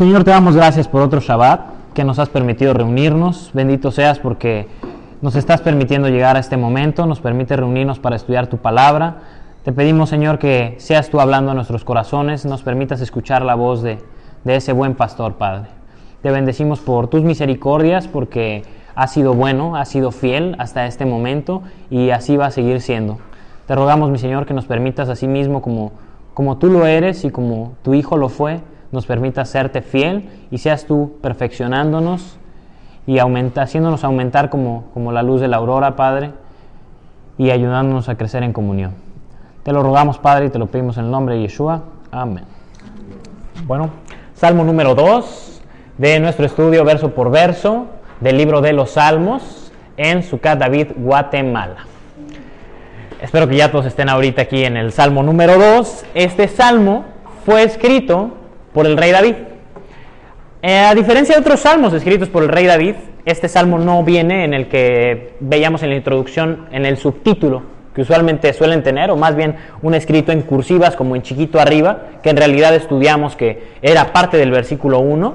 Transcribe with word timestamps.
Señor, 0.00 0.24
te 0.24 0.30
damos 0.30 0.56
gracias 0.56 0.88
por 0.88 1.02
otro 1.02 1.20
Shabbat 1.20 1.92
que 1.92 2.04
nos 2.04 2.18
has 2.18 2.30
permitido 2.30 2.72
reunirnos. 2.72 3.50
Bendito 3.52 3.90
seas 3.90 4.18
porque 4.18 4.66
nos 5.20 5.36
estás 5.36 5.60
permitiendo 5.60 6.08
llegar 6.08 6.38
a 6.38 6.40
este 6.40 6.56
momento, 6.56 7.04
nos 7.04 7.20
permite 7.20 7.54
reunirnos 7.54 7.98
para 7.98 8.16
estudiar 8.16 8.46
tu 8.46 8.56
palabra. 8.56 9.18
Te 9.62 9.72
pedimos, 9.74 10.08
Señor, 10.08 10.38
que 10.38 10.74
seas 10.78 11.10
tú 11.10 11.20
hablando 11.20 11.50
a 11.50 11.54
nuestros 11.54 11.84
corazones, 11.84 12.46
nos 12.46 12.62
permitas 12.62 13.02
escuchar 13.02 13.42
la 13.42 13.54
voz 13.54 13.82
de, 13.82 13.98
de 14.42 14.56
ese 14.56 14.72
buen 14.72 14.94
pastor, 14.94 15.34
Padre. 15.34 15.68
Te 16.22 16.30
bendecimos 16.30 16.80
por 16.80 17.08
tus 17.08 17.22
misericordias, 17.22 18.08
porque 18.08 18.62
has 18.94 19.12
sido 19.12 19.34
bueno, 19.34 19.76
has 19.76 19.90
sido 19.90 20.12
fiel 20.12 20.56
hasta 20.58 20.86
este 20.86 21.04
momento 21.04 21.62
y 21.90 22.08
así 22.08 22.38
va 22.38 22.46
a 22.46 22.50
seguir 22.50 22.80
siendo. 22.80 23.18
Te 23.66 23.74
rogamos, 23.74 24.08
mi 24.08 24.18
Señor, 24.18 24.46
que 24.46 24.54
nos 24.54 24.64
permitas 24.64 25.10
así 25.10 25.28
mismo 25.28 25.60
como, 25.60 25.92
como 26.32 26.56
tú 26.56 26.68
lo 26.68 26.86
eres 26.86 27.22
y 27.26 27.30
como 27.30 27.74
tu 27.82 27.92
Hijo 27.92 28.16
lo 28.16 28.30
fue, 28.30 28.62
nos 28.92 29.06
permitas 29.06 29.48
serte 29.48 29.82
fiel 29.82 30.28
y 30.50 30.58
seas 30.58 30.84
tú 30.84 31.18
perfeccionándonos 31.22 32.38
y 33.06 33.18
aumenta, 33.18 33.62
haciéndonos 33.62 34.04
aumentar 34.04 34.50
como, 34.50 34.84
como 34.92 35.12
la 35.12 35.22
luz 35.22 35.40
de 35.40 35.48
la 35.48 35.56
aurora, 35.56 35.96
Padre, 35.96 36.32
y 37.38 37.50
ayudándonos 37.50 38.08
a 38.08 38.16
crecer 38.16 38.42
en 38.42 38.52
comunión. 38.52 38.92
Te 39.62 39.72
lo 39.72 39.82
rogamos, 39.82 40.18
Padre, 40.18 40.46
y 40.46 40.50
te 40.50 40.58
lo 40.58 40.66
pedimos 40.66 40.96
en 40.98 41.06
el 41.06 41.10
nombre 41.10 41.36
de 41.36 41.42
Yeshua. 41.42 41.82
Amén. 42.10 42.44
Bueno, 43.66 43.90
Salmo 44.34 44.64
número 44.64 44.94
2 44.94 45.62
de 45.98 46.18
nuestro 46.18 46.46
estudio 46.46 46.84
verso 46.84 47.10
por 47.14 47.30
verso 47.30 47.86
del 48.20 48.36
libro 48.36 48.60
de 48.60 48.72
los 48.72 48.92
Salmos 48.92 49.70
en 49.96 50.22
Sucat 50.22 50.58
David, 50.58 50.88
Guatemala. 50.96 51.86
Espero 53.20 53.46
que 53.46 53.56
ya 53.56 53.70
todos 53.70 53.84
estén 53.84 54.08
ahorita 54.08 54.42
aquí 54.42 54.64
en 54.64 54.78
el 54.78 54.92
Salmo 54.92 55.22
número 55.22 55.58
2. 55.58 56.06
Este 56.14 56.48
salmo 56.48 57.04
fue 57.44 57.64
escrito 57.64 58.30
por 58.72 58.86
el 58.86 58.96
rey 58.96 59.10
David. 59.12 59.34
Eh, 60.62 60.78
a 60.78 60.94
diferencia 60.94 61.34
de 61.34 61.40
otros 61.40 61.60
salmos 61.60 61.92
escritos 61.92 62.28
por 62.28 62.42
el 62.42 62.48
rey 62.48 62.66
David, 62.66 62.94
este 63.24 63.48
salmo 63.48 63.78
no 63.78 64.02
viene 64.04 64.44
en 64.44 64.54
el 64.54 64.68
que 64.68 65.34
veíamos 65.40 65.82
en 65.82 65.90
la 65.90 65.96
introducción, 65.96 66.66
en 66.70 66.84
el 66.86 66.96
subtítulo 66.96 67.62
que 67.94 68.02
usualmente 68.02 68.52
suelen 68.52 68.82
tener, 68.82 69.10
o 69.10 69.16
más 69.16 69.34
bien 69.34 69.56
un 69.82 69.94
escrito 69.94 70.32
en 70.32 70.42
cursivas 70.42 70.94
como 70.94 71.16
en 71.16 71.22
chiquito 71.22 71.58
arriba, 71.58 72.02
que 72.22 72.30
en 72.30 72.36
realidad 72.36 72.74
estudiamos 72.74 73.34
que 73.36 73.64
era 73.82 74.12
parte 74.12 74.36
del 74.36 74.50
versículo 74.50 75.00
1. 75.00 75.34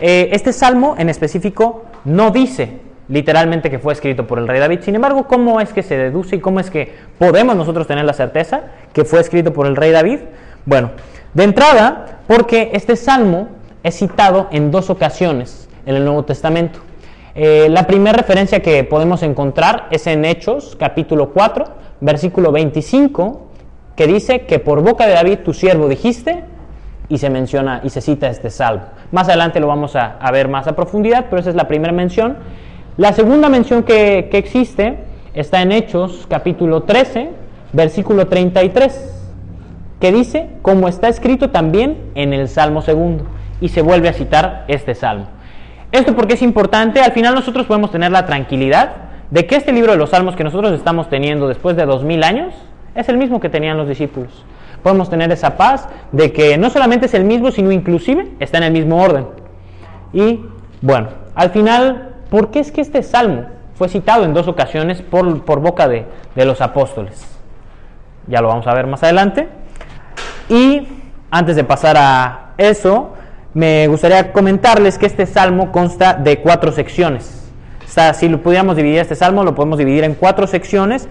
Eh, 0.00 0.28
este 0.32 0.52
salmo 0.52 0.96
en 0.98 1.08
específico 1.08 1.84
no 2.04 2.30
dice 2.30 2.80
literalmente 3.08 3.70
que 3.70 3.78
fue 3.78 3.92
escrito 3.92 4.26
por 4.26 4.38
el 4.38 4.48
rey 4.48 4.60
David, 4.60 4.80
sin 4.80 4.94
embargo, 4.94 5.26
¿cómo 5.28 5.60
es 5.60 5.72
que 5.72 5.82
se 5.82 5.96
deduce 5.96 6.36
y 6.36 6.40
cómo 6.40 6.60
es 6.60 6.70
que 6.70 6.94
podemos 7.18 7.54
nosotros 7.54 7.86
tener 7.86 8.04
la 8.04 8.14
certeza 8.14 8.62
que 8.92 9.04
fue 9.04 9.20
escrito 9.20 9.52
por 9.52 9.66
el 9.66 9.76
rey 9.76 9.90
David? 9.90 10.20
Bueno, 10.66 10.92
de 11.34 11.44
entrada, 11.44 12.20
porque 12.26 12.70
este 12.72 12.96
salmo 12.96 13.48
es 13.82 13.98
citado 13.98 14.48
en 14.50 14.70
dos 14.70 14.88
ocasiones 14.88 15.68
en 15.84 15.94
el 15.94 16.06
Nuevo 16.06 16.24
Testamento. 16.24 16.78
Eh, 17.34 17.66
la 17.68 17.86
primera 17.86 18.16
referencia 18.16 18.62
que 18.62 18.82
podemos 18.84 19.22
encontrar 19.22 19.88
es 19.90 20.06
en 20.06 20.24
Hechos, 20.24 20.74
capítulo 20.80 21.34
4, 21.34 21.66
versículo 22.00 22.50
25, 22.50 23.46
que 23.94 24.06
dice 24.06 24.46
que 24.46 24.58
por 24.58 24.80
boca 24.80 25.06
de 25.06 25.12
David 25.12 25.40
tu 25.40 25.52
siervo 25.52 25.86
dijiste, 25.86 26.44
y 27.10 27.18
se 27.18 27.28
menciona 27.28 27.82
y 27.84 27.90
se 27.90 28.00
cita 28.00 28.30
este 28.30 28.48
salmo. 28.48 28.84
Más 29.12 29.28
adelante 29.28 29.60
lo 29.60 29.66
vamos 29.66 29.94
a, 29.96 30.16
a 30.18 30.32
ver 30.32 30.48
más 30.48 30.66
a 30.66 30.74
profundidad, 30.74 31.26
pero 31.28 31.40
esa 31.40 31.50
es 31.50 31.56
la 31.56 31.68
primera 31.68 31.92
mención. 31.92 32.38
La 32.96 33.12
segunda 33.12 33.50
mención 33.50 33.82
que, 33.82 34.28
que 34.30 34.38
existe 34.38 34.96
está 35.34 35.60
en 35.60 35.72
Hechos, 35.72 36.26
capítulo 36.26 36.84
13, 36.84 37.28
versículo 37.74 38.28
33 38.28 39.13
dice, 40.12 40.48
como 40.62 40.88
está 40.88 41.08
escrito 41.08 41.50
también 41.50 41.98
en 42.14 42.32
el 42.32 42.48
Salmo 42.48 42.82
segundo, 42.82 43.26
y 43.60 43.68
se 43.68 43.82
vuelve 43.82 44.08
a 44.08 44.12
citar 44.12 44.64
este 44.68 44.94
Salmo. 44.94 45.26
Esto 45.92 46.14
porque 46.16 46.34
es 46.34 46.42
importante, 46.42 47.00
al 47.00 47.12
final 47.12 47.34
nosotros 47.34 47.66
podemos 47.66 47.90
tener 47.90 48.10
la 48.10 48.26
tranquilidad 48.26 48.92
de 49.30 49.46
que 49.46 49.56
este 49.56 49.72
libro 49.72 49.92
de 49.92 49.98
los 49.98 50.10
Salmos 50.10 50.36
que 50.36 50.44
nosotros 50.44 50.72
estamos 50.72 51.08
teniendo 51.08 51.48
después 51.48 51.76
de 51.76 51.86
dos 51.86 52.04
mil 52.04 52.24
años 52.24 52.54
es 52.94 53.08
el 53.08 53.16
mismo 53.16 53.40
que 53.40 53.48
tenían 53.48 53.76
los 53.76 53.88
discípulos. 53.88 54.44
Podemos 54.82 55.08
tener 55.08 55.32
esa 55.32 55.56
paz 55.56 55.88
de 56.12 56.32
que 56.32 56.58
no 56.58 56.68
solamente 56.70 57.06
es 57.06 57.14
el 57.14 57.24
mismo, 57.24 57.50
sino 57.50 57.72
inclusive 57.72 58.28
está 58.38 58.58
en 58.58 58.64
el 58.64 58.72
mismo 58.72 59.02
orden. 59.02 59.26
Y 60.12 60.40
bueno, 60.82 61.08
al 61.34 61.50
final, 61.50 62.10
¿por 62.30 62.50
qué 62.50 62.60
es 62.60 62.70
que 62.70 62.80
este 62.80 63.02
Salmo 63.02 63.46
fue 63.74 63.88
citado 63.88 64.24
en 64.24 64.34
dos 64.34 64.46
ocasiones 64.46 65.00
por, 65.00 65.42
por 65.44 65.60
boca 65.60 65.88
de, 65.88 66.04
de 66.34 66.44
los 66.44 66.60
apóstoles? 66.60 67.26
Ya 68.26 68.40
lo 68.40 68.48
vamos 68.48 68.66
a 68.66 68.74
ver 68.74 68.86
más 68.86 69.02
adelante. 69.02 69.48
Y 70.48 70.86
antes 71.30 71.56
de 71.56 71.64
pasar 71.64 71.96
a 71.96 72.52
eso, 72.58 73.14
me 73.54 73.86
gustaría 73.86 74.32
comentarles 74.32 74.98
que 74.98 75.06
este 75.06 75.26
salmo 75.26 75.72
consta 75.72 76.14
de 76.14 76.40
cuatro 76.40 76.72
secciones. 76.72 77.50
si 78.14 78.28
lo 78.28 78.42
pudiéramos 78.42 78.76
dividir 78.76 78.98
este 78.98 79.14
salmo, 79.14 79.44
lo 79.44 79.54
podemos 79.54 79.78
dividir 79.78 80.04
en 80.04 80.14
cuatro 80.14 80.46
secciones, 80.46 81.08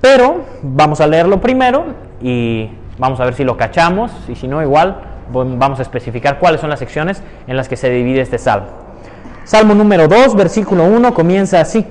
pero 0.00 0.44
vamos 0.62 1.00
a 1.00 1.06
leerlo 1.06 1.40
primero 1.40 1.86
y 2.20 2.70
vamos 2.98 3.18
a 3.20 3.24
ver 3.24 3.34
si 3.34 3.44
lo 3.44 3.56
cachamos, 3.56 4.12
y 4.28 4.34
si 4.34 4.46
no, 4.46 4.62
igual 4.62 5.00
vamos 5.30 5.78
a 5.78 5.82
especificar 5.82 6.38
cuáles 6.38 6.60
son 6.60 6.70
las 6.70 6.78
secciones 6.78 7.22
en 7.46 7.56
las 7.56 7.68
que 7.68 7.76
se 7.76 7.90
divide 7.90 8.20
este 8.20 8.38
salmo. 8.38 8.66
Salmo 9.44 9.74
número 9.74 10.08
2, 10.08 10.36
versículo 10.36 10.84
1 10.84 11.14
comienza 11.14 11.60
así. 11.60 11.86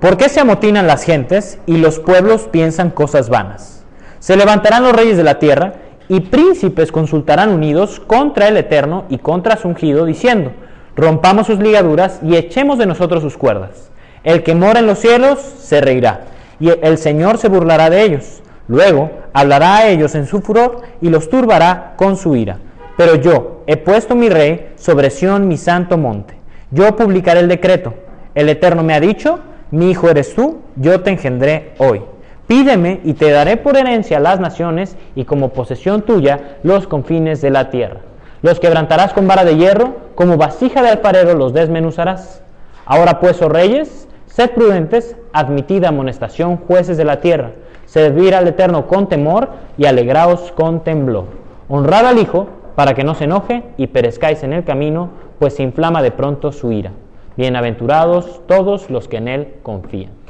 ¿Por 0.00 0.16
qué 0.16 0.28
se 0.28 0.40
amotinan 0.40 0.86
las 0.86 1.04
gentes 1.04 1.58
y 1.64 1.78
los 1.78 1.98
pueblos 1.98 2.48
piensan 2.50 2.90
cosas 2.90 3.30
vanas? 3.30 3.81
Se 4.22 4.36
levantarán 4.36 4.84
los 4.84 4.92
reyes 4.92 5.16
de 5.16 5.24
la 5.24 5.40
tierra 5.40 5.72
y 6.08 6.20
príncipes 6.20 6.92
consultarán 6.92 7.48
unidos 7.48 7.98
contra 7.98 8.46
el 8.46 8.56
Eterno 8.56 9.04
y 9.08 9.18
contra 9.18 9.56
su 9.56 9.66
ungido, 9.66 10.04
diciendo, 10.04 10.52
rompamos 10.94 11.48
sus 11.48 11.58
ligaduras 11.58 12.20
y 12.22 12.36
echemos 12.36 12.78
de 12.78 12.86
nosotros 12.86 13.20
sus 13.20 13.36
cuerdas. 13.36 13.90
El 14.22 14.44
que 14.44 14.54
mora 14.54 14.78
en 14.78 14.86
los 14.86 15.00
cielos 15.00 15.40
se 15.40 15.80
reirá, 15.80 16.20
y 16.60 16.70
el 16.70 16.98
Señor 16.98 17.38
se 17.38 17.48
burlará 17.48 17.90
de 17.90 18.02
ellos. 18.04 18.42
Luego 18.68 19.10
hablará 19.32 19.78
a 19.78 19.88
ellos 19.88 20.14
en 20.14 20.28
su 20.28 20.40
furor 20.40 20.82
y 21.00 21.08
los 21.08 21.28
turbará 21.28 21.94
con 21.96 22.16
su 22.16 22.36
ira. 22.36 22.58
Pero 22.96 23.16
yo 23.16 23.64
he 23.66 23.76
puesto 23.76 24.14
mi 24.14 24.28
rey 24.28 24.70
sobre 24.76 25.10
Sión, 25.10 25.48
mi 25.48 25.56
santo 25.56 25.98
monte. 25.98 26.34
Yo 26.70 26.94
publicaré 26.94 27.40
el 27.40 27.48
decreto. 27.48 27.94
El 28.36 28.48
Eterno 28.48 28.84
me 28.84 28.94
ha 28.94 29.00
dicho, 29.00 29.40
mi 29.72 29.90
hijo 29.90 30.08
eres 30.08 30.32
tú, 30.32 30.60
yo 30.76 31.00
te 31.00 31.10
engendré 31.10 31.72
hoy. 31.78 32.02
Pídeme 32.46 33.00
y 33.04 33.14
te 33.14 33.30
daré 33.30 33.56
por 33.56 33.76
herencia 33.76 34.20
las 34.20 34.40
naciones 34.40 34.96
y 35.14 35.24
como 35.24 35.50
posesión 35.50 36.02
tuya 36.02 36.58
los 36.62 36.86
confines 36.86 37.40
de 37.40 37.50
la 37.50 37.70
tierra. 37.70 38.00
Los 38.42 38.58
quebrantarás 38.58 39.12
con 39.12 39.28
vara 39.28 39.44
de 39.44 39.56
hierro, 39.56 39.94
como 40.16 40.36
vasija 40.36 40.82
de 40.82 40.88
alfarero 40.88 41.34
los 41.34 41.52
desmenuzarás. 41.52 42.42
Ahora 42.84 43.20
pues, 43.20 43.40
oh 43.40 43.48
reyes, 43.48 44.08
sed 44.26 44.50
prudentes, 44.50 45.16
admitid 45.32 45.84
amonestación, 45.84 46.56
jueces 46.56 46.96
de 46.96 47.04
la 47.04 47.20
tierra. 47.20 47.52
Servir 47.86 48.34
al 48.34 48.48
Eterno 48.48 48.86
con 48.86 49.08
temor 49.08 49.50
y 49.78 49.86
alegraos 49.86 50.50
con 50.52 50.80
temblor. 50.80 51.26
Honrad 51.68 52.06
al 52.06 52.18
Hijo, 52.18 52.48
para 52.74 52.94
que 52.94 53.04
no 53.04 53.14
se 53.14 53.24
enoje 53.24 53.62
y 53.76 53.86
perezcáis 53.86 54.42
en 54.42 54.52
el 54.52 54.64
camino, 54.64 55.10
pues 55.38 55.54
se 55.54 55.62
inflama 55.62 56.02
de 56.02 56.10
pronto 56.10 56.50
su 56.52 56.72
ira. 56.72 56.90
Bienaventurados 57.36 58.40
todos 58.46 58.90
los 58.90 59.08
que 59.08 59.18
en 59.18 59.28
Él 59.28 59.54
confían. 59.62 60.21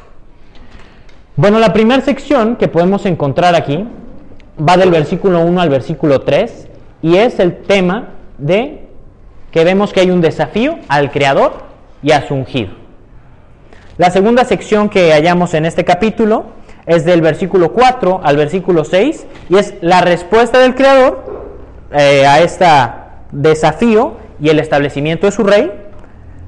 Bueno, 1.35 1.59
la 1.59 1.73
primera 1.73 2.03
sección 2.03 2.57
que 2.57 2.69
podemos 2.69 3.07
encontrar 3.07 3.55
aquí 3.55 3.89
va 4.61 4.77
del 4.77 4.91
versículo 4.91 5.41
1 5.41 5.63
al 5.63 5.71
versículo 5.71 6.21
3 6.21 6.69
y 7.01 7.17
es 7.17 7.39
el 7.39 7.63
tema 7.63 8.11
de 8.37 8.87
que 9.51 9.65
vemos 9.65 9.95
que 9.95 10.01
hay 10.01 10.11
un 10.11 10.21
desafío 10.21 10.79
al 10.89 11.11
Creador 11.11 11.55
y 12.03 12.13
a 12.13 12.29
su 12.29 12.35
ungido. 12.35 12.73
La 13.97 14.11
segunda 14.11 14.45
sección 14.45 14.91
que 14.91 15.13
hallamos 15.13 15.55
en 15.55 15.65
este 15.65 15.87
capítulo 15.87 16.45
es 16.85 17.07
del 17.07 17.23
versículo 17.23 17.73
4 17.73 18.21
al 18.23 18.37
versículo 18.37 18.85
6 18.85 19.27
y 19.49 19.57
es 19.57 19.73
la 19.81 20.03
respuesta 20.03 20.59
del 20.59 20.75
Creador 20.75 21.49
eh, 21.93 22.27
a 22.27 22.43
este 22.43 22.67
desafío 23.31 24.19
y 24.39 24.51
el 24.51 24.59
establecimiento 24.59 25.25
de 25.25 25.33
su 25.33 25.45
rey. 25.45 25.73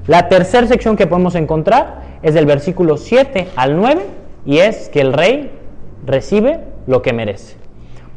La 0.05 0.29
tercera 0.29 0.67
sección 0.67 0.95
que 0.95 1.07
podemos 1.07 1.33
encontrar 1.33 2.03
es 2.21 2.35
del 2.35 2.45
versículo 2.45 2.97
7 2.97 3.47
al 3.55 3.77
9 3.77 4.24
y 4.45 4.59
es 4.59 4.89
que 4.89 5.01
el 5.01 5.13
rey 5.13 5.51
recibe 6.05 6.59
lo 6.87 7.01
que 7.01 7.13
merece. 7.13 7.55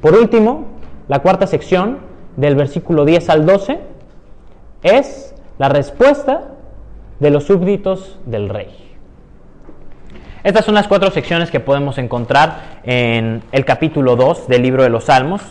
Por 0.01 0.15
último, 0.15 0.67
la 1.09 1.21
cuarta 1.21 1.47
sección, 1.47 1.99
del 2.37 2.55
versículo 2.55 3.05
10 3.05 3.31
al 3.31 3.47
12, 3.47 3.81
es 4.83 5.35
la 5.59 5.69
respuesta 5.69 6.53
de 7.19 7.31
los 7.31 7.45
súbditos 7.45 8.19
del 8.27 8.49
rey. 8.49 8.69
Estas 10.45 10.65
son 10.65 10.75
las 10.75 10.87
cuatro 10.87 11.11
secciones 11.11 11.51
que 11.51 11.59
podemos 11.59 11.99
encontrar 11.99 12.81
en 12.85 13.43
el 13.51 13.65
capítulo 13.65 14.15
2 14.15 14.47
del 14.47 14.63
libro 14.63 14.85
de 14.85 14.89
los 14.89 15.05
Salmos. 15.05 15.43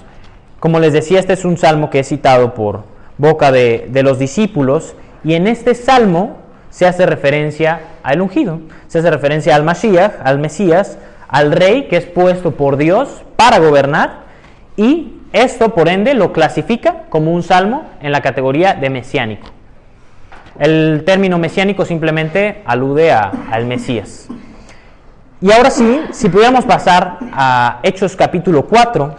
Como 0.59 0.79
les 0.79 0.93
decía, 0.93 1.19
este 1.19 1.33
es 1.33 1.43
un 1.43 1.57
salmo 1.57 1.89
que 1.89 1.99
he 1.99 2.03
citado 2.03 2.53
por 2.53 2.83
boca 3.17 3.51
de, 3.51 3.87
de 3.89 4.03
los 4.03 4.17
discípulos 4.17 4.95
y 5.23 5.33
en 5.33 5.47
este 5.47 5.75
salmo 5.75 6.37
se 6.69 6.85
hace 6.85 7.05
referencia 7.05 7.81
al 8.03 8.21
ungido, 8.21 8.61
se 8.87 8.99
hace 8.99 9.11
referencia 9.11 9.55
al 9.55 9.63
Mashiach, 9.63 10.13
al 10.23 10.39
Mesías, 10.39 10.97
al 11.27 11.51
rey 11.51 11.87
que 11.87 11.97
es 11.97 12.05
puesto 12.05 12.51
por 12.51 12.77
Dios 12.77 13.23
para 13.35 13.59
gobernar 13.59 14.27
y 14.75 15.13
esto 15.33 15.73
por 15.73 15.89
ende 15.89 16.13
lo 16.13 16.31
clasifica 16.31 17.03
como 17.09 17.33
un 17.33 17.43
salmo 17.43 17.85
en 18.01 18.11
la 18.11 18.21
categoría 18.21 18.73
de 18.73 18.89
mesiánico. 18.89 19.47
El 20.59 21.03
término 21.05 21.37
mesiánico 21.37 21.85
simplemente 21.85 22.61
alude 22.65 23.11
a, 23.11 23.31
al 23.51 23.65
Mesías. 23.65 24.27
Y 25.39 25.51
ahora 25.51 25.69
sí, 25.69 26.01
si 26.11 26.29
pudiéramos 26.29 26.65
pasar 26.65 27.19
a 27.31 27.79
Hechos 27.83 28.15
capítulo 28.15 28.65
4, 28.65 29.15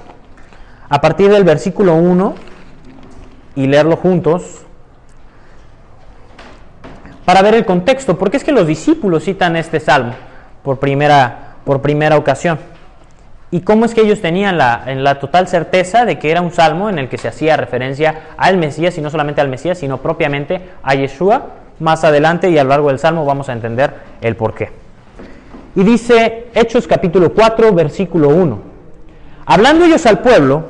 a 0.89 1.01
partir 1.01 1.31
del 1.31 1.45
versículo 1.45 1.95
1 1.95 2.35
y 3.55 3.67
leerlo 3.67 3.97
juntos, 3.97 4.67
para 7.29 7.43
ver 7.43 7.55
el 7.57 7.67
contexto, 7.67 8.17
porque 8.17 8.39
es 8.39 8.43
que 8.43 8.53
los 8.53 8.67
discípulos 8.67 9.25
citan 9.25 9.55
este 9.57 9.81
salmo 9.81 10.15
por 10.63 10.79
primera, 10.79 11.57
por 11.63 11.83
primera 11.83 12.17
ocasión. 12.17 12.59
Y 13.51 13.61
cómo 13.61 13.85
es 13.85 13.93
que 13.93 14.01
ellos 14.01 14.23
tenían 14.23 14.57
la, 14.57 14.85
la 14.87 15.19
total 15.21 15.47
certeza 15.47 16.07
de 16.07 16.19
que 16.19 16.31
era 16.31 16.41
un 16.41 16.53
salmo 16.53 16.89
en 16.89 16.99
el 16.99 17.11
que 17.11 17.19
se 17.19 17.29
hacía 17.29 17.59
referencia 17.59 18.29
al 18.39 18.57
Mesías, 18.57 18.97
y 18.97 19.03
no 19.03 19.11
solamente 19.11 19.43
al 19.43 19.49
Mesías, 19.51 19.77
sino 19.77 19.99
propiamente 19.99 20.71
a 20.83 20.95
Yeshua. 20.95 21.49
Más 21.81 22.03
adelante 22.03 22.49
y 22.49 22.57
a 22.57 22.65
lo 22.65 22.71
largo 22.71 22.89
del 22.89 22.99
salmo 22.99 23.27
vamos 23.27 23.51
a 23.51 23.53
entender 23.53 23.93
el 24.23 24.35
por 24.35 24.55
qué. 24.55 24.71
Y 25.75 25.83
dice 25.83 26.47
Hechos 26.55 26.87
capítulo 26.87 27.35
4, 27.35 27.75
versículo 27.75 28.31
1. 28.31 28.59
Hablando 29.45 29.85
ellos 29.85 30.07
al 30.07 30.21
pueblo, 30.21 30.65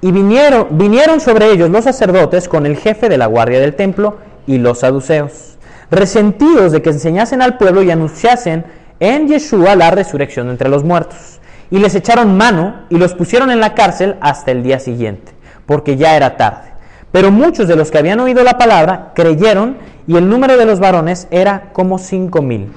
y 0.00 0.12
vinieron, 0.12 0.68
vinieron 0.70 1.20
sobre 1.20 1.52
ellos 1.52 1.68
los 1.68 1.84
sacerdotes 1.84 2.48
con 2.48 2.64
el 2.64 2.78
jefe 2.78 3.10
de 3.10 3.18
la 3.18 3.26
guardia 3.26 3.60
del 3.60 3.74
templo 3.74 4.16
y 4.46 4.56
los 4.56 4.78
saduceos 4.78 5.57
resentidos 5.90 6.72
de 6.72 6.82
que 6.82 6.90
enseñasen 6.90 7.42
al 7.42 7.56
pueblo 7.56 7.82
y 7.82 7.90
anunciasen 7.90 8.64
en 9.00 9.28
Yeshua 9.28 9.76
la 9.76 9.90
resurrección 9.90 10.50
entre 10.50 10.68
los 10.68 10.84
muertos. 10.84 11.40
Y 11.70 11.78
les 11.78 11.94
echaron 11.94 12.36
mano 12.36 12.82
y 12.88 12.96
los 12.96 13.14
pusieron 13.14 13.50
en 13.50 13.60
la 13.60 13.74
cárcel 13.74 14.16
hasta 14.20 14.50
el 14.50 14.62
día 14.62 14.78
siguiente, 14.78 15.32
porque 15.66 15.96
ya 15.96 16.16
era 16.16 16.36
tarde. 16.36 16.72
Pero 17.12 17.30
muchos 17.30 17.68
de 17.68 17.76
los 17.76 17.90
que 17.90 17.98
habían 17.98 18.20
oído 18.20 18.42
la 18.44 18.58
palabra 18.58 19.12
creyeron 19.14 19.76
y 20.06 20.16
el 20.16 20.28
número 20.28 20.56
de 20.56 20.66
los 20.66 20.80
varones 20.80 21.26
era 21.30 21.70
como 21.72 21.98
cinco 21.98 22.42
mil. 22.42 22.72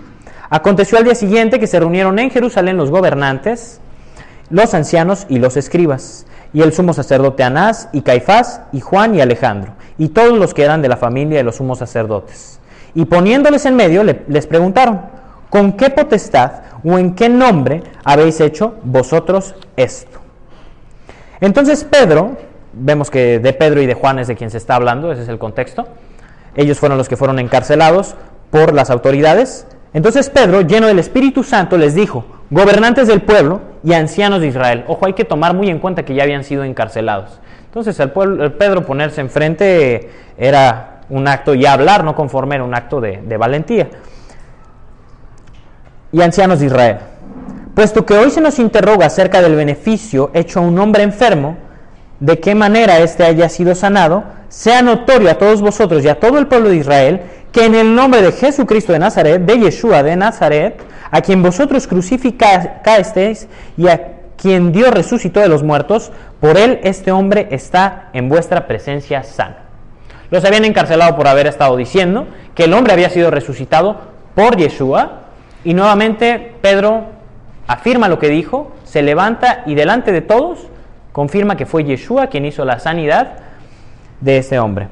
Aconteció 0.49 0.97
al 0.97 1.05
día 1.05 1.15
siguiente 1.15 1.59
que 1.59 1.67
se 1.67 1.79
reunieron 1.79 2.19
en 2.19 2.29
Jerusalén 2.29 2.77
los 2.77 2.91
gobernantes, 2.91 3.79
los 4.49 4.73
ancianos 4.73 5.25
y 5.29 5.39
los 5.39 5.55
escribas, 5.55 6.25
y 6.53 6.61
el 6.61 6.73
sumo 6.73 6.93
sacerdote 6.93 7.43
Anás 7.43 7.87
y 7.93 8.01
Caifás 8.01 8.61
y 8.73 8.81
Juan 8.81 9.15
y 9.15 9.21
Alejandro, 9.21 9.73
y 9.97 10.09
todos 10.09 10.37
los 10.37 10.53
que 10.53 10.63
eran 10.63 10.81
de 10.81 10.89
la 10.89 10.97
familia 10.97 11.37
de 11.37 11.45
los 11.45 11.55
sumos 11.55 11.79
sacerdotes. 11.79 12.60
Y 12.93 13.05
poniéndoles 13.05 13.65
en 13.65 13.75
medio, 13.75 14.03
les 14.03 14.47
preguntaron, 14.47 15.01
¿con 15.49 15.73
qué 15.73 15.89
potestad 15.89 16.51
o 16.83 16.97
en 16.97 17.15
qué 17.15 17.29
nombre 17.29 17.83
habéis 18.03 18.41
hecho 18.41 18.75
vosotros 18.83 19.55
esto? 19.77 20.19
Entonces 21.39 21.83
Pedro, 21.83 22.37
vemos 22.73 23.09
que 23.09 23.39
de 23.39 23.53
Pedro 23.53 23.81
y 23.81 23.85
de 23.85 23.93
Juan 23.93 24.19
es 24.19 24.27
de 24.27 24.35
quien 24.35 24.51
se 24.51 24.57
está 24.57 24.75
hablando, 24.75 25.11
ese 25.11 25.23
es 25.23 25.29
el 25.29 25.39
contexto. 25.39 25.87
Ellos 26.55 26.79
fueron 26.79 26.97
los 26.97 27.07
que 27.07 27.17
fueron 27.17 27.39
encarcelados 27.39 28.15
por 28.49 28.73
las 28.73 28.89
autoridades. 28.89 29.65
Entonces 29.93 30.29
Pedro, 30.29 30.61
lleno 30.61 30.87
del 30.87 30.99
Espíritu 30.99 31.43
Santo, 31.43 31.77
les 31.77 31.95
dijo, 31.95 32.25
gobernantes 32.49 33.07
del 33.07 33.21
pueblo 33.21 33.61
y 33.83 33.93
ancianos 33.93 34.41
de 34.41 34.47
Israel. 34.47 34.83
Ojo, 34.87 35.05
hay 35.05 35.13
que 35.13 35.25
tomar 35.25 35.53
muy 35.53 35.69
en 35.69 35.79
cuenta 35.79 36.03
que 36.03 36.13
ya 36.13 36.23
habían 36.23 36.43
sido 36.43 36.63
encarcelados. 36.63 37.39
Entonces 37.65 38.01
pueblo, 38.13 38.43
el 38.43 38.51
Pedro 38.51 38.85
ponerse 38.85 39.21
enfrente 39.21 40.09
era 40.37 40.90
un 41.11 41.27
acto, 41.27 41.53
y 41.53 41.65
hablar 41.65 42.03
no 42.03 42.15
conforme 42.15 42.59
un 42.61 42.73
acto 42.73 42.99
de, 42.99 43.21
de 43.23 43.37
valentía. 43.37 43.89
Y 46.11 46.21
ancianos 46.21 46.59
de 46.59 46.65
Israel, 46.65 46.97
puesto 47.75 48.05
que 48.05 48.15
hoy 48.15 48.31
se 48.31 48.41
nos 48.41 48.57
interroga 48.57 49.05
acerca 49.05 49.41
del 49.41 49.55
beneficio 49.55 50.31
hecho 50.33 50.59
a 50.59 50.63
un 50.63 50.79
hombre 50.79 51.03
enfermo, 51.03 51.57
de 52.19 52.39
qué 52.39 52.55
manera 52.55 52.99
éste 52.99 53.23
haya 53.23 53.49
sido 53.49 53.75
sanado, 53.75 54.23
sea 54.49 54.81
notorio 54.81 55.29
a 55.29 55.35
todos 55.35 55.61
vosotros 55.61 56.03
y 56.03 56.09
a 56.09 56.19
todo 56.19 56.37
el 56.37 56.47
pueblo 56.47 56.69
de 56.69 56.75
Israel 56.77 57.21
que 57.51 57.65
en 57.65 57.75
el 57.75 57.95
nombre 57.95 58.21
de 58.21 58.31
Jesucristo 58.31 58.93
de 58.93 58.99
Nazaret, 58.99 59.41
de 59.41 59.59
Yeshua 59.59 60.03
de 60.03 60.15
Nazaret, 60.15 60.81
a 61.09 61.21
quien 61.21 61.41
vosotros 61.43 61.87
crucificasteis 61.87 63.47
y 63.77 63.87
a 63.87 64.19
quien 64.37 64.71
Dios 64.71 64.91
resucitó 64.91 65.39
de 65.39 65.49
los 65.49 65.63
muertos, 65.63 66.11
por 66.39 66.57
él 66.57 66.79
este 66.83 67.11
hombre 67.11 67.47
está 67.51 68.09
en 68.13 68.29
vuestra 68.29 68.67
presencia 68.67 69.23
sano. 69.23 69.60
Los 70.31 70.45
habían 70.45 70.63
encarcelado 70.63 71.15
por 71.17 71.27
haber 71.27 71.45
estado 71.45 71.75
diciendo 71.75 72.25
que 72.55 72.63
el 72.63 72.73
hombre 72.73 72.93
había 72.93 73.09
sido 73.09 73.29
resucitado 73.29 73.97
por 74.33 74.55
Yeshua. 74.55 75.23
Y 75.65 75.73
nuevamente 75.73 76.55
Pedro 76.61 77.03
afirma 77.67 78.07
lo 78.07 78.17
que 78.17 78.29
dijo, 78.29 78.71
se 78.85 79.03
levanta 79.03 79.63
y 79.65 79.75
delante 79.75 80.11
de 80.11 80.21
todos 80.21 80.67
confirma 81.11 81.57
que 81.57 81.65
fue 81.65 81.83
Yeshua 81.83 82.27
quien 82.27 82.45
hizo 82.45 82.63
la 82.63 82.79
sanidad 82.79 83.33
de 84.21 84.37
este 84.37 84.57
hombre. 84.57 84.87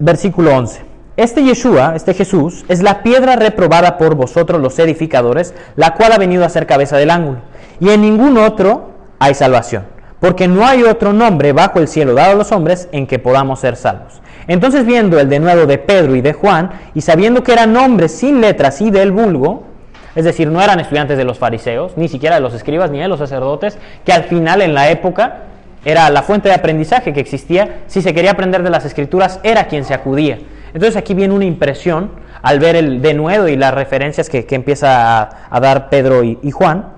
Versículo 0.00 0.54
11. 0.56 0.82
Este 1.16 1.44
Yeshua, 1.44 1.94
este 1.94 2.14
Jesús, 2.14 2.64
es 2.68 2.82
la 2.82 3.04
piedra 3.04 3.36
reprobada 3.36 3.96
por 3.96 4.16
vosotros 4.16 4.60
los 4.60 4.76
edificadores, 4.80 5.54
la 5.76 5.94
cual 5.94 6.12
ha 6.12 6.18
venido 6.18 6.44
a 6.44 6.48
ser 6.48 6.66
cabeza 6.66 6.96
del 6.96 7.10
ángulo. 7.10 7.38
Y 7.78 7.90
en 7.90 8.02
ningún 8.02 8.36
otro 8.36 8.90
hay 9.20 9.34
salvación 9.34 9.93
porque 10.24 10.48
no 10.48 10.66
hay 10.66 10.84
otro 10.84 11.12
nombre 11.12 11.52
bajo 11.52 11.80
el 11.80 11.86
cielo 11.86 12.14
dado 12.14 12.32
a 12.32 12.34
los 12.34 12.50
hombres 12.50 12.88
en 12.92 13.06
que 13.06 13.18
podamos 13.18 13.60
ser 13.60 13.76
salvos. 13.76 14.22
Entonces 14.48 14.86
viendo 14.86 15.20
el 15.20 15.28
denuedo 15.28 15.66
de 15.66 15.76
Pedro 15.76 16.16
y 16.16 16.22
de 16.22 16.32
Juan, 16.32 16.70
y 16.94 17.02
sabiendo 17.02 17.42
que 17.42 17.52
eran 17.52 17.76
hombres 17.76 18.12
sin 18.12 18.40
letras 18.40 18.80
y 18.80 18.90
del 18.90 19.12
vulgo, 19.12 19.64
es 20.14 20.24
decir, 20.24 20.48
no 20.48 20.62
eran 20.62 20.80
estudiantes 20.80 21.18
de 21.18 21.24
los 21.24 21.38
fariseos, 21.38 21.98
ni 21.98 22.08
siquiera 22.08 22.36
de 22.36 22.40
los 22.40 22.54
escribas, 22.54 22.90
ni 22.90 23.00
de 23.00 23.08
los 23.08 23.18
sacerdotes, 23.18 23.76
que 24.02 24.14
al 24.14 24.24
final 24.24 24.62
en 24.62 24.72
la 24.72 24.88
época 24.88 25.40
era 25.84 26.08
la 26.08 26.22
fuente 26.22 26.48
de 26.48 26.54
aprendizaje 26.54 27.12
que 27.12 27.20
existía, 27.20 27.82
si 27.86 28.00
se 28.00 28.14
quería 28.14 28.30
aprender 28.30 28.62
de 28.62 28.70
las 28.70 28.86
escrituras, 28.86 29.40
era 29.42 29.66
quien 29.66 29.84
se 29.84 29.92
acudía. 29.92 30.38
Entonces 30.72 30.96
aquí 30.96 31.12
viene 31.12 31.34
una 31.34 31.44
impresión 31.44 32.12
al 32.40 32.60
ver 32.60 32.76
el 32.76 33.02
denuedo 33.02 33.46
y 33.46 33.56
las 33.56 33.74
referencias 33.74 34.30
que, 34.30 34.46
empieza 34.52 35.28
a, 35.50 35.60
dar 35.60 35.90
Pedro 35.90 36.24
y 36.24 36.50
Juan, 36.50 36.93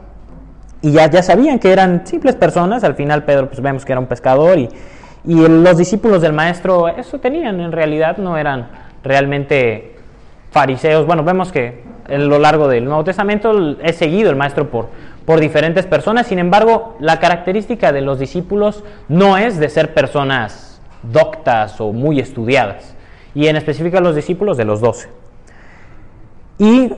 y 0.82 0.92
ya, 0.92 1.08
ya 1.10 1.22
sabían 1.22 1.58
que 1.58 1.72
eran 1.72 2.06
simples 2.06 2.36
personas, 2.36 2.84
al 2.84 2.94
final 2.94 3.24
Pedro 3.24 3.48
pues 3.48 3.60
vemos 3.60 3.84
que 3.84 3.92
era 3.92 4.00
un 4.00 4.06
pescador 4.06 4.58
y, 4.58 4.68
y 5.24 5.48
los 5.48 5.76
discípulos 5.76 6.22
del 6.22 6.32
maestro 6.32 6.88
eso 6.88 7.18
tenían, 7.18 7.60
en 7.60 7.72
realidad 7.72 8.18
no 8.18 8.36
eran 8.36 8.68
realmente 9.02 9.96
fariseos. 10.50 11.06
Bueno, 11.06 11.24
vemos 11.24 11.50
que 11.52 11.82
a 12.08 12.18
lo 12.18 12.38
largo 12.38 12.68
del 12.68 12.84
Nuevo 12.84 13.04
Testamento 13.04 13.76
es 13.82 13.96
seguido 13.96 14.30
el 14.30 14.36
maestro 14.36 14.70
por, 14.70 14.88
por 15.24 15.40
diferentes 15.40 15.86
personas, 15.86 16.28
sin 16.28 16.38
embargo, 16.38 16.96
la 17.00 17.18
característica 17.18 17.92
de 17.92 18.00
los 18.00 18.18
discípulos 18.18 18.84
no 19.08 19.36
es 19.36 19.58
de 19.58 19.68
ser 19.68 19.92
personas 19.92 20.80
doctas 21.02 21.80
o 21.80 21.92
muy 21.92 22.20
estudiadas, 22.20 22.94
y 23.34 23.48
en 23.48 23.56
específico 23.56 24.00
los 24.00 24.14
discípulos 24.14 24.56
de 24.56 24.64
los 24.64 24.80
doce. 24.80 25.08
Y 26.58 26.92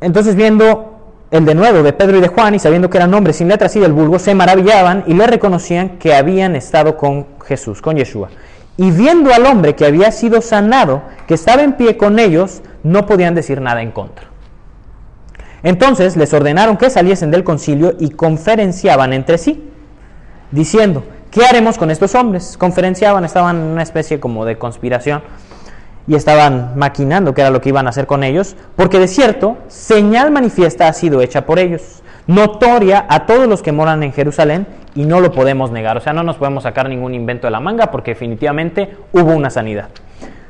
entonces 0.00 0.36
viendo 0.36 0.97
el 1.30 1.44
de 1.44 1.54
nuevo 1.54 1.82
de 1.82 1.92
Pedro 1.92 2.18
y 2.18 2.20
de 2.20 2.28
Juan, 2.28 2.54
y 2.54 2.58
sabiendo 2.58 2.88
que 2.88 2.96
eran 2.96 3.12
hombres 3.12 3.36
sin 3.36 3.48
letras 3.48 3.76
y 3.76 3.80
del 3.80 3.92
vulgo, 3.92 4.18
se 4.18 4.34
maravillaban 4.34 5.04
y 5.06 5.14
le 5.14 5.26
reconocían 5.26 5.98
que 5.98 6.14
habían 6.14 6.56
estado 6.56 6.96
con 6.96 7.26
Jesús, 7.46 7.82
con 7.82 7.96
Yeshua. 7.96 8.30
Y 8.78 8.90
viendo 8.92 9.34
al 9.34 9.44
hombre 9.44 9.74
que 9.74 9.84
había 9.84 10.10
sido 10.10 10.40
sanado, 10.40 11.02
que 11.26 11.34
estaba 11.34 11.62
en 11.62 11.74
pie 11.74 11.96
con 11.96 12.18
ellos, 12.18 12.62
no 12.82 13.04
podían 13.06 13.34
decir 13.34 13.60
nada 13.60 13.82
en 13.82 13.90
contra. 13.90 14.26
Entonces 15.62 16.16
les 16.16 16.32
ordenaron 16.32 16.76
que 16.76 16.88
saliesen 16.88 17.30
del 17.30 17.44
concilio 17.44 17.94
y 17.98 18.10
conferenciaban 18.10 19.12
entre 19.12 19.36
sí, 19.36 19.68
diciendo, 20.50 21.04
¿qué 21.30 21.44
haremos 21.44 21.76
con 21.76 21.90
estos 21.90 22.14
hombres? 22.14 22.56
Conferenciaban, 22.56 23.24
estaban 23.24 23.56
en 23.56 23.62
una 23.64 23.82
especie 23.82 24.20
como 24.20 24.44
de 24.44 24.56
conspiración 24.56 25.22
y 26.08 26.14
estaban 26.14 26.72
maquinando 26.74 27.34
qué 27.34 27.42
era 27.42 27.50
lo 27.50 27.60
que 27.60 27.68
iban 27.68 27.86
a 27.86 27.90
hacer 27.90 28.06
con 28.06 28.24
ellos, 28.24 28.56
porque 28.74 28.98
de 28.98 29.06
cierto, 29.06 29.58
señal 29.68 30.30
manifiesta 30.32 30.88
ha 30.88 30.92
sido 30.92 31.20
hecha 31.20 31.46
por 31.46 31.58
ellos, 31.60 32.02
notoria 32.26 33.06
a 33.08 33.26
todos 33.26 33.46
los 33.46 33.62
que 33.62 33.70
moran 33.70 34.02
en 34.02 34.12
Jerusalén, 34.12 34.66
y 34.94 35.04
no 35.04 35.20
lo 35.20 35.30
podemos 35.30 35.70
negar. 35.70 35.96
O 35.96 36.00
sea, 36.00 36.12
no 36.12 36.24
nos 36.24 36.36
podemos 36.36 36.64
sacar 36.64 36.88
ningún 36.88 37.14
invento 37.14 37.46
de 37.46 37.52
la 37.52 37.60
manga 37.60 37.92
porque 37.92 38.12
definitivamente 38.12 38.96
hubo 39.12 39.32
una 39.32 39.48
sanidad. 39.48 39.90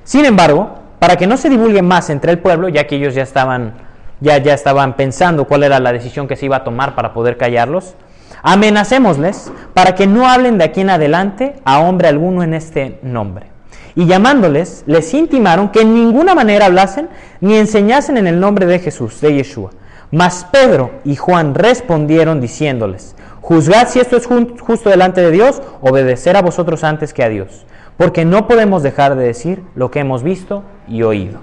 Sin 0.04 0.24
embargo, 0.24 0.78
para 0.98 1.16
que 1.16 1.26
no 1.26 1.36
se 1.36 1.50
divulgue 1.50 1.82
más 1.82 2.08
entre 2.08 2.32
el 2.32 2.38
pueblo, 2.38 2.70
ya 2.70 2.86
que 2.86 2.96
ellos 2.96 3.14
ya 3.14 3.22
estaban 3.22 3.74
ya, 4.20 4.38
ya 4.38 4.54
estaban 4.54 4.94
pensando 4.94 5.44
cuál 5.44 5.64
era 5.64 5.78
la 5.80 5.92
decisión 5.92 6.26
que 6.26 6.36
se 6.36 6.46
iba 6.46 6.56
a 6.56 6.64
tomar 6.64 6.94
para 6.94 7.12
poder 7.12 7.36
callarlos. 7.36 7.94
Amenacémosles 8.42 9.52
para 9.74 9.94
que 9.94 10.06
no 10.06 10.28
hablen 10.28 10.56
de 10.56 10.64
aquí 10.64 10.80
en 10.80 10.90
adelante 10.90 11.56
a 11.64 11.80
hombre 11.80 12.08
alguno 12.08 12.42
en 12.42 12.54
este 12.54 12.98
nombre. 13.02 13.57
Y 13.98 14.06
llamándoles, 14.06 14.84
les 14.86 15.12
intimaron 15.12 15.70
que 15.70 15.80
en 15.80 15.92
ninguna 15.92 16.32
manera 16.32 16.66
hablasen 16.66 17.08
ni 17.40 17.56
enseñasen 17.56 18.16
en 18.16 18.28
el 18.28 18.38
nombre 18.38 18.64
de 18.64 18.78
Jesús, 18.78 19.20
de 19.20 19.34
Yeshua. 19.34 19.70
Mas 20.12 20.46
Pedro 20.52 20.92
y 21.04 21.16
Juan 21.16 21.52
respondieron 21.52 22.40
diciéndoles, 22.40 23.16
Juzgad 23.40 23.88
si 23.88 23.98
esto 23.98 24.16
es 24.16 24.28
justo 24.60 24.88
delante 24.88 25.20
de 25.20 25.32
Dios, 25.32 25.60
obedecer 25.80 26.36
a 26.36 26.42
vosotros 26.42 26.84
antes 26.84 27.12
que 27.12 27.24
a 27.24 27.28
Dios, 27.28 27.66
porque 27.96 28.24
no 28.24 28.46
podemos 28.46 28.84
dejar 28.84 29.16
de 29.16 29.24
decir 29.24 29.62
lo 29.74 29.90
que 29.90 29.98
hemos 29.98 30.22
visto 30.22 30.62
y 30.86 31.02
oído. 31.02 31.40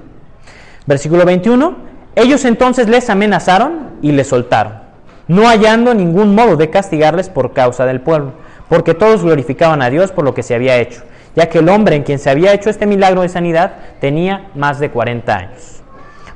Versículo 0.85 1.25
21, 1.25 1.75
ellos 2.15 2.45
entonces 2.45 2.87
les 2.87 3.09
amenazaron 3.09 3.97
y 4.01 4.13
les 4.13 4.27
soltaron 4.27 4.85
no 5.27 5.47
hallando 5.47 5.93
ningún 5.93 6.35
modo 6.35 6.55
de 6.55 6.69
castigarles 6.69 7.29
por 7.29 7.53
causa 7.53 7.85
del 7.85 8.01
pueblo, 8.01 8.33
porque 8.69 8.93
todos 8.93 9.23
glorificaban 9.23 9.81
a 9.81 9.89
Dios 9.89 10.11
por 10.11 10.23
lo 10.23 10.33
que 10.33 10.43
se 10.43 10.55
había 10.55 10.77
hecho, 10.77 11.01
ya 11.35 11.49
que 11.49 11.59
el 11.59 11.69
hombre 11.69 11.95
en 11.95 12.03
quien 12.03 12.19
se 12.19 12.29
había 12.29 12.53
hecho 12.53 12.69
este 12.69 12.85
milagro 12.85 13.21
de 13.21 13.29
sanidad 13.29 13.73
tenía 13.99 14.49
más 14.55 14.79
de 14.79 14.89
40 14.89 15.35
años. 15.35 15.81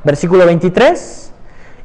Versículo 0.04 0.46
23. 0.46 1.32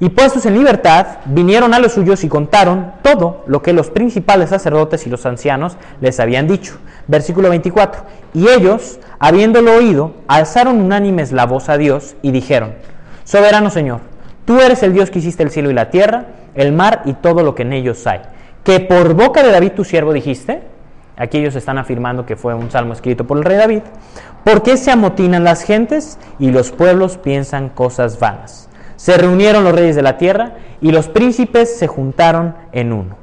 Y 0.01 0.09
puestos 0.09 0.45
en 0.45 0.55
libertad, 0.55 1.19
vinieron 1.25 1.73
a 1.73 1.79
los 1.79 1.93
suyos 1.93 2.25
y 2.25 2.29
contaron 2.29 2.93
todo 3.03 3.45
lo 3.47 3.63
que 3.63 3.73
los 3.73 3.91
principales 3.91 4.51
sacerdotes 4.51 5.07
y 5.07 5.11
los 5.11 5.25
ancianos 5.25 5.77
les 6.01 6.19
habían 6.19 6.49
dicho. 6.49 6.77
Versículo 7.07 7.49
24. 7.49 8.03
Y 8.35 8.49
ellos, 8.49 8.99
habiéndolo 9.21 9.73
oído, 9.73 10.13
alzaron 10.27 10.81
unánimes 10.81 11.31
la 11.31 11.47
voz 11.47 11.69
a 11.69 11.79
Dios 11.79 12.17
y 12.23 12.33
dijeron, 12.33 12.75
Soberano 13.23 13.71
Señor, 13.71 14.01
tú 14.45 14.61
eres 14.61 14.83
el 14.83 14.93
Dios 14.93 15.11
que 15.11 15.21
hiciste 15.21 15.45
el 15.45 15.51
cielo 15.51 15.71
y 15.71 15.75
la 15.75 15.91
tierra, 15.91 16.27
el 16.55 16.73
mar 16.73 17.03
y 17.05 17.15
todo 17.15 17.43
lo 17.43 17.55
que 17.55 17.63
en 17.63 17.73
ellos 17.73 18.07
hay. 18.07 18.21
Que 18.65 18.81
por 18.81 19.15
boca 19.15 19.43
de 19.43 19.53
David 19.53 19.73
tu 19.73 19.85
siervo 19.85 20.13
dijiste, 20.13 20.74
aquí 21.17 21.39
ellos 21.39 21.57
están 21.57 21.79
afirmando 21.79 22.27
que 22.27 22.37
fue 22.37 22.55
un 22.55 22.71
salmo 22.71 22.93
escrito 22.93 23.27
por 23.27 23.39
el 23.39 23.45
rey 23.45 23.57
David, 23.57 23.83
¿por 24.45 24.63
qué 24.63 24.77
se 24.77 24.91
amotinan 24.91 25.45
las 25.45 25.63
gentes 25.63 26.19
y 26.39 26.51
los 26.51 26.71
pueblos 26.71 27.19
piensan 27.19 27.69
cosas 27.69 28.19
vanas? 28.19 28.69
Se 28.97 29.17
reunieron 29.17 29.65
los 29.65 29.75
reyes 29.75 29.97
de 29.97 30.03
la 30.03 30.17
tierra 30.17 30.55
y 30.81 30.93
los 30.93 31.09
príncipes 31.09 31.77
se 31.79 31.87
juntaron 31.87 32.55
en 32.73 32.93
uno, 32.93 33.17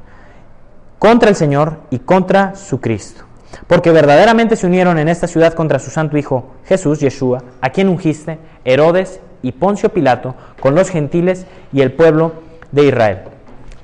contra 0.98 1.28
el 1.28 1.36
Señor 1.36 1.80
y 1.90 2.00
contra 2.00 2.54
su 2.54 2.80
Cristo. 2.80 3.24
Porque 3.66 3.90
verdaderamente 3.90 4.56
se 4.56 4.66
unieron 4.66 4.98
en 4.98 5.08
esta 5.08 5.26
ciudad 5.26 5.54
contra 5.54 5.78
su 5.78 5.90
santo 5.90 6.16
Hijo 6.16 6.54
Jesús, 6.64 7.00
Yeshua, 7.00 7.42
a 7.60 7.70
quien 7.70 7.88
ungiste, 7.88 8.38
Herodes 8.64 9.20
y 9.42 9.52
Poncio 9.52 9.90
Pilato, 9.90 10.34
con 10.60 10.74
los 10.74 10.90
gentiles 10.90 11.46
y 11.72 11.80
el 11.80 11.92
pueblo 11.92 12.32
de 12.70 12.86
Israel. 12.86 13.18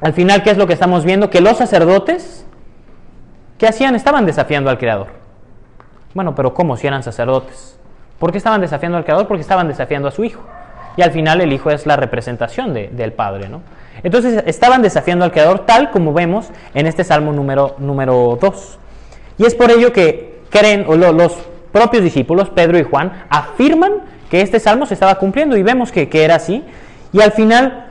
Al 0.01 0.13
final, 0.13 0.43
¿qué 0.43 0.51
es 0.51 0.57
lo 0.57 0.67
que 0.67 0.73
estamos 0.73 1.05
viendo? 1.05 1.31
Que 1.31 1.41
los 1.41 1.59
sacerdotes, 1.59 2.47
¿qué 3.59 3.67
hacían? 3.67 3.95
Estaban 3.95 4.25
desafiando 4.25 4.71
al 4.71 4.79
Creador. 4.79 5.09
Bueno, 6.15 6.35
pero 6.35 6.55
¿cómo 6.55 6.77
si 6.77 6.87
eran 6.87 7.03
sacerdotes? 7.03 7.79
¿Por 8.19 8.33
qué 8.33 8.39
estaban 8.39 8.61
desafiando 8.61 8.97
al 8.97 9.05
Creador? 9.05 9.29
Porque 9.29 9.43
estaban 9.43 9.69
desafiando 9.69 10.09
a 10.09 10.11
su 10.11 10.25
Hijo. 10.25 10.43
Y 10.97 11.03
al 11.03 11.13
final 11.13 11.41
el 11.41 11.53
Hijo 11.53 11.71
es 11.71 11.87
la 11.87 11.97
representación 11.97 12.75
del 12.75 13.13
Padre, 13.13 13.49
¿no? 13.49 13.61
Entonces 14.03 14.43
estaban 14.47 14.83
desafiando 14.83 15.25
al 15.25 15.33
Creador 15.33 15.67
tal 15.67 15.91
como 15.91 16.13
vemos 16.13 16.51
en 16.75 16.87
este 16.87 17.05
Salmo 17.05 17.33
número, 17.33 17.75
número 17.79 18.39
2. 18.41 18.79
Y 19.39 19.45
es 19.45 19.55
por 19.55 19.71
ello 19.71 19.93
que 19.93 20.41
creen, 20.51 20.85
o 20.89 20.97
los 20.97 21.37
propios 21.73 22.03
discípulos, 22.03 22.51
Pedro 22.51 22.79
y 22.79 22.85
Juan, 22.85 23.13
afirman 23.29 23.93
que 24.31 24.41
este 24.41 24.61
Salmo 24.61 24.87
se 24.87 24.95
estaba 24.95 25.17
cumpliendo 25.17 25.57
y 25.57 25.63
vemos 25.63 25.93
que, 25.93 26.09
que 26.09 26.25
era 26.25 26.37
así. 26.37 26.65
Y 27.13 27.21
al 27.21 27.33
final 27.33 27.87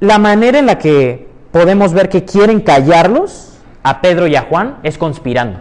la 0.00 0.18
manera 0.18 0.58
en 0.58 0.66
la 0.66 0.78
que 0.78 1.28
podemos 1.52 1.92
ver 1.92 2.08
que 2.08 2.24
quieren 2.24 2.60
callarlos 2.60 3.49
a 3.82 4.00
Pedro 4.00 4.26
y 4.26 4.36
a 4.36 4.42
Juan 4.42 4.78
es 4.82 4.98
conspirando. 4.98 5.58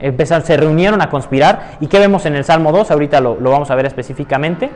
Empezaron, 0.00 0.46
se 0.46 0.56
reunieron 0.56 1.02
a 1.02 1.10
conspirar. 1.10 1.76
¿Y 1.80 1.88
qué 1.88 1.98
vemos 1.98 2.24
en 2.26 2.36
el 2.36 2.44
Salmo 2.44 2.72
2? 2.72 2.90
Ahorita 2.90 3.20
lo, 3.20 3.36
vamos 3.36 3.70
a 3.70 3.74
ver 3.74 3.86
específicamente. 3.86 4.70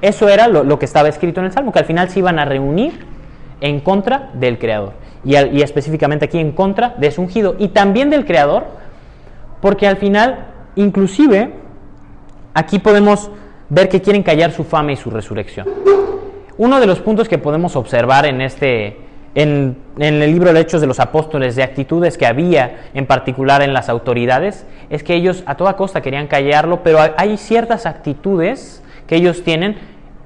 Eso 0.00 0.28
era 0.28 0.48
lo, 0.48 0.78
que 0.78 0.84
estaba 0.84 1.08
escrito 1.08 1.40
en 1.40 1.46
el 1.46 1.52
Salmo, 1.52 1.72
que 1.72 1.78
al 1.78 1.84
final 1.84 2.10
se 2.10 2.18
iban 2.18 2.38
a 2.38 2.44
reunir 2.44 3.06
en 3.60 3.80
contra 3.80 4.30
del 4.34 4.58
Creador. 4.58 4.92
Y, 5.24 5.36
y 5.36 5.62
específicamente 5.62 6.26
aquí 6.26 6.38
en 6.38 6.52
contra 6.52 6.94
de 6.98 7.10
su 7.10 7.22
ungido. 7.22 7.56
Y 7.58 7.68
también 7.68 8.10
del 8.10 8.26
Creador, 8.26 8.66
porque 9.60 9.86
al 9.86 9.96
final, 9.96 10.46
inclusive, 10.76 11.54
aquí 12.52 12.78
podemos 12.80 13.30
ver 13.68 13.88
que 13.88 14.02
quieren 14.02 14.22
callar 14.22 14.52
su 14.52 14.64
fama 14.64 14.92
y 14.92 14.96
su 14.96 15.10
resurrección. 15.10 15.66
Uno 16.56 16.80
de 16.80 16.86
los 16.86 17.00
puntos 17.00 17.28
que 17.28 17.38
podemos 17.38 17.74
observar 17.76 18.26
en 18.26 18.40
este 18.40 19.03
en, 19.34 19.76
el 19.98 20.20
libro 20.20 20.52
de 20.52 20.60
Hechos 20.60 20.80
de 20.80 20.86
los 20.86 21.00
Apóstoles 21.00 21.56
de 21.56 21.62
actitudes 21.62 22.16
que 22.18 22.26
había 22.26 22.84
en 22.94 23.06
particular 23.06 23.62
en 23.62 23.72
las 23.72 23.88
autoridades 23.88 24.66
es 24.90 25.02
que 25.02 25.14
ellos 25.14 25.42
a 25.46 25.56
toda 25.56 25.76
costa 25.76 26.02
querían 26.02 26.26
callarlo, 26.26 26.82
pero 26.82 26.98
hay 27.16 27.36
ciertas 27.36 27.86
actitudes 27.86 28.82
que 29.06 29.16
ellos 29.16 29.42
tienen 29.42 29.76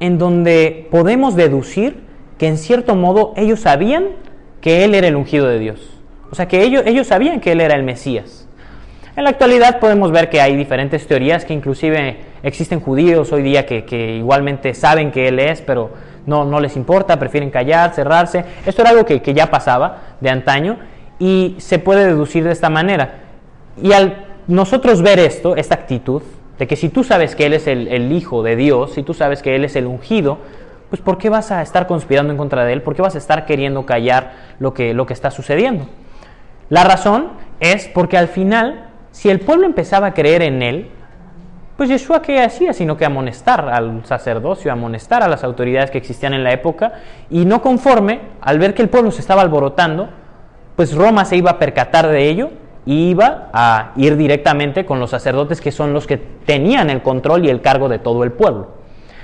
en 0.00 0.18
donde 0.18 0.88
podemos 0.90 1.36
deducir 1.36 2.02
que 2.36 2.46
en 2.46 2.58
cierto 2.58 2.94
modo 2.94 3.32
ellos 3.36 3.60
sabían 3.60 4.08
que 4.60 4.84
él 4.84 4.94
era 4.94 5.08
el 5.08 5.16
ungido 5.16 5.48
de 5.48 5.58
Dios. 5.58 6.00
O 6.30 6.34
sea, 6.34 6.46
que 6.46 6.62
ellos, 6.62 6.82
ellos 6.86 7.06
sabían 7.06 7.40
que 7.40 7.52
él 7.52 7.60
era 7.60 7.74
el 7.74 7.82
Mesías. 7.82 8.46
En 9.16 9.24
la 9.24 9.30
actualidad 9.30 9.80
podemos 9.80 10.12
ver 10.12 10.28
que 10.28 10.40
hay 10.40 10.54
diferentes 10.54 11.06
teorías 11.06 11.44
que 11.44 11.52
inclusive 11.52 12.18
existen 12.42 12.80
judíos 12.80 13.32
hoy 13.32 13.42
día 13.42 13.66
que, 13.66 13.84
que 13.84 14.16
igualmente 14.16 14.74
saben 14.74 15.10
que 15.10 15.26
él 15.28 15.40
es, 15.40 15.62
pero 15.62 15.90
no, 16.28 16.44
no 16.44 16.60
les 16.60 16.76
importa, 16.76 17.18
prefieren 17.18 17.50
callar, 17.50 17.94
cerrarse. 17.94 18.44
Esto 18.66 18.82
era 18.82 18.90
algo 18.90 19.06
que, 19.06 19.34
ya 19.34 19.50
pasaba 19.50 20.16
de 20.20 20.28
antaño 20.28 20.78
y 21.18 21.56
se 21.58 21.78
puede 21.78 22.06
deducir 22.06 22.44
de 22.44 22.52
esta 22.52 22.68
manera. 22.68 23.20
Y 23.82 23.92
al 23.92 24.26
nosotros 24.46 25.00
ver 25.00 25.18
esto, 25.18 25.56
esta 25.56 25.74
actitud, 25.74 26.22
de 26.58 26.66
que 26.66 26.76
si 26.76 26.90
tú 26.90 27.02
sabes 27.02 27.34
que 27.34 27.46
Él 27.46 27.54
es 27.54 27.66
el, 27.66 28.12
Hijo 28.12 28.42
de 28.42 28.56
Dios, 28.56 28.92
si 28.92 29.02
tú 29.02 29.14
sabes 29.14 29.40
que 29.40 29.56
Él 29.56 29.64
es 29.64 29.74
el 29.74 29.86
ungido, 29.86 30.38
pues 30.90 31.00
¿por 31.00 31.16
qué 31.16 31.30
vas 31.30 31.50
a 31.50 31.62
estar 31.62 31.86
conspirando 31.86 32.30
en 32.30 32.36
contra 32.36 32.66
de 32.66 32.74
Él? 32.74 32.82
¿Por 32.82 32.94
qué 32.94 33.00
vas 33.00 33.14
a 33.14 33.18
estar 33.18 33.46
queriendo 33.46 33.86
callar 33.86 34.32
lo 34.58 34.74
que, 34.74 34.92
lo 34.92 35.06
que 35.06 35.14
está 35.14 35.30
sucediendo? 35.30 35.86
La 36.68 36.84
razón 36.84 37.28
es 37.60 37.88
porque 37.88 38.18
al 38.18 38.28
final, 38.28 38.90
si 39.12 39.30
el 39.30 39.40
pueblo 39.40 39.64
empezaba 39.64 40.08
a 40.08 40.14
creer 40.14 40.42
en 40.42 40.62
Él, 40.62 40.90
pues 41.78 41.90
Yeshua 41.90 42.20
qué 42.20 42.42
hacía 42.42 42.72
sino 42.72 42.96
que 42.96 43.04
amonestar 43.04 43.68
al 43.68 44.04
sacerdocio, 44.04 44.72
amonestar 44.72 45.22
a 45.22 45.28
las 45.28 45.44
autoridades 45.44 45.92
que 45.92 45.98
existían 45.98 46.34
en 46.34 46.42
la 46.42 46.52
época 46.52 46.94
y 47.30 47.44
no 47.44 47.62
conforme, 47.62 48.20
al 48.40 48.58
ver 48.58 48.74
que 48.74 48.82
el 48.82 48.88
pueblo 48.88 49.12
se 49.12 49.20
estaba 49.20 49.42
alborotando, 49.42 50.08
pues 50.74 50.92
Roma 50.92 51.24
se 51.24 51.36
iba 51.36 51.52
a 51.52 51.58
percatar 51.60 52.08
de 52.08 52.28
ello 52.28 52.50
y 52.84 53.10
iba 53.10 53.48
a 53.52 53.92
ir 53.94 54.16
directamente 54.16 54.84
con 54.84 54.98
los 54.98 55.10
sacerdotes 55.10 55.60
que 55.60 55.70
son 55.70 55.92
los 55.92 56.08
que 56.08 56.16
tenían 56.16 56.90
el 56.90 57.00
control 57.00 57.44
y 57.44 57.48
el 57.48 57.60
cargo 57.60 57.88
de 57.88 58.00
todo 58.00 58.24
el 58.24 58.32
pueblo. 58.32 58.70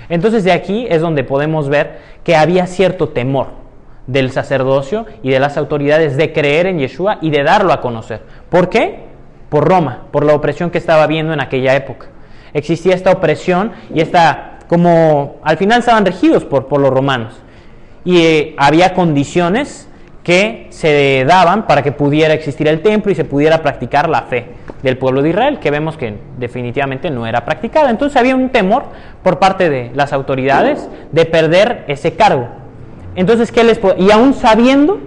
Entonces 0.08 0.44
de 0.44 0.52
aquí 0.52 0.86
es 0.88 1.00
donde 1.00 1.24
podemos 1.24 1.68
ver 1.68 1.98
que 2.22 2.36
había 2.36 2.68
cierto 2.68 3.08
temor 3.08 3.48
del 4.06 4.30
sacerdocio 4.30 5.06
y 5.24 5.30
de 5.30 5.40
las 5.40 5.56
autoridades 5.56 6.16
de 6.16 6.32
creer 6.32 6.68
en 6.68 6.78
Yeshua 6.78 7.18
y 7.20 7.30
de 7.30 7.42
darlo 7.42 7.72
a 7.72 7.80
conocer. 7.80 8.22
¿Por 8.48 8.68
qué? 8.68 9.00
Por 9.48 9.68
Roma, 9.68 10.04
por 10.12 10.24
la 10.24 10.36
opresión 10.36 10.70
que 10.70 10.78
estaba 10.78 11.08
viendo 11.08 11.32
en 11.32 11.40
aquella 11.40 11.74
época 11.74 12.13
existía 12.54 12.94
esta 12.94 13.10
opresión 13.10 13.72
y 13.92 14.00
esta, 14.00 14.58
como 14.68 15.36
al 15.42 15.58
final 15.58 15.80
estaban 15.80 16.06
regidos 16.06 16.44
por, 16.44 16.66
por 16.66 16.80
los 16.80 16.90
romanos. 16.90 17.34
Y 18.04 18.18
eh, 18.18 18.54
había 18.56 18.94
condiciones 18.94 19.88
que 20.22 20.68
se 20.70 21.24
daban 21.26 21.66
para 21.66 21.82
que 21.82 21.92
pudiera 21.92 22.32
existir 22.32 22.66
el 22.66 22.80
templo 22.80 23.12
y 23.12 23.14
se 23.14 23.26
pudiera 23.26 23.60
practicar 23.60 24.08
la 24.08 24.22
fe 24.22 24.46
del 24.82 24.96
pueblo 24.96 25.20
de 25.20 25.30
Israel, 25.30 25.58
que 25.58 25.70
vemos 25.70 25.98
que 25.98 26.16
definitivamente 26.38 27.10
no 27.10 27.26
era 27.26 27.44
practicada. 27.44 27.90
Entonces 27.90 28.16
había 28.16 28.34
un 28.34 28.48
temor 28.48 28.84
por 29.22 29.38
parte 29.38 29.68
de 29.68 29.90
las 29.94 30.14
autoridades 30.14 30.88
de 31.12 31.26
perder 31.26 31.84
ese 31.88 32.14
cargo. 32.14 32.48
Entonces, 33.16 33.52
¿qué 33.52 33.64
les 33.64 33.78
y 33.98 34.10
aún 34.10 34.32
sabiendo 34.32 34.98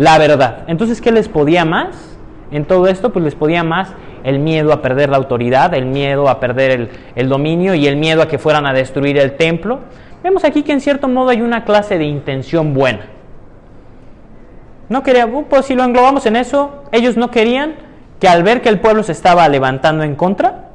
la 0.00 0.16
verdad. 0.16 0.64
Entonces, 0.66 1.02
¿qué 1.02 1.12
les 1.12 1.28
podía 1.28 1.66
más? 1.66 2.16
En 2.50 2.64
todo 2.64 2.88
esto, 2.88 3.12
pues 3.12 3.22
les 3.22 3.34
podía 3.34 3.62
más 3.62 3.92
el 4.24 4.38
miedo 4.38 4.72
a 4.72 4.82
perder 4.82 5.10
la 5.10 5.16
autoridad, 5.16 5.74
el 5.74 5.86
miedo 5.86 6.28
a 6.28 6.40
perder 6.40 6.90
el, 7.14 7.28
dominio 7.28 7.74
y 7.74 7.86
el 7.86 7.96
miedo 7.96 8.22
a 8.22 8.28
que 8.28 8.38
fueran 8.38 8.66
a 8.66 8.72
destruir 8.72 9.18
el 9.18 9.36
templo. 9.36 9.80
Vemos 10.22 10.44
aquí 10.44 10.62
que 10.62 10.72
en 10.72 10.80
cierto 10.80 11.08
modo 11.08 11.30
hay 11.30 11.40
una 11.40 11.64
clase 11.64 11.98
de 11.98 12.04
intención 12.04 12.74
buena. 12.74 13.06
No 14.88 15.02
quería, 15.02 15.26
uh, 15.26 15.44
pues 15.44 15.66
si 15.66 15.74
lo 15.74 15.84
englobamos 15.84 16.26
en 16.26 16.36
eso, 16.36 16.84
ellos 16.92 17.16
no 17.16 17.30
querían 17.30 17.74
que 18.18 18.28
al 18.28 18.42
ver 18.42 18.60
que 18.60 18.68
el 18.68 18.80
pueblo 18.80 19.02
se 19.02 19.12
estaba 19.12 19.48
levantando 19.48 20.04
en 20.04 20.16
contra 20.16 20.70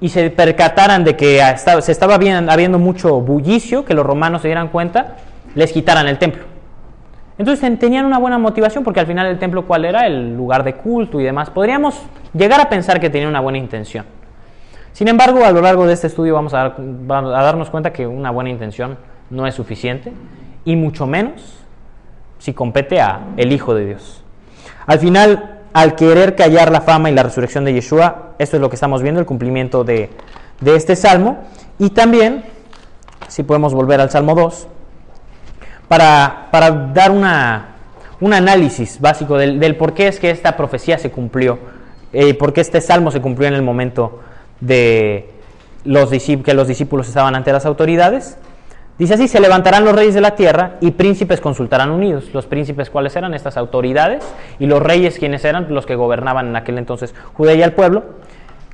y 0.00 0.10
se 0.10 0.30
percataran 0.30 1.02
de 1.02 1.16
que 1.16 1.42
se 1.80 1.92
estaba 1.92 2.14
habiendo 2.14 2.78
mucho 2.78 3.20
bullicio, 3.20 3.84
que 3.84 3.94
los 3.94 4.06
romanos 4.06 4.42
se 4.42 4.48
dieran 4.48 4.68
cuenta, 4.68 5.16
les 5.54 5.72
quitaran 5.72 6.06
el 6.06 6.18
templo. 6.18 6.57
Entonces 7.38 7.78
tenían 7.78 8.04
una 8.04 8.18
buena 8.18 8.36
motivación 8.36 8.82
porque 8.82 9.00
al 9.00 9.06
final 9.06 9.26
el 9.26 9.38
templo 9.38 9.64
cuál 9.66 9.84
era? 9.84 10.06
El 10.06 10.36
lugar 10.36 10.64
de 10.64 10.74
culto 10.74 11.20
y 11.20 11.24
demás. 11.24 11.50
Podríamos 11.50 12.02
llegar 12.34 12.60
a 12.60 12.68
pensar 12.68 12.98
que 12.98 13.08
tenían 13.08 13.30
una 13.30 13.40
buena 13.40 13.58
intención. 13.58 14.04
Sin 14.92 15.06
embargo, 15.06 15.44
a 15.44 15.52
lo 15.52 15.60
largo 15.60 15.86
de 15.86 15.92
este 15.92 16.08
estudio 16.08 16.34
vamos 16.34 16.54
a, 16.54 16.74
darnos 17.06 17.70
cuenta 17.70 17.92
que 17.92 18.04
una 18.04 18.32
buena 18.32 18.50
intención 18.50 18.98
no 19.30 19.46
es 19.46 19.54
suficiente, 19.54 20.12
y 20.64 20.74
mucho 20.74 21.06
menos 21.06 21.58
si 22.38 22.52
compete 22.52 23.00
a 23.00 23.20
el 23.36 23.52
Hijo 23.52 23.74
de 23.74 23.86
Dios. 23.86 24.24
Al 24.86 24.98
final, 24.98 25.60
al 25.72 25.94
querer 25.94 26.34
callar 26.34 26.72
la 26.72 26.80
fama 26.80 27.10
y 27.10 27.14
la 27.14 27.22
resurrección 27.22 27.64
de 27.64 27.74
Yeshua, 27.74 28.34
esto 28.40 28.56
es 28.56 28.60
lo 28.60 28.68
que 28.70 28.74
estamos 28.74 29.00
viendo, 29.00 29.20
el 29.20 29.26
cumplimiento 29.26 29.84
de, 29.84 30.10
de 30.60 30.74
este 30.74 30.96
salmo, 30.96 31.44
y 31.78 31.90
también, 31.90 32.42
si 33.28 33.44
podemos 33.44 33.74
volver 33.74 34.00
al 34.00 34.10
Salmo 34.10 34.34
2, 34.34 34.66
para, 35.88 36.48
dar 36.94 37.10
un 37.10 38.32
análisis 38.32 39.00
básico 39.00 39.36
del, 39.36 39.76
por 39.76 39.94
qué 39.94 40.08
es 40.08 40.20
que 40.20 40.30
esta 40.30 40.56
profecía 40.56 40.98
se 40.98 41.10
cumplió, 41.10 41.58
eh, 42.12 42.34
por 42.34 42.52
qué 42.52 42.60
este 42.60 42.80
salmo 42.80 43.10
se 43.10 43.20
cumplió 43.20 43.48
en 43.48 43.54
el 43.54 43.62
momento 43.62 44.20
de 44.60 45.30
los, 45.84 46.10
que 46.10 46.54
los 46.54 46.68
discípulos 46.68 47.08
estaban 47.08 47.34
ante 47.34 47.52
las 47.52 47.66
autoridades. 47.66 48.36
Dice 48.98 49.14
así, 49.14 49.28
se 49.28 49.38
levantarán 49.38 49.84
los 49.84 49.94
reyes 49.94 50.14
de 50.14 50.20
la 50.20 50.34
tierra 50.34 50.76
y 50.80 50.90
príncipes 50.90 51.40
consultarán 51.40 51.90
unidos. 51.90 52.30
Los 52.32 52.46
príncipes, 52.46 52.90
¿cuáles 52.90 53.14
eran? 53.14 53.32
Estas 53.32 53.56
autoridades. 53.56 54.24
Y 54.58 54.66
los 54.66 54.82
reyes, 54.82 55.20
¿quiénes 55.20 55.44
eran? 55.44 55.72
Los 55.72 55.86
que 55.86 55.94
gobernaban 55.94 56.48
en 56.48 56.56
aquel 56.56 56.78
entonces 56.78 57.14
Judea 57.34 57.54
y 57.54 57.62
el 57.62 57.74
pueblo. 57.74 58.04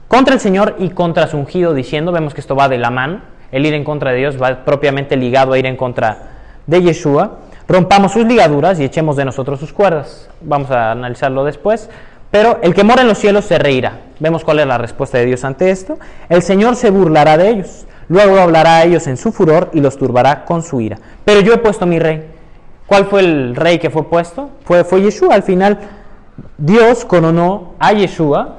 Contra 0.09 0.33
el 0.33 0.41
Señor 0.41 0.77
y 0.79 0.91
contra 0.91 1.27
su 1.27 1.37
ungido, 1.37 1.75
diciendo, 1.75 2.11
vemos 2.11 2.33
que 2.33 2.41
esto 2.41 2.57
va 2.57 2.71
de 2.71 2.79
la 2.79 2.91
mano. 2.91 3.21
El 3.53 3.67
ir 3.67 3.75
en 3.75 3.85
contra 3.85 4.13
de 4.13 4.19
Dios 4.19 4.41
va 4.41 4.65
propiamente 4.65 5.17
ligado 5.17 5.53
a 5.53 5.59
ir 5.59 5.67
en 5.67 5.77
contra 5.77 6.34
de 6.67 6.83
Yeshua, 6.83 7.39
rompamos 7.69 8.13
sus 8.13 8.25
ligaduras 8.25 8.79
y 8.81 8.85
echemos 8.85 9.17
de 9.17 9.25
nosotros 9.25 9.61
sus 9.61 9.73
cuerdas. 9.73 10.29
Vamos 10.41 10.71
a 10.71 10.93
analizarlo 10.93 11.45
después. 11.45 11.89
Pero 12.31 12.59
el 12.63 12.75
que 12.75 12.83
mora 12.83 13.03
en 13.03 13.09
los 13.09 13.19
cielos 13.19 13.45
se 13.45 13.59
reirá. 13.59 14.01
Vemos 14.19 14.43
cuál 14.43 14.59
es 14.59 14.67
la 14.67 14.77
respuesta 14.77 15.19
de 15.19 15.27
Dios 15.27 15.45
ante 15.45 15.71
esto. 15.71 15.99
El 16.29 16.43
Señor 16.43 16.75
se 16.75 16.91
burlará 16.91 17.37
de 17.37 17.49
ellos. 17.49 17.87
Luego 18.09 18.41
hablará 18.41 18.79
a 18.79 18.85
ellos 18.85 19.07
en 19.07 19.17
su 19.17 19.31
furor 19.31 19.71
y 19.73 19.81
los 19.81 19.97
turbará 19.97 20.45
con 20.45 20.63
su 20.63 20.81
ira. 20.81 20.99
Pero 21.25 21.41
yo 21.43 21.55
he 21.55 21.59
puesto 21.59 21.87
mi 21.87 22.01
rey. 22.01 22.27
¿Cuál 22.87 23.07
fue 23.07 23.21
el 23.21 23.55
rey 23.55 23.79
que 23.79 23.89
fue 23.89 24.09
puesto? 24.09 24.51
Fue, 24.65 24.83
fue 24.83 25.03
Yeshua. 25.03 25.35
Al 25.35 25.45
final, 25.45 25.79
Dios 26.59 27.05
coronó 27.05 27.75
a 27.79 27.93
Yeshua. 27.93 28.57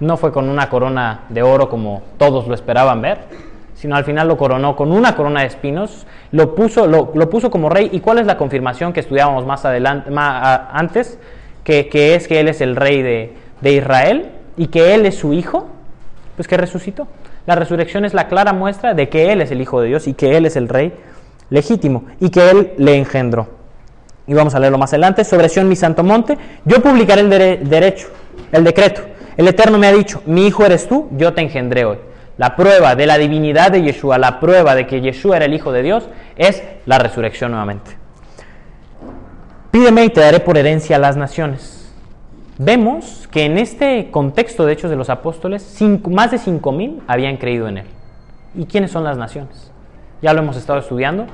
No 0.00 0.16
fue 0.16 0.32
con 0.32 0.48
una 0.48 0.70
corona 0.70 1.24
de 1.28 1.42
oro 1.42 1.68
como 1.68 2.02
todos 2.16 2.48
lo 2.48 2.54
esperaban 2.54 3.02
ver 3.02 3.53
sino 3.84 3.96
al 3.96 4.04
final 4.06 4.28
lo 4.28 4.38
coronó 4.38 4.74
con 4.76 4.92
una 4.92 5.14
corona 5.14 5.42
de 5.42 5.48
espinos, 5.48 6.06
lo 6.32 6.54
puso, 6.54 6.86
lo, 6.86 7.28
puso 7.28 7.50
como 7.50 7.68
rey. 7.68 7.90
¿Y 7.92 8.00
cuál 8.00 8.16
es 8.16 8.24
la 8.24 8.38
confirmación 8.38 8.94
que 8.94 9.00
estudiábamos 9.00 9.44
más 9.44 9.66
adelante, 9.66 10.10
más, 10.10 10.62
antes? 10.72 11.18
Que, 11.64 11.90
que, 11.90 12.14
es 12.14 12.26
que 12.26 12.40
Él 12.40 12.48
es 12.48 12.62
el 12.62 12.76
rey 12.76 13.02
de, 13.02 13.34
de 13.60 13.72
Israel 13.74 14.30
y 14.56 14.68
que 14.68 14.94
Él 14.94 15.04
es 15.04 15.16
su 15.16 15.34
hijo, 15.34 15.66
pues 16.34 16.48
que 16.48 16.56
resucitó. 16.56 17.08
La 17.44 17.56
resurrección 17.56 18.06
es 18.06 18.14
la 18.14 18.26
clara 18.26 18.54
muestra 18.54 18.94
de 18.94 19.10
que 19.10 19.30
Él 19.30 19.42
es 19.42 19.50
el 19.50 19.60
Hijo 19.60 19.82
de 19.82 19.88
Dios 19.88 20.08
y 20.08 20.14
que 20.14 20.34
Él 20.34 20.46
es 20.46 20.56
el 20.56 20.70
Rey 20.70 20.94
legítimo 21.50 22.06
y 22.18 22.30
que 22.30 22.48
Él 22.48 22.72
le 22.78 22.96
engendró. 22.96 23.48
Y 24.26 24.32
vamos 24.32 24.54
a 24.54 24.60
leerlo 24.60 24.78
más 24.78 24.94
adelante. 24.94 25.24
Sobre 25.24 25.50
Sion, 25.50 25.68
mi 25.68 25.76
santo 25.76 26.02
monte, 26.02 26.38
yo 26.64 26.80
publicaré 26.80 27.20
el 27.20 27.68
derecho, 27.68 28.08
el 28.50 28.64
decreto. 28.64 29.02
El 29.36 29.46
Eterno 29.46 29.76
me 29.76 29.88
ha 29.88 29.92
dicho, 29.92 30.22
mi 30.24 30.46
hijo 30.46 30.64
eres 30.64 30.88
tú, 30.88 31.10
yo 31.18 31.34
te 31.34 31.42
engendré 31.42 31.84
hoy. 31.84 31.98
La 32.36 32.56
prueba 32.56 32.96
de 32.96 33.06
la 33.06 33.16
divinidad 33.16 33.70
de 33.70 33.82
Yeshua, 33.82 34.18
la 34.18 34.40
prueba 34.40 34.74
de 34.74 34.86
que 34.86 35.00
Yeshua 35.00 35.36
era 35.36 35.44
el 35.44 35.54
Hijo 35.54 35.72
de 35.72 35.82
Dios, 35.82 36.08
es 36.36 36.62
la 36.86 36.98
resurrección 36.98 37.52
nuevamente. 37.52 37.92
Pídeme 39.70 40.04
y 40.04 40.10
te 40.10 40.20
daré 40.20 40.40
por 40.40 40.58
herencia 40.58 40.98
las 40.98 41.16
naciones. 41.16 41.92
Vemos 42.58 43.28
que 43.30 43.44
en 43.44 43.58
este 43.58 44.10
contexto 44.10 44.64
de 44.64 44.72
Hechos 44.72 44.90
de 44.90 44.96
los 44.96 45.10
Apóstoles, 45.10 45.76
más 46.08 46.30
de 46.30 46.38
5.000 46.38 47.00
habían 47.06 47.36
creído 47.36 47.66
en 47.68 47.78
Él. 47.78 47.86
¿Y 48.54 48.66
quiénes 48.66 48.92
son 48.92 49.04
las 49.04 49.16
naciones? 49.16 49.72
Ya 50.22 50.32
lo 50.32 50.40
hemos 50.40 50.56
estado 50.56 50.78
estudiando 50.78 51.26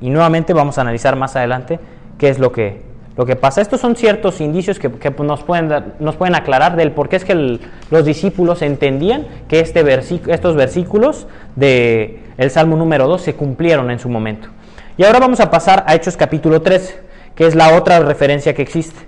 y 0.00 0.10
nuevamente 0.10 0.54
vamos 0.54 0.78
a 0.78 0.80
analizar 0.80 1.16
más 1.16 1.36
adelante 1.36 1.78
qué 2.18 2.28
es 2.28 2.38
lo 2.38 2.52
que 2.52 2.91
lo 3.16 3.26
que 3.26 3.36
pasa. 3.36 3.60
Estos 3.60 3.80
son 3.80 3.96
ciertos 3.96 4.40
indicios 4.40 4.78
que, 4.78 4.88
nos, 5.18 5.42
pueden 5.42 5.94
nos 5.98 6.16
pueden 6.16 6.34
aclarar 6.34 6.76
del 6.76 6.92
por 6.92 7.08
qué 7.08 7.16
es 7.16 7.24
que 7.24 7.60
los 7.90 8.04
discípulos 8.04 8.62
entendían 8.62 9.26
que 9.48 9.60
este 9.60 9.82
estos 10.28 10.56
versículos 10.56 11.26
del 11.56 12.20
el 12.38 12.50
Salmo 12.50 12.76
número 12.76 13.06
2 13.08 13.20
se 13.20 13.34
cumplieron 13.34 13.90
en 13.90 13.98
su 13.98 14.08
momento. 14.08 14.48
Y 14.96 15.04
ahora 15.04 15.20
vamos 15.20 15.40
a 15.40 15.50
pasar 15.50 15.84
a 15.86 15.94
Hechos 15.94 16.16
capítulo 16.16 16.62
13, 16.62 17.00
que 17.34 17.46
es 17.46 17.54
la 17.54 17.74
otra 17.76 18.00
referencia 18.00 18.54
que 18.54 18.62
existe. 18.62 19.00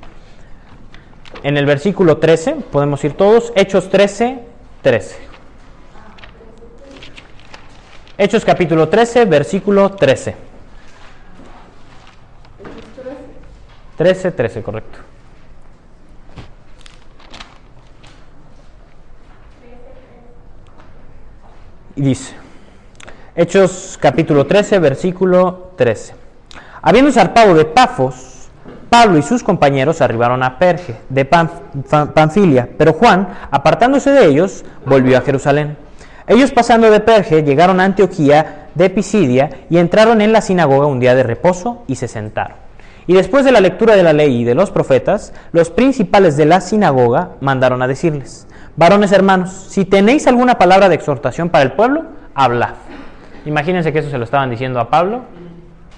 En 1.43 1.57
el 1.57 1.67
versículo 1.67 2.19
13, 2.19 2.57
podemos 2.73 3.05
ir 3.05 3.13
todos, 3.15 3.53
Hechos 3.55 3.91
13, 3.91 4.39
13. 4.83 5.17
Hechos 8.17 8.45
capítulo 8.45 8.89
13, 8.89 9.25
versículo 9.27 9.91
13. 9.91 10.54
13, 13.97 14.33
13, 14.33 14.63
correcto. 14.63 14.99
Y 21.97 22.03
dice, 22.03 22.35
Hechos 23.37 23.99
capítulo 24.01 24.47
13, 24.47 24.79
versículo 24.79 25.73
13. 25.77 26.15
Habiendo 26.83 27.11
zarpado 27.13 27.55
de 27.55 27.65
Pafos, 27.65 28.49
Pablo 28.91 29.19
y 29.19 29.23
sus 29.23 29.43
compañeros 29.43 30.01
arribaron 30.01 30.43
a 30.43 30.59
Perge, 30.59 30.97
de 31.09 31.25
Panfilia, 31.25 32.69
pero 32.79 32.93
Juan, 32.93 33.29
apartándose 33.51 34.11
de 34.11 34.27
ellos, 34.27 34.65
volvió 34.87 35.19
a 35.19 35.23
Jerusalén. 35.23 35.77
Ellos 36.27 36.53
pasando 36.53 36.91
de 36.91 37.01
Perge 37.01 37.43
llegaron 37.43 37.81
a 37.81 37.85
Antioquía 37.85 38.69
de 38.75 38.91
Pisidia 38.91 39.51
y 39.69 39.79
entraron 39.79 40.21
en 40.21 40.33
la 40.33 40.41
sinagoga 40.41 40.87
un 40.87 41.01
día 41.01 41.15
de 41.15 41.23
reposo 41.23 41.83
y 41.87 41.97
se 41.97 42.09
sentaron. 42.09 42.64
Y 43.07 43.15
después 43.15 43.45
de 43.45 43.53
la 43.53 43.61
lectura 43.61 43.97
de 43.97 44.03
la 44.03 44.13
ley 44.13 44.41
y 44.41 44.45
de 44.45 44.55
los 44.55 44.71
profetas, 44.71 45.33
los 45.53 45.71
principales 45.71 46.37
de 46.37 46.47
la 46.47 46.61
sinagoga 46.61 47.33
mandaron 47.41 47.83
a 47.83 47.87
decirles, 47.87 48.47
varones 48.77 49.13
hermanos, 49.13 49.51
si 49.69 49.85
tenéis 49.85 50.27
alguna 50.27 50.59
palabra 50.59 50.89
de 50.89 50.95
exhortación 50.95 51.51
para 51.51 51.65
el 51.65 51.73
pueblo, 51.73 52.05
hablad. 52.35 52.75
Imagínense 53.45 53.93
que 53.93 53.99
eso 53.99 54.11
se 54.11 54.19
lo 54.19 54.25
estaban 54.25 54.49
diciendo 54.51 54.81
a 54.81 54.89
Pablo, 54.89 55.23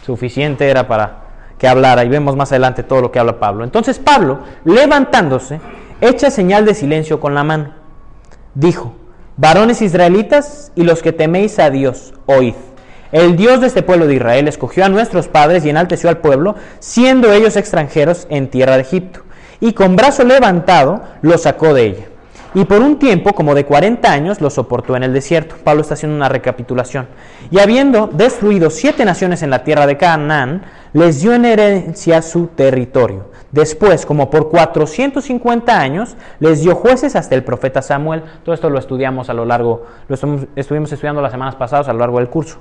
suficiente 0.04 0.68
era 0.68 0.88
para 0.88 1.26
que 1.58 1.68
hablara, 1.68 2.04
y 2.04 2.08
vemos 2.08 2.36
más 2.36 2.52
adelante 2.52 2.82
todo 2.82 3.00
lo 3.00 3.12
que 3.12 3.18
habla 3.18 3.38
Pablo. 3.38 3.64
Entonces 3.64 3.98
Pablo, 3.98 4.40
levantándose, 4.64 5.60
echa 6.00 6.30
señal 6.30 6.64
de 6.64 6.74
silencio 6.74 7.20
con 7.20 7.34
la 7.34 7.44
mano. 7.44 7.70
Dijo, 8.54 8.94
varones 9.36 9.80
israelitas 9.80 10.72
y 10.74 10.82
los 10.82 11.02
que 11.02 11.12
teméis 11.12 11.58
a 11.58 11.70
Dios, 11.70 12.14
oíd. 12.26 12.54
El 13.12 13.36
Dios 13.36 13.60
de 13.60 13.68
este 13.68 13.82
pueblo 13.82 14.06
de 14.06 14.16
Israel 14.16 14.48
escogió 14.48 14.84
a 14.84 14.88
nuestros 14.88 15.28
padres 15.28 15.64
y 15.64 15.70
enalteció 15.70 16.08
al 16.08 16.18
pueblo, 16.18 16.56
siendo 16.80 17.32
ellos 17.32 17.56
extranjeros 17.56 18.26
en 18.30 18.48
tierra 18.48 18.74
de 18.74 18.82
Egipto, 18.82 19.20
y 19.60 19.72
con 19.72 19.94
brazo 19.94 20.24
levantado 20.24 21.02
los 21.22 21.42
sacó 21.42 21.72
de 21.72 21.84
ella. 21.84 22.04
Y 22.54 22.64
por 22.64 22.80
un 22.80 22.98
tiempo, 22.98 23.34
como 23.34 23.54
de 23.54 23.66
40 23.66 24.10
años, 24.10 24.40
los 24.40 24.54
soportó 24.54 24.96
en 24.96 25.02
el 25.02 25.12
desierto. 25.12 25.56
Pablo 25.62 25.82
está 25.82 25.92
haciendo 25.92 26.16
una 26.16 26.30
recapitulación. 26.30 27.06
Y 27.50 27.58
habiendo 27.58 28.06
destruido 28.06 28.70
siete 28.70 29.04
naciones 29.04 29.42
en 29.42 29.50
la 29.50 29.62
tierra 29.62 29.86
de 29.86 29.98
Canaán, 29.98 30.62
les 30.94 31.20
dio 31.20 31.34
en 31.34 31.44
herencia 31.44 32.22
su 32.22 32.46
territorio. 32.46 33.30
Después, 33.52 34.06
como 34.06 34.30
por 34.30 34.48
450 34.48 35.78
años, 35.78 36.16
les 36.40 36.62
dio 36.62 36.74
jueces 36.74 37.14
hasta 37.14 37.34
el 37.34 37.44
profeta 37.44 37.82
Samuel. 37.82 38.22
Todo 38.42 38.54
esto 38.54 38.70
lo 38.70 38.78
estudiamos 38.78 39.28
a 39.28 39.34
lo 39.34 39.44
largo, 39.44 39.84
lo 40.08 40.14
estuvimos 40.56 40.90
estudiando 40.90 41.20
las 41.20 41.32
semanas 41.32 41.56
pasadas 41.56 41.88
a 41.88 41.92
lo 41.92 41.98
largo 41.98 42.18
del 42.18 42.30
curso. 42.30 42.58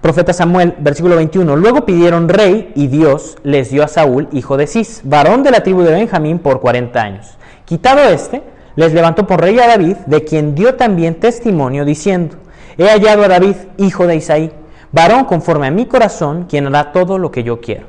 Profeta 0.00 0.32
Samuel, 0.32 0.76
versículo 0.78 1.16
21. 1.16 1.56
Luego 1.56 1.84
pidieron 1.84 2.30
rey 2.30 2.72
y 2.74 2.86
Dios 2.86 3.36
les 3.42 3.70
dio 3.70 3.84
a 3.84 3.88
Saúl, 3.88 4.28
hijo 4.32 4.56
de 4.56 4.66
Cis, 4.66 5.02
varón 5.04 5.42
de 5.42 5.50
la 5.50 5.62
tribu 5.62 5.82
de 5.82 5.92
Benjamín, 5.92 6.38
por 6.38 6.60
40 6.60 7.02
años. 7.02 7.36
Quitado 7.66 8.08
este, 8.08 8.42
les 8.76 8.94
levantó 8.94 9.26
por 9.26 9.42
rey 9.42 9.58
a 9.58 9.66
David, 9.66 9.96
de 10.06 10.24
quien 10.24 10.54
dio 10.54 10.76
también 10.76 11.16
testimonio, 11.16 11.84
diciendo, 11.84 12.36
He 12.78 12.88
hallado 12.88 13.24
a 13.24 13.28
David, 13.28 13.56
hijo 13.76 14.06
de 14.06 14.16
Isaí, 14.16 14.50
varón 14.90 15.26
conforme 15.26 15.66
a 15.66 15.70
mi 15.70 15.84
corazón, 15.84 16.46
quien 16.48 16.66
hará 16.66 16.92
todo 16.92 17.18
lo 17.18 17.30
que 17.30 17.42
yo 17.42 17.60
quiero. 17.60 17.86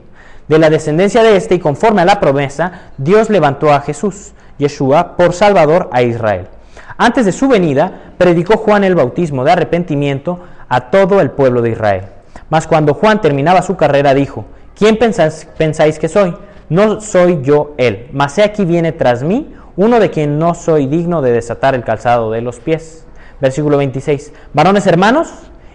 De 0.49 0.59
la 0.59 0.69
descendencia 0.69 1.23
de 1.23 1.37
este 1.37 1.55
y 1.55 1.59
conforme 1.59 2.01
a 2.01 2.05
la 2.05 2.19
promesa, 2.19 2.91
Dios 2.97 3.29
levantó 3.29 3.71
a 3.71 3.79
Jesús, 3.79 4.33
Yeshua, 4.57 5.15
por 5.15 5.31
Salvador 5.31 5.89
a 5.93 6.01
Israel. 6.01 6.49
Antes 6.97 7.25
de 7.25 7.31
su 7.31 7.47
venida, 7.47 8.13
predicó 8.17 8.57
Juan 8.57 8.83
el 8.83 8.95
bautismo 8.95 9.45
de 9.45 9.53
arrepentimiento 9.53 10.39
a 10.71 10.89
todo 10.89 11.19
el 11.19 11.31
pueblo 11.31 11.61
de 11.61 11.71
Israel. 11.71 12.05
Mas 12.49 12.65
cuando 12.65 12.93
Juan 12.93 13.19
terminaba 13.19 13.61
su 13.61 13.75
carrera 13.75 14.13
dijo, 14.13 14.45
¿quién 14.73 14.97
pensáis, 14.97 15.99
que 15.99 16.07
soy? 16.07 16.33
No 16.69 17.01
soy 17.01 17.41
yo 17.43 17.73
él, 17.77 18.07
mas 18.13 18.37
he 18.37 18.43
aquí 18.43 18.63
viene 18.63 18.93
tras 18.93 19.21
mí 19.21 19.53
uno 19.75 19.99
de 19.99 20.11
quien 20.11 20.39
no 20.39 20.53
soy 20.55 20.87
digno 20.87 21.21
de 21.21 21.33
desatar 21.33 21.75
el 21.75 21.83
calzado 21.83 22.31
de 22.31 22.41
los 22.41 22.61
pies. 22.61 23.05
Versículo 23.41 23.77
26. 23.77 24.31
Varones 24.53 24.87
hermanos, 24.87 25.33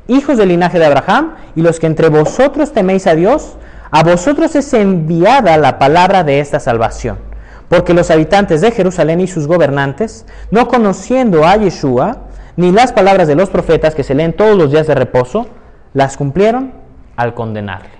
hijos 0.09 0.39
del 0.39 0.49
linaje 0.49 0.79
de 0.79 0.87
Abraham, 0.87 1.35
y 1.55 1.61
los 1.61 1.79
que 1.79 1.89
entre 1.89 2.09
vosotros 2.09 2.73
teméis 2.73 3.07
a 3.07 3.15
Dios, 3.15 3.59
a 3.91 4.03
vosotros 4.03 4.57
es 4.57 4.73
enviada 4.73 5.59
la 5.59 5.79
palabra 5.79 6.25
de 6.25 6.41
esta 6.41 6.59
salvación. 6.59 7.19
Porque 7.69 7.93
los 7.93 8.11
habitantes 8.11 8.63
de 8.63 8.71
Jerusalén 8.71 9.21
y 9.21 9.27
sus 9.27 9.47
gobernantes, 9.47 10.25
no 10.51 10.69
conociendo 10.69 11.45
a 11.45 11.57
Yeshua, 11.57 12.26
ni 12.57 12.73
las 12.73 12.93
palabras 12.93 13.29
de 13.29 13.35
los 13.35 13.51
profetas 13.51 13.95
que 13.95 14.03
se 14.03 14.15
leen 14.15 14.33
todos 14.33 14.57
los 14.57 14.71
días 14.71 14.87
de 14.87 14.95
reposo, 14.95 15.47
las 15.95 16.17
cumplieron 16.17 16.73
al 17.17 17.35
condenarle. 17.35 17.91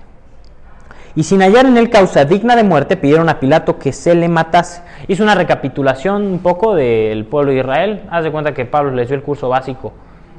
Y 1.15 1.23
sin 1.23 1.41
hallar 1.41 1.65
en 1.65 1.77
él 1.77 1.89
causa 1.89 2.25
digna 2.25 2.55
de 2.55 2.63
muerte, 2.63 2.95
pidieron 2.95 3.27
a 3.27 3.39
Pilato 3.39 3.79
que 3.79 3.91
se 3.91 4.13
le 4.13 4.27
matase. 4.27 4.83
Hizo 5.07 5.23
una 5.23 5.33
recapitulación 5.33 6.23
un 6.23 6.39
poco 6.39 6.75
del 6.75 7.25
pueblo 7.25 7.51
de 7.51 7.57
Israel. 7.57 8.03
Haz 8.11 8.23
de 8.23 8.31
cuenta 8.31 8.53
que 8.53 8.65
Pablo 8.65 8.91
les 8.91 9.07
dio 9.07 9.17
el 9.17 9.23
curso 9.23 9.49
básico 9.49 9.93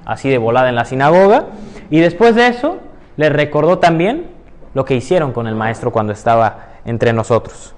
así 0.04 0.30
de 0.30 0.38
volada 0.38 0.68
en 0.68 0.76
la 0.76 0.84
sinagoga. 0.84 1.46
Y 1.90 1.98
después 1.98 2.36
de 2.36 2.46
eso, 2.46 2.78
les 3.16 3.32
recordó 3.32 3.78
también 3.78 4.26
lo 4.72 4.84
que 4.84 4.94
hicieron 4.94 5.32
con 5.32 5.48
el 5.48 5.56
maestro 5.56 5.90
cuando 5.90 6.12
estaba 6.12 6.68
entre 6.84 7.12
nosotros. 7.12 7.74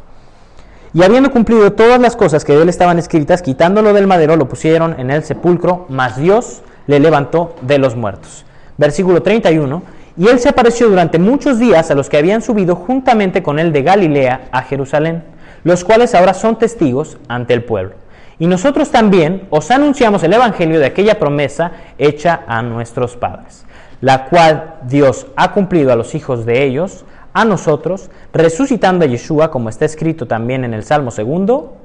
Y 0.92 1.05
habiendo 1.05 1.31
cumplido 1.31 1.72
todas 1.72 2.00
las 2.00 2.16
cosas 2.16 2.44
que 2.44 2.53
de 2.53 2.62
él 2.62 2.68
estaban 2.68 2.98
escritas, 2.98 3.42
quitándolo 3.42 3.92
del 3.92 4.09
madero, 4.09 4.37
lo 4.37 4.48
pusieron 4.48 4.98
en 4.98 5.11
el 5.11 5.22
sepulcro, 5.22 5.87
mas 5.88 6.16
Dios 6.16 6.62
le 6.88 6.98
levantó 6.98 7.55
de 7.62 7.79
los 7.79 7.94
muertos. 7.94 8.44
Versículo 8.76 9.22
31. 9.22 9.83
Y 10.16 10.26
él 10.26 10.40
se 10.40 10.48
apareció 10.48 10.88
durante 10.88 11.20
muchos 11.20 11.61
días 11.61 11.90
a 11.90 11.94
los 11.94 12.09
que 12.09 12.16
habían 12.16 12.42
subido 12.42 12.74
juntamente 12.74 13.42
con 13.42 13.61
él 13.61 13.72
de 13.72 13.83
Galilea 13.83 14.48
a 14.50 14.62
Jerusalén, 14.62 15.22
los 15.62 15.85
cuales 15.85 16.14
ahora 16.14 16.35
son 16.35 16.59
testigos 16.59 17.18
ante 17.29 17.55
el 17.55 17.62
pueblo. 17.62 17.94
Y 18.40 18.48
nosotros 18.48 18.90
también 18.90 19.46
os 19.50 19.70
anunciamos 19.70 20.24
el 20.24 20.33
Evangelio 20.33 20.81
de 20.81 20.87
aquella 20.87 21.18
promesa 21.18 21.72
hecha 21.98 22.40
a 22.48 22.62
nuestros 22.62 23.16
padres, 23.16 23.64
la 24.00 24.24
cual 24.24 24.76
Dios 24.88 25.29
ha 25.37 25.53
cumplido 25.53 25.92
a 25.92 25.96
los 25.96 26.16
hijos 26.16 26.44
de 26.46 26.64
ellos, 26.64 27.05
a 27.33 27.45
nosotros, 27.45 28.11
resucitando 28.33 29.05
a 29.05 29.09
Yeshua, 29.09 29.51
como 29.51 29.69
está 29.69 29.85
escrito 29.85 30.27
también 30.27 30.64
en 30.64 30.75
el 30.75 30.83
Salmo 30.83 31.11
segundo, 31.11 31.77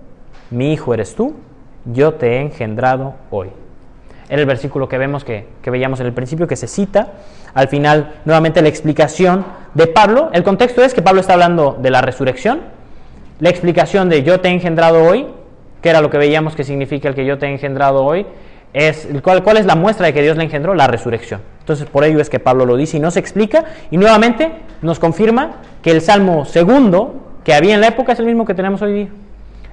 mi 0.51 0.73
hijo 0.73 0.93
eres 0.93 1.15
tú, 1.15 1.33
yo 1.85 2.15
te 2.15 2.37
he 2.37 2.41
engendrado 2.41 3.15
hoy. 3.29 3.49
Era 4.27 4.41
el 4.41 4.47
versículo 4.47 4.89
que 4.89 4.97
vemos 4.97 5.23
que, 5.23 5.47
que 5.61 5.69
veíamos 5.69 5.99
en 5.99 6.07
el 6.07 6.13
principio, 6.13 6.47
que 6.47 6.55
se 6.55 6.67
cita. 6.67 7.13
Al 7.53 7.67
final, 7.67 8.15
nuevamente 8.25 8.61
la 8.63 8.69
explicación 8.69 9.45
de 9.75 9.85
Pablo. 9.85 10.29
El 10.33 10.43
contexto 10.43 10.83
es 10.83 10.95
que 10.95 11.03
Pablo 11.03 11.21
está 11.21 11.33
hablando 11.33 11.77
de 11.79 11.91
la 11.91 12.01
resurrección. 12.01 12.61
La 13.39 13.49
explicación 13.49 14.09
de 14.09 14.23
yo 14.23 14.39
te 14.39 14.47
he 14.47 14.51
engendrado 14.51 15.03
hoy 15.03 15.27
que 15.85 15.91
era 15.91 16.01
lo 16.01 16.09
que 16.09 16.17
veíamos 16.17 16.55
que 16.55 16.63
significa 16.63 17.09
el 17.09 17.13
que 17.13 17.27
yo 17.27 17.37
te 17.37 17.45
he 17.45 17.51
engendrado 17.51 18.03
hoy, 18.03 18.25
es, 18.73 19.07
¿cuál, 19.21 19.43
¿cuál 19.43 19.57
es 19.57 19.67
la 19.67 19.75
muestra 19.75 20.07
de 20.07 20.15
que 20.15 20.23
Dios 20.23 20.35
le 20.35 20.43
engendró? 20.43 20.73
La 20.73 20.87
resurrección. 20.87 21.41
Entonces, 21.65 21.87
por 21.87 22.03
ello 22.03 22.21
es 22.21 22.29
que 22.29 22.39
Pablo 22.39 22.63
lo 22.67 22.77
dice 22.77 22.97
y 22.97 22.99
no 22.99 23.09
se 23.09 23.19
explica, 23.19 23.65
y 23.89 23.97
nuevamente 23.97 24.51
nos 24.83 24.99
confirma 24.99 25.55
que 25.81 25.89
el 25.89 26.01
Salmo 26.01 26.45
segundo 26.45 27.39
que 27.43 27.55
había 27.55 27.73
en 27.73 27.81
la 27.81 27.87
época 27.87 28.13
es 28.13 28.19
el 28.19 28.27
mismo 28.27 28.45
que 28.45 28.53
tenemos 28.53 28.83
hoy 28.83 28.93
día. 28.93 29.07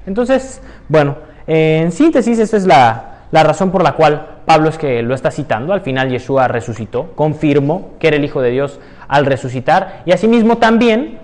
Entonces, 0.06 0.62
bueno, 0.88 1.16
en 1.46 1.92
síntesis, 1.92 2.38
esta 2.38 2.56
es 2.56 2.64
la, 2.64 3.26
la 3.30 3.42
razón 3.42 3.70
por 3.70 3.82
la 3.82 3.92
cual 3.92 4.38
Pablo 4.46 4.70
es 4.70 4.78
que 4.78 5.02
lo 5.02 5.14
está 5.14 5.30
citando. 5.30 5.74
Al 5.74 5.82
final 5.82 6.08
Yeshua 6.08 6.48
resucitó, 6.48 7.12
confirmó 7.14 7.90
que 7.98 8.08
era 8.08 8.16
el 8.16 8.24
Hijo 8.24 8.40
de 8.40 8.52
Dios 8.52 8.80
al 9.06 9.26
resucitar, 9.26 10.00
y 10.06 10.12
asimismo 10.12 10.56
también 10.56 11.18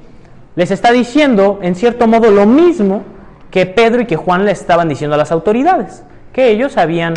les 0.55 0.71
está 0.71 0.93
diciendo, 0.93 1.61
en 1.63 1.77
cierto 1.77 2.07
modo, 2.07 2.31
lo 2.31 2.45
mismo 2.45 3.05
que 3.51 3.65
Pedro 3.65 4.03
y 4.03 4.05
que 4.05 4.17
Juan 4.17 4.45
le 4.45 4.53
estaban 4.53 4.91
diciendo 4.91 5.15
a 5.15 5.19
las 5.19 5.33
autoridades, 5.33 6.05
que 6.35 6.51
ellos 6.51 6.77
habían 6.77 7.15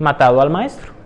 matado 0.00 0.40
al 0.40 0.50
maestro. 0.50 0.97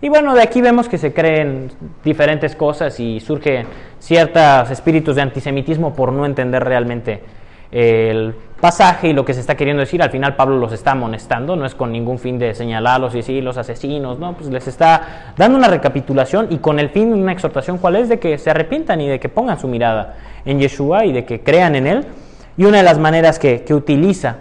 Y 0.00 0.08
bueno, 0.08 0.34
de 0.34 0.42
aquí 0.42 0.60
vemos 0.60 0.88
que 0.88 0.98
se 0.98 1.12
creen 1.12 1.70
diferentes 2.04 2.54
cosas 2.54 3.00
y 3.00 3.20
surgen 3.20 3.66
ciertos 3.98 4.70
espíritus 4.70 5.16
de 5.16 5.22
antisemitismo 5.22 5.94
por 5.94 6.12
no 6.12 6.26
entender 6.26 6.62
realmente 6.62 7.22
el 7.72 8.34
pasaje 8.60 9.08
y 9.08 9.12
lo 9.12 9.24
que 9.24 9.34
se 9.34 9.40
está 9.40 9.54
queriendo 9.54 9.80
decir. 9.80 10.02
Al 10.02 10.10
final 10.10 10.36
Pablo 10.36 10.58
los 10.58 10.72
está 10.72 10.92
amonestando, 10.92 11.56
no 11.56 11.66
es 11.66 11.74
con 11.74 11.92
ningún 11.92 12.18
fin 12.18 12.38
de 12.38 12.54
señalarlos 12.54 13.14
y 13.14 13.18
decir 13.18 13.42
los 13.42 13.56
asesinos, 13.56 14.18
no, 14.18 14.34
pues 14.34 14.50
les 14.50 14.68
está 14.68 15.32
dando 15.36 15.58
una 15.58 15.68
recapitulación 15.68 16.48
y 16.50 16.58
con 16.58 16.78
el 16.78 16.90
fin 16.90 17.10
de 17.10 17.16
una 17.20 17.32
exhortación 17.32 17.78
cuál 17.78 17.96
es 17.96 18.08
de 18.08 18.18
que 18.18 18.38
se 18.38 18.50
arrepientan 18.50 19.00
y 19.00 19.08
de 19.08 19.18
que 19.18 19.28
pongan 19.28 19.58
su 19.58 19.68
mirada 19.68 20.16
en 20.44 20.60
Yeshua 20.60 21.06
y 21.06 21.12
de 21.12 21.24
que 21.24 21.40
crean 21.40 21.74
en 21.74 21.86
él 21.86 22.06
y 22.56 22.64
una 22.64 22.78
de 22.78 22.82
las 22.82 22.98
maneras 22.98 23.38
que, 23.38 23.64
utiliza 23.70 24.38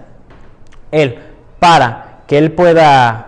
él 0.91 1.17
para 1.59 2.19
que 2.27 2.37
él 2.37 2.51
pueda, 2.51 3.27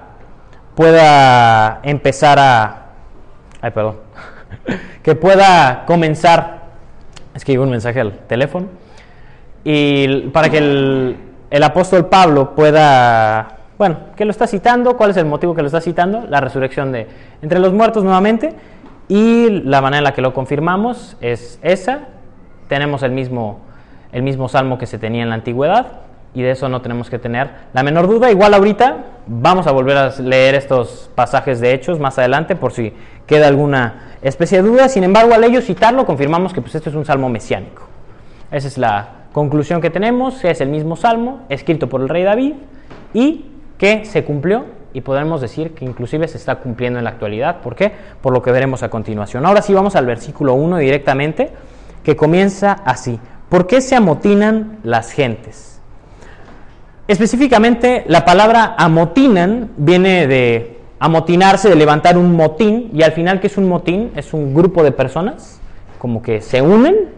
pueda 0.78 1.80
empezar 1.82 2.38
a... 2.38 2.86
Ay, 3.62 3.72
perdón. 3.72 3.96
que 5.04 5.16
pueda 5.16 5.86
comenzar... 5.88 6.68
Es 7.34 7.44
que 7.44 7.52
llegó 7.52 7.64
un 7.64 7.72
mensaje 7.72 8.00
al 8.00 8.14
teléfono. 8.28 8.68
Y 9.64 10.28
para 10.28 10.50
que 10.50 10.60
el, 10.60 11.18
el 11.50 11.64
apóstol 11.64 12.06
Pablo 12.06 12.54
pueda... 12.54 13.58
Bueno, 13.80 13.98
que 14.16 14.24
lo 14.24 14.32
está 14.32 14.46
citando, 14.46 14.96
¿cuál 14.98 15.10
es 15.10 15.18
el 15.18 15.26
motivo 15.26 15.56
que 15.56 15.62
lo 15.62 15.68
está 15.68 15.82
citando? 15.82 16.26
La 16.30 16.42
resurrección 16.42 16.92
de 16.92 17.08
entre 17.42 17.58
los 17.58 17.74
muertos 17.74 18.04
nuevamente. 18.04 18.54
Y 19.08 19.50
la 19.50 19.82
manera 19.82 19.98
en 19.98 20.04
la 20.04 20.14
que 20.14 20.22
lo 20.22 20.36
confirmamos 20.36 21.18
es 21.22 21.60
esa. 21.64 22.02
Tenemos 22.68 23.02
el 23.02 23.12
mismo 23.12 23.62
el 24.12 24.22
mismo 24.22 24.48
salmo 24.48 24.78
que 24.78 24.86
se 24.86 24.98
tenía 24.98 25.24
en 25.24 25.30
la 25.30 25.36
antigüedad 25.36 26.07
y 26.38 26.44
de 26.44 26.52
eso 26.52 26.70
no 26.70 26.84
tenemos 26.84 27.10
que 27.10 27.18
tener 27.18 27.50
la 27.74 27.82
menor 27.82 28.08
duda. 28.08 28.30
Igual 28.30 28.54
ahorita 28.54 28.98
vamos 29.26 29.66
a 29.66 29.72
volver 29.72 29.98
a 29.98 30.10
leer 30.20 30.54
estos 30.54 31.10
pasajes 31.16 31.60
de 31.60 31.74
hechos 31.74 32.00
más 32.00 32.20
adelante 32.20 32.56
por 32.56 32.74
si 32.74 32.94
queda 33.26 33.48
alguna 33.48 34.12
especie 34.22 34.62
de 34.62 34.70
duda. 34.70 34.88
Sin 34.88 35.04
embargo, 35.04 35.34
al 35.34 35.44
ellos 35.44 35.66
citarlo, 35.66 36.06
confirmamos 36.06 36.54
que 36.54 36.62
pues, 36.62 36.76
este 36.76 36.92
es 36.92 36.96
un 36.96 37.06
salmo 37.06 37.28
mesiánico. 37.28 37.88
Esa 38.52 38.68
es 38.68 38.78
la 38.78 39.10
conclusión 39.34 39.82
que 39.82 39.90
tenemos, 39.90 40.36
que 40.36 40.52
es 40.52 40.62
el 40.62 40.70
mismo 40.70 40.96
salmo 40.96 41.40
escrito 41.50 41.90
por 41.90 42.02
el 42.02 42.08
rey 42.08 42.22
David 42.22 42.54
y 43.16 43.48
que 43.80 44.06
se 44.06 44.24
cumplió 44.24 44.66
y 44.94 45.02
podemos 45.02 45.42
decir 45.42 45.74
que 45.74 45.86
inclusive 45.86 46.28
se 46.28 46.38
está 46.38 46.58
cumpliendo 46.58 47.00
en 47.00 47.06
la 47.06 47.10
actualidad. 47.10 47.62
¿Por 47.62 47.76
qué? 47.76 47.92
Por 48.22 48.32
lo 48.32 48.44
que 48.44 48.52
veremos 48.52 48.84
a 48.84 48.90
continuación. 48.90 49.44
Ahora 49.44 49.64
sí 49.64 49.74
vamos 49.74 49.96
al 49.96 50.06
versículo 50.06 50.54
1 50.54 50.78
directamente, 50.78 51.50
que 52.04 52.16
comienza 52.16 52.74
así. 52.86 53.20
¿Por 53.50 53.66
qué 53.66 53.82
se 53.82 53.96
amotinan 53.96 54.78
las 54.84 55.12
gentes? 55.12 55.77
Específicamente, 57.08 58.04
la 58.08 58.26
palabra 58.26 58.76
amotinan 58.78 59.72
viene 59.78 60.28
de 60.28 60.78
amotinarse, 61.00 61.70
de 61.70 61.76
levantar 61.76 62.18
un 62.18 62.36
motín, 62.36 62.90
y 62.94 63.04
al 63.04 63.14
final, 63.14 63.40
¿qué 63.40 63.48
es 63.48 63.58
un 63.58 63.70
motín? 63.70 64.12
Es 64.16 64.34
un 64.34 64.54
grupo 64.54 64.84
de 64.84 64.92
personas 64.92 65.62
como 66.00 66.22
que 66.22 66.42
se 66.42 66.62
unen 66.62 67.10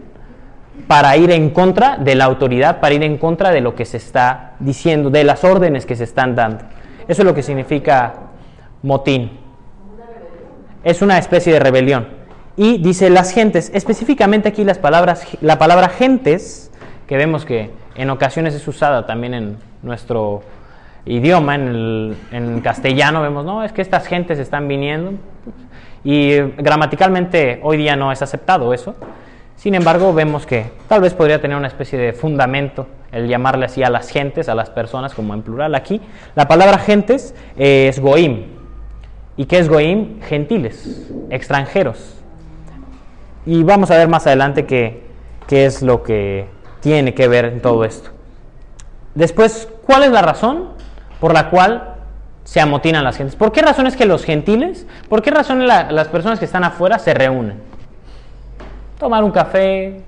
para 0.86 1.16
ir 1.16 1.30
en 1.30 1.50
contra 1.50 1.96
de 1.96 2.14
la 2.14 2.24
autoridad, 2.24 2.80
para 2.80 2.94
ir 2.94 3.02
en 3.02 3.18
contra 3.18 3.50
de 3.50 3.60
lo 3.60 3.74
que 3.74 3.84
se 3.84 3.96
está 3.96 4.54
diciendo, 4.60 5.10
de 5.10 5.24
las 5.24 5.44
órdenes 5.44 5.86
que 5.86 5.96
se 5.96 6.04
están 6.04 6.34
dando. 6.34 6.64
Eso 7.08 7.22
es 7.22 7.26
lo 7.26 7.34
que 7.34 7.42
significa 7.42 8.14
motín. 8.82 9.38
Es 10.84 11.02
una 11.02 11.18
especie 11.18 11.52
de 11.52 11.58
rebelión. 11.58 12.08
Y 12.56 12.78
dice 12.78 13.10
las 13.10 13.32
gentes, 13.32 13.70
específicamente 13.74 14.48
aquí 14.48 14.64
las 14.64 14.78
palabras, 14.78 15.26
la 15.40 15.58
palabra 15.58 15.88
gentes, 15.88 16.70
que 17.06 17.16
vemos 17.16 17.44
que 17.44 17.70
en 17.96 18.10
ocasiones 18.10 18.54
es 18.54 18.66
usada 18.68 19.06
también 19.06 19.34
en 19.34 19.69
nuestro 19.82 20.42
idioma, 21.06 21.54
en, 21.54 22.16
en 22.30 22.60
castellano, 22.60 23.22
vemos, 23.22 23.44
no, 23.44 23.64
es 23.64 23.72
que 23.72 23.82
estas 23.82 24.06
gentes 24.06 24.38
están 24.38 24.68
viniendo. 24.68 25.14
Y 26.04 26.36
gramaticalmente 26.38 27.60
hoy 27.62 27.76
día 27.76 27.96
no 27.96 28.12
es 28.12 28.22
aceptado 28.22 28.72
eso. 28.72 28.94
Sin 29.56 29.74
embargo, 29.74 30.14
vemos 30.14 30.46
que 30.46 30.66
tal 30.88 31.02
vez 31.02 31.12
podría 31.12 31.40
tener 31.40 31.56
una 31.56 31.68
especie 31.68 31.98
de 31.98 32.12
fundamento 32.14 32.86
el 33.12 33.28
llamarle 33.28 33.66
así 33.66 33.82
a 33.82 33.90
las 33.90 34.08
gentes, 34.08 34.48
a 34.48 34.54
las 34.54 34.70
personas, 34.70 35.14
como 35.14 35.34
en 35.34 35.42
plural 35.42 35.74
aquí. 35.74 36.00
La 36.34 36.48
palabra 36.48 36.78
gentes 36.78 37.34
es 37.56 38.00
goim. 38.00 38.44
¿Y 39.36 39.46
qué 39.46 39.58
es 39.58 39.68
goim? 39.68 40.20
Gentiles, 40.22 41.10
extranjeros. 41.30 42.16
Y 43.46 43.62
vamos 43.62 43.90
a 43.90 43.96
ver 43.96 44.08
más 44.08 44.26
adelante 44.26 44.66
qué, 44.66 45.02
qué 45.46 45.66
es 45.66 45.82
lo 45.82 46.02
que 46.02 46.46
tiene 46.80 47.14
que 47.14 47.26
ver 47.26 47.46
en 47.46 47.60
todo 47.60 47.84
esto. 47.84 48.10
Después, 49.14 49.68
¿cuál 49.90 50.04
es 50.04 50.12
la 50.12 50.22
razón 50.22 50.68
por 51.18 51.34
la 51.34 51.50
cual 51.50 51.96
se 52.44 52.60
amotinan 52.60 53.02
las 53.02 53.16
gentes? 53.16 53.34
¿Por 53.34 53.50
qué 53.50 53.60
razón 53.60 53.88
es 53.88 53.96
que 53.96 54.06
los 54.06 54.24
gentiles, 54.24 54.86
por 55.08 55.20
qué 55.20 55.32
razón 55.32 55.66
las 55.66 56.06
personas 56.06 56.38
que 56.38 56.44
están 56.44 56.62
afuera 56.62 57.00
se 57.00 57.12
reúnen? 57.12 57.60
Tomar 59.00 59.24
un 59.24 59.32
café, 59.32 60.00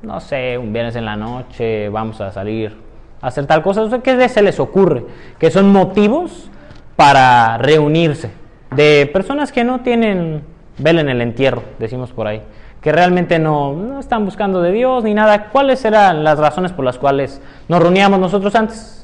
no 0.00 0.20
sé, 0.20 0.56
un 0.56 0.72
viernes 0.72 0.96
en 0.96 1.04
la 1.04 1.16
noche, 1.16 1.90
vamos 1.90 2.18
a 2.22 2.32
salir 2.32 2.74
a 3.20 3.26
hacer 3.26 3.44
tal 3.44 3.62
cosa. 3.62 3.86
¿Qué 4.02 4.26
se 4.30 4.40
les 4.40 4.58
ocurre? 4.58 5.04
Que 5.38 5.50
son 5.50 5.70
motivos 5.70 6.50
para 6.96 7.58
reunirse 7.58 8.30
de 8.74 9.10
personas 9.12 9.52
que 9.52 9.64
no 9.64 9.80
tienen 9.80 10.42
vela 10.78 11.02
en 11.02 11.10
el 11.10 11.20
entierro, 11.20 11.62
decimos 11.78 12.10
por 12.10 12.26
ahí 12.26 12.40
que 12.80 12.92
realmente 12.92 13.38
no, 13.38 14.00
están 14.00 14.24
buscando 14.24 14.62
de 14.62 14.72
Dios 14.72 15.04
ni 15.04 15.12
nada. 15.12 15.48
¿Cuáles 15.50 15.84
eran 15.84 16.24
las 16.24 16.38
razones 16.38 16.72
por 16.72 16.82
las 16.82 16.96
cuales 16.96 17.42
nos 17.68 17.82
reuníamos 17.82 18.18
nosotros 18.18 18.54
antes? 18.54 18.99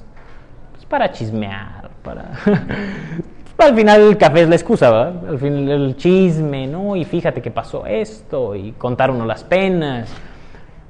Para 0.89 1.11
chismear, 1.11 1.91
para... 2.03 2.31
Al 3.59 3.75
final 3.75 4.03
el 4.03 4.19
café 4.19 4.43
es 4.43 4.49
la 4.49 4.55
excusa, 4.55 4.91
¿verdad? 4.91 5.29
Al 5.31 5.39
final 5.39 5.69
el 5.69 5.97
chisme, 5.97 6.67
¿no? 6.67 6.95
Y 6.95 7.05
fíjate 7.05 7.41
que 7.41 7.51
pasó 7.51 7.87
esto 7.87 8.55
y 8.55 8.73
contar 8.73 9.11
uno 9.11 9.25
las 9.25 9.45
penas. 9.45 10.13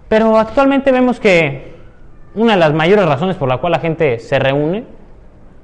Pero 0.08 0.36
actualmente 0.36 0.90
vemos 0.90 1.20
que 1.20 1.76
una 2.34 2.54
de 2.54 2.58
las 2.58 2.72
mayores 2.74 3.06
razones 3.06 3.36
por 3.36 3.48
la 3.48 3.58
cual 3.58 3.70
la 3.72 3.78
gente 3.78 4.18
se 4.18 4.38
reúne 4.40 4.84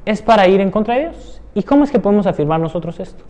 es 0.04 0.22
para 0.22 0.46
ir 0.46 0.60
en 0.60 0.70
contra 0.70 0.94
de 0.94 1.00
Dios. 1.00 1.42
¿Y 1.54 1.64
cómo 1.64 1.82
es 1.82 1.90
que 1.90 1.98
podemos 1.98 2.26
afirmar 2.26 2.60
nosotros 2.60 3.00
esto? 3.00 3.24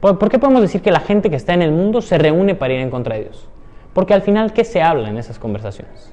¿Por, 0.00 0.18
por 0.18 0.30
qué 0.30 0.38
podemos 0.38 0.62
decir 0.62 0.80
que 0.80 0.90
la 0.90 1.00
gente 1.00 1.28
que 1.28 1.36
está 1.36 1.52
en 1.52 1.62
el 1.62 1.72
mundo 1.72 2.00
se 2.00 2.16
reúne 2.16 2.54
para 2.54 2.72
ir 2.72 2.80
en 2.80 2.90
contra 2.90 3.16
de 3.16 3.24
Dios? 3.24 3.46
Porque 3.92 4.14
al 4.14 4.22
final, 4.22 4.52
¿qué 4.54 4.64
se 4.64 4.80
habla 4.80 5.10
en 5.10 5.18
esas 5.18 5.38
conversaciones? 5.38 6.12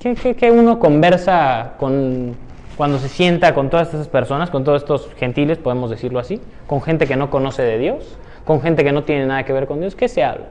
¿Qué, 0.00 0.52
uno 0.52 0.78
conversa 0.78 1.72
con, 1.78 2.36
cuando 2.76 2.98
se 2.98 3.08
sienta 3.08 3.52
con 3.52 3.68
todas 3.68 3.88
estas 3.88 4.06
personas, 4.06 4.48
con 4.48 4.62
todos 4.62 4.82
estos 4.82 5.10
gentiles, 5.16 5.58
podemos 5.58 5.90
decirlo 5.90 6.20
así, 6.20 6.40
con 6.68 6.80
gente 6.82 7.06
que 7.06 7.16
no 7.16 7.30
conoce 7.30 7.62
de 7.62 7.78
Dios, 7.78 8.16
con 8.44 8.60
gente 8.60 8.84
que 8.84 8.92
no 8.92 9.02
tiene 9.02 9.26
nada 9.26 9.44
que 9.44 9.52
ver 9.52 9.66
con 9.66 9.80
Dios? 9.80 9.96
¿Qué 9.96 10.06
se 10.06 10.22
habla? 10.22 10.46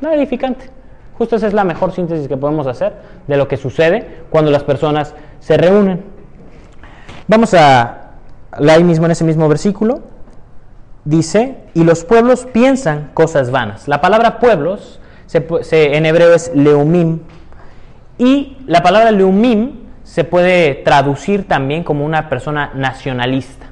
Nada 0.00 0.16
edificante. 0.16 0.66
Justo 1.16 1.36
esa 1.36 1.46
es 1.46 1.52
la 1.52 1.62
mejor 1.62 1.92
síntesis 1.92 2.26
que 2.26 2.36
podemos 2.36 2.66
hacer 2.66 2.94
de 3.28 3.36
lo 3.36 3.46
que 3.46 3.56
sucede 3.56 4.24
cuando 4.30 4.50
las 4.50 4.64
personas 4.64 5.14
se 5.38 5.56
reúnen. 5.56 6.02
Vamos 7.28 7.54
a 7.54 8.14
ahí 8.50 8.82
mismo 8.82 9.06
en 9.06 9.12
ese 9.12 9.24
mismo 9.24 9.48
versículo. 9.48 10.00
Dice, 11.04 11.58
y 11.74 11.84
los 11.84 12.04
pueblos 12.04 12.46
piensan 12.52 13.10
cosas 13.14 13.52
vanas. 13.52 13.86
La 13.86 14.00
palabra 14.00 14.40
pueblos 14.40 15.00
en 15.32 16.06
hebreo 16.06 16.34
es 16.34 16.50
leumim. 16.54 17.20
Y 18.22 18.56
la 18.68 18.84
palabra 18.84 19.10
leumim 19.10 19.80
se 20.04 20.22
puede 20.22 20.76
traducir 20.76 21.48
también 21.48 21.82
como 21.82 22.06
una 22.06 22.28
persona 22.28 22.70
nacionalista. 22.72 23.66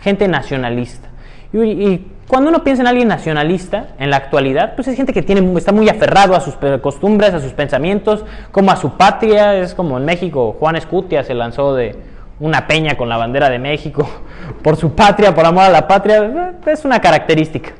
Gente 0.00 0.28
nacionalista. 0.28 1.10
Y, 1.52 1.58
y 1.58 2.12
cuando 2.26 2.48
uno 2.48 2.64
piensa 2.64 2.80
en 2.80 2.86
alguien 2.86 3.08
nacionalista 3.08 3.88
en 3.98 4.08
la 4.08 4.16
actualidad, 4.16 4.76
pues 4.76 4.88
es 4.88 4.96
gente 4.96 5.12
que 5.12 5.20
tiene, 5.20 5.46
está 5.58 5.72
muy 5.72 5.90
aferrado 5.90 6.34
a 6.34 6.40
sus 6.40 6.54
costumbres, 6.80 7.34
a 7.34 7.40
sus 7.40 7.52
pensamientos, 7.52 8.24
como 8.50 8.70
a 8.70 8.76
su 8.76 8.96
patria. 8.96 9.56
Es 9.56 9.74
como 9.74 9.98
en 9.98 10.06
México, 10.06 10.56
Juan 10.58 10.76
Escutia 10.76 11.22
se 11.22 11.34
lanzó 11.34 11.74
de 11.74 11.94
una 12.40 12.66
peña 12.66 12.96
con 12.96 13.10
la 13.10 13.18
bandera 13.18 13.50
de 13.50 13.58
México 13.58 14.08
por 14.62 14.76
su 14.76 14.94
patria, 14.94 15.34
por 15.34 15.44
amor 15.44 15.64
a 15.64 15.68
la 15.68 15.86
patria. 15.86 16.54
Es 16.64 16.86
una 16.86 16.98
característica. 16.98 17.72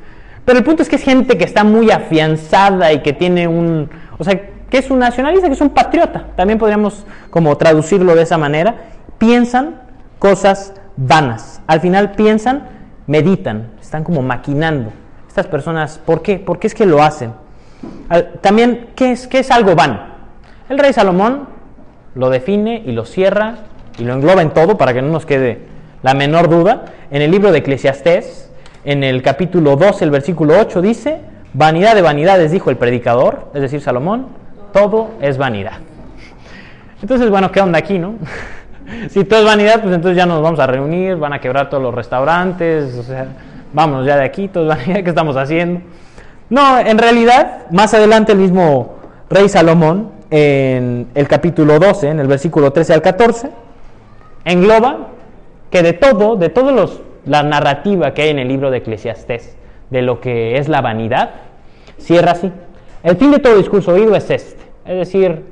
Pero 0.45 0.59
el 0.59 0.65
punto 0.65 0.83
es 0.83 0.91
que 0.91 0.97
es 0.97 1.05
gente 1.05 1.39
que 1.39 1.45
está 1.45 1.65
muy 1.65 1.91
afianzada 1.91 2.93
y 2.93 2.99
que 2.99 3.15
tiene 3.15 3.49
un... 3.49 3.89
O 4.19 4.25
sea, 4.25 4.52
que 4.73 4.79
es 4.79 4.91
un 4.91 5.01
nacionalista, 5.01 5.49
que 5.49 5.53
es 5.53 5.61
un 5.61 5.69
patriota. 5.69 6.29
También 6.35 6.59
podríamos 6.59 7.05
como 7.29 7.55
traducirlo 7.59 8.15
de 8.15 8.23
esa 8.23 8.39
manera. 8.39 8.75
Piensan 9.19 9.83
cosas 10.19 10.73
vanas. 10.97 11.61
Al 11.67 11.83
final 11.83 12.13
piensan, 12.13 12.71
meditan, 13.07 13.73
están 13.83 14.03
como 14.03 14.23
maquinando. 14.23 14.91
Estas 15.29 15.47
personas, 15.47 15.99
¿por 15.99 16.23
qué? 16.23 16.39
¿Por 16.39 16.59
qué 16.59 16.69
es 16.69 16.75
que 16.75 16.87
lo 16.87 17.03
hacen? 17.03 17.35
También, 18.41 18.89
¿qué 18.97 19.13
es, 19.13 19.27
qué 19.27 19.41
es 19.41 19.51
algo 19.51 19.77
vano? 19.77 20.01
El 20.71 20.79
rey 20.79 20.95
Salomón 20.95 21.49
lo 22.15 22.31
define 22.31 22.83
y 22.87 22.93
lo 22.93 23.05
cierra 23.05 23.57
y 23.99 24.05
lo 24.05 24.15
engloba 24.15 24.41
en 24.41 24.55
todo 24.55 24.79
para 24.79 24.95
que 24.95 25.03
no 25.03 25.09
nos 25.09 25.27
quede 25.27 25.67
la 26.03 26.15
menor 26.15 26.49
duda. 26.49 26.87
En 27.11 27.21
el 27.21 27.31
libro 27.31 27.53
de 27.53 27.59
Eclesiastés, 27.59 28.51
en 28.87 29.05
el 29.05 29.21
capítulo 29.21 29.77
12, 29.77 30.03
el 30.03 30.11
versículo 30.11 30.59
8 30.59 30.81
dice, 30.81 31.21
vanidad 31.53 31.95
de 31.95 32.01
vanidades, 32.01 32.53
dijo 32.53 32.71
el 32.71 32.79
predicador, 32.79 33.51
es 33.53 33.61
decir, 33.61 33.83
Salomón, 33.83 34.41
todo 34.73 35.11
es 35.21 35.39
vanidad. 35.39 35.79
Entonces, 37.01 37.31
bueno, 37.31 37.51
¿qué 37.51 37.61
onda 37.61 37.79
aquí, 37.79 37.99
no? 37.99 38.15
si 39.11 39.25
todo 39.25 39.41
es 39.41 39.47
vanidad, 39.47 39.81
pues 39.81 39.95
entonces 39.95 40.17
ya 40.17 40.27
nos 40.27 40.43
vamos 40.43 40.61
a 40.61 40.67
reunir, 40.67 41.17
van 41.17 41.33
a 41.33 41.41
quebrar 41.41 41.71
todos 41.71 41.83
los 41.83 41.95
restaurantes, 41.95 42.97
o 42.97 43.03
sea, 43.03 43.27
vámonos 43.73 44.07
ya 44.07 44.17
de 44.17 44.25
aquí, 44.25 44.49
todo 44.49 44.65
es 44.65 44.79
vanidad, 44.79 45.01
¿qué 45.05 45.11
estamos 45.11 45.37
haciendo? 45.37 45.81
No, 46.51 46.79
en 46.79 46.99
realidad, 46.99 47.71
más 47.71 47.95
adelante 47.95 48.33
el 48.33 48.39
mismo 48.39 48.97
rey 49.31 49.49
Salomón, 49.49 50.11
en 50.31 51.09
el 51.15 51.29
capítulo 51.29 51.79
12, 51.79 52.09
en 52.09 52.21
el 52.21 52.27
versículo 52.27 52.73
13 52.73 52.95
al 52.95 53.03
14, 53.03 53.51
engloba 54.45 55.09
que 55.71 55.83
de 55.83 55.93
todo, 55.93 56.37
de 56.37 56.51
los 56.73 57.01
la 57.25 57.43
narrativa 57.43 58.15
que 58.15 58.23
hay 58.23 58.31
en 58.31 58.39
el 58.39 58.49
libro 58.49 58.71
de 58.71 58.79
Eclesiastés 58.79 59.57
de 59.91 60.03
lo 60.03 60.21
que 60.21 60.57
es 60.57 60.69
la 60.69 60.81
vanidad, 60.81 61.31
cierra 61.99 62.33
así. 62.33 62.51
El 63.03 63.17
fin 63.17 63.31
de 63.31 63.39
todo 63.39 63.57
discurso 63.57 63.93
oído 63.93 64.15
es 64.15 64.31
este, 64.31 64.63
es 64.85 64.97
decir, 64.97 65.45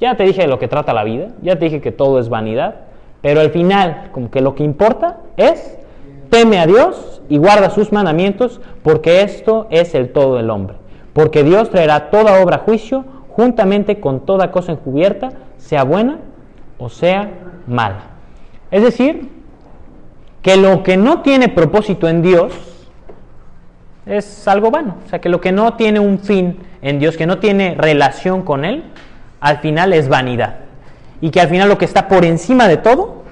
ya 0.00 0.16
te 0.16 0.24
dije 0.24 0.42
de 0.42 0.48
lo 0.48 0.58
que 0.58 0.68
trata 0.68 0.92
la 0.92 1.04
vida, 1.04 1.28
ya 1.42 1.58
te 1.58 1.64
dije 1.64 1.80
que 1.80 1.90
todo 1.90 2.20
es 2.20 2.28
vanidad, 2.28 2.76
pero 3.22 3.40
al 3.40 3.50
final, 3.50 4.10
como 4.12 4.30
que 4.30 4.40
lo 4.40 4.54
que 4.54 4.62
importa 4.62 5.18
es 5.36 5.78
teme 6.30 6.58
a 6.58 6.66
Dios 6.66 7.22
y 7.28 7.38
guarda 7.38 7.70
sus 7.70 7.92
mandamientos, 7.92 8.60
porque 8.82 9.22
esto 9.22 9.66
es 9.70 9.94
el 9.94 10.12
todo 10.12 10.36
del 10.36 10.50
hombre. 10.50 10.76
Porque 11.12 11.42
Dios 11.42 11.70
traerá 11.70 12.10
toda 12.10 12.42
obra 12.42 12.56
a 12.56 12.60
juicio, 12.60 13.04
juntamente 13.28 14.00
con 14.00 14.20
toda 14.24 14.50
cosa 14.50 14.72
encubierta, 14.72 15.32
sea 15.56 15.82
buena 15.82 16.18
o 16.78 16.88
sea 16.88 17.30
mala. 17.66 18.02
Es 18.70 18.82
decir, 18.82 19.30
que 20.42 20.56
lo 20.56 20.82
que 20.82 20.96
no 20.96 21.22
tiene 21.22 21.48
propósito 21.48 22.08
en 22.08 22.22
Dios 22.22 22.52
es 24.06 24.46
algo 24.46 24.70
vano. 24.70 24.96
O 25.04 25.08
sea, 25.08 25.20
que 25.20 25.28
lo 25.28 25.40
que 25.40 25.52
no 25.52 25.74
tiene 25.74 26.00
un 26.00 26.18
fin 26.20 26.58
en 26.80 26.98
Dios, 26.98 27.16
que 27.16 27.26
no 27.26 27.38
tiene 27.38 27.74
relación 27.76 28.42
con 28.42 28.64
Él, 28.64 28.84
al 29.40 29.58
final 29.58 29.92
es 29.92 30.08
vanidad. 30.08 30.56
Y 31.20 31.30
que 31.30 31.40
al 31.40 31.48
final 31.48 31.68
lo 31.68 31.76
que 31.76 31.84
está 31.84 32.08
por 32.08 32.24
encima 32.24 32.68
de 32.68 32.76
todo 32.76 33.24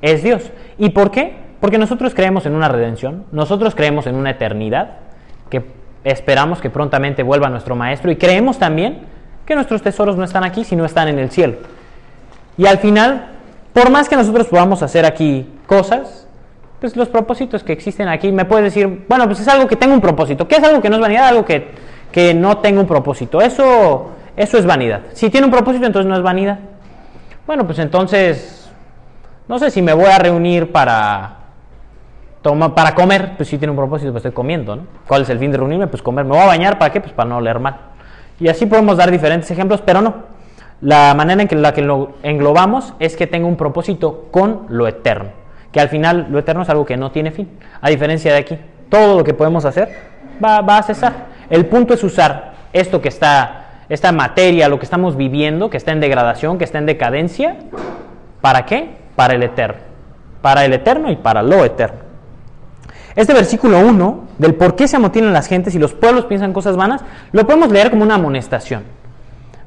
es 0.00 0.22
Dios. 0.22 0.50
¿Y 0.78 0.90
por 0.90 1.10
qué? 1.10 1.36
Porque 1.60 1.78
nosotros 1.78 2.14
creemos 2.14 2.46
en 2.46 2.54
una 2.54 2.68
redención, 2.68 3.26
nosotros 3.32 3.74
creemos 3.74 4.06
en 4.06 4.14
una 4.14 4.30
eternidad, 4.30 4.92
que 5.50 5.64
esperamos 6.04 6.60
que 6.60 6.70
prontamente 6.70 7.22
vuelva 7.22 7.50
nuestro 7.50 7.76
Maestro, 7.76 8.10
y 8.10 8.16
creemos 8.16 8.58
también 8.58 9.00
que 9.44 9.54
nuestros 9.54 9.82
tesoros 9.82 10.16
no 10.16 10.24
están 10.24 10.44
aquí, 10.44 10.64
sino 10.64 10.86
están 10.86 11.08
en 11.08 11.18
el 11.18 11.30
cielo. 11.30 11.56
Y 12.56 12.66
al 12.66 12.78
final, 12.78 13.26
por 13.74 13.90
más 13.90 14.08
que 14.08 14.16
nosotros 14.16 14.46
podamos 14.46 14.82
hacer 14.82 15.04
aquí 15.04 15.48
cosas, 15.66 16.19
pues 16.80 16.96
los 16.96 17.08
propósitos 17.08 17.62
que 17.62 17.72
existen 17.72 18.08
aquí, 18.08 18.32
me 18.32 18.46
puedes 18.46 18.64
decir, 18.64 19.04
bueno, 19.08 19.26
pues 19.26 19.40
es 19.40 19.48
algo 19.48 19.68
que 19.68 19.76
tenga 19.76 19.92
un 19.92 20.00
propósito. 20.00 20.48
¿Qué 20.48 20.56
es 20.56 20.64
algo 20.64 20.80
que 20.80 20.88
no 20.88 20.96
es 20.96 21.02
vanidad? 21.02 21.28
Algo 21.28 21.44
que, 21.44 21.68
que 22.10 22.32
no 22.32 22.58
tenga 22.58 22.80
un 22.80 22.86
propósito. 22.86 23.40
Eso, 23.40 24.10
eso 24.34 24.58
es 24.58 24.64
vanidad. 24.64 25.02
Si 25.12 25.28
tiene 25.28 25.44
un 25.44 25.50
propósito, 25.50 25.84
entonces 25.86 26.08
no 26.08 26.16
es 26.16 26.22
vanidad. 26.22 26.58
Bueno, 27.46 27.66
pues 27.66 27.78
entonces, 27.80 28.70
no 29.46 29.58
sé 29.58 29.70
si 29.70 29.82
me 29.82 29.92
voy 29.92 30.06
a 30.06 30.18
reunir 30.18 30.72
para, 30.72 31.36
toma, 32.40 32.74
para 32.74 32.94
comer, 32.94 33.32
pues 33.36 33.50
si 33.50 33.58
tiene 33.58 33.72
un 33.72 33.76
propósito, 33.76 34.12
pues 34.12 34.24
estoy 34.24 34.34
comiendo, 34.34 34.76
¿no? 34.76 34.82
¿Cuál 35.06 35.22
es 35.22 35.28
el 35.28 35.38
fin 35.38 35.50
de 35.50 35.58
reunirme? 35.58 35.86
Pues 35.86 36.02
comer. 36.02 36.24
¿Me 36.24 36.30
voy 36.30 36.40
a 36.40 36.46
bañar 36.46 36.78
para 36.78 36.92
qué? 36.92 37.00
Pues 37.02 37.12
para 37.12 37.28
no 37.28 37.36
oler 37.36 37.58
mal. 37.58 37.76
Y 38.38 38.48
así 38.48 38.64
podemos 38.64 38.96
dar 38.96 39.10
diferentes 39.10 39.50
ejemplos, 39.50 39.82
pero 39.84 40.00
no. 40.00 40.14
La 40.80 41.12
manera 41.14 41.42
en 41.42 41.48
que, 41.48 41.56
la 41.56 41.74
que 41.74 41.82
lo 41.82 42.12
englobamos 42.22 42.94
es 43.00 43.16
que 43.16 43.26
tenga 43.26 43.46
un 43.46 43.56
propósito 43.56 44.28
con 44.30 44.64
lo 44.70 44.88
eterno. 44.88 45.39
Que 45.72 45.80
al 45.80 45.88
final 45.88 46.26
lo 46.30 46.38
eterno 46.38 46.62
es 46.62 46.68
algo 46.68 46.84
que 46.84 46.96
no 46.96 47.10
tiene 47.10 47.30
fin. 47.30 47.48
A 47.80 47.88
diferencia 47.90 48.32
de 48.32 48.38
aquí, 48.38 48.58
todo 48.88 49.16
lo 49.16 49.24
que 49.24 49.34
podemos 49.34 49.64
hacer 49.64 49.88
va, 50.42 50.78
a 50.78 50.82
cesar. 50.82 51.12
El 51.48 51.66
punto 51.66 51.94
es 51.94 52.02
usar 52.02 52.52
esto 52.72 53.00
que 53.00 53.08
está, 53.08 53.84
esta 53.88 54.12
materia, 54.12 54.68
lo 54.68 54.78
que 54.78 54.84
estamos 54.84 55.16
viviendo, 55.16 55.70
que 55.70 55.76
está 55.76 55.92
en 55.92 56.00
degradación, 56.00 56.58
que 56.58 56.64
está 56.64 56.78
en 56.78 56.86
decadencia, 56.86 57.56
¿para 58.40 58.66
qué? 58.66 58.96
Para 59.16 59.34
el 59.34 59.42
eterno. 59.42 59.80
Para 60.42 60.64
el 60.64 60.72
eterno 60.72 61.10
y 61.10 61.16
para 61.16 61.42
lo 61.42 61.64
eterno. 61.64 62.00
Este 63.16 63.34
versículo 63.34 63.80
1, 63.80 64.28
del 64.38 64.54
por 64.54 64.76
qué 64.76 64.86
se 64.86 64.96
amotinan 64.96 65.32
las 65.32 65.48
gentes 65.48 65.74
y 65.74 65.78
los 65.78 65.94
pueblos 65.94 66.26
piensan 66.26 66.52
cosas 66.52 66.76
vanas, 66.76 67.02
lo 67.32 67.46
podemos 67.46 67.70
leer 67.70 67.90
como 67.90 68.04
una 68.04 68.14
amonestación. 68.14 68.84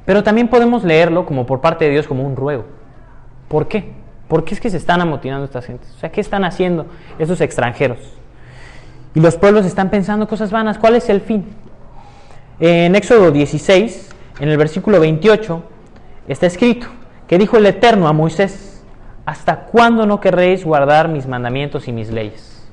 Pero 0.04 0.22
también 0.22 0.48
podemos 0.48 0.84
leerlo 0.84 1.24
como 1.24 1.46
por 1.46 1.60
parte 1.60 1.84
de 1.84 1.92
Dios 1.92 2.06
como 2.06 2.24
un 2.24 2.36
ruego. 2.36 2.64
¿Por 3.48 3.68
qué? 3.68 3.92
¿Por 4.28 4.44
qué 4.44 4.54
es 4.54 4.60
que 4.60 4.70
se 4.70 4.76
están 4.76 5.00
amotinando 5.00 5.44
estas 5.44 5.66
gentes? 5.66 5.92
O 5.94 5.98
sea, 5.98 6.10
¿qué 6.10 6.20
están 6.20 6.44
haciendo 6.44 6.86
esos 7.18 7.40
extranjeros? 7.40 7.98
Y 9.14 9.20
los 9.20 9.36
pueblos 9.36 9.64
están 9.66 9.90
pensando 9.90 10.26
cosas 10.26 10.50
vanas. 10.50 10.78
¿Cuál 10.78 10.96
es 10.96 11.08
el 11.08 11.20
fin? 11.20 11.44
En 12.58 12.94
Éxodo 12.94 13.30
16, 13.30 14.10
en 14.40 14.48
el 14.48 14.56
versículo 14.56 15.00
28, 15.00 15.62
está 16.28 16.46
escrito 16.46 16.86
que 17.28 17.38
dijo 17.38 17.56
el 17.56 17.66
Eterno 17.66 18.08
a 18.08 18.12
Moisés, 18.12 18.82
¿hasta 19.24 19.66
cuándo 19.66 20.06
no 20.06 20.20
querréis 20.20 20.64
guardar 20.64 21.08
mis 21.08 21.26
mandamientos 21.26 21.88
y 21.88 21.92
mis 21.92 22.10
leyes? 22.10 22.66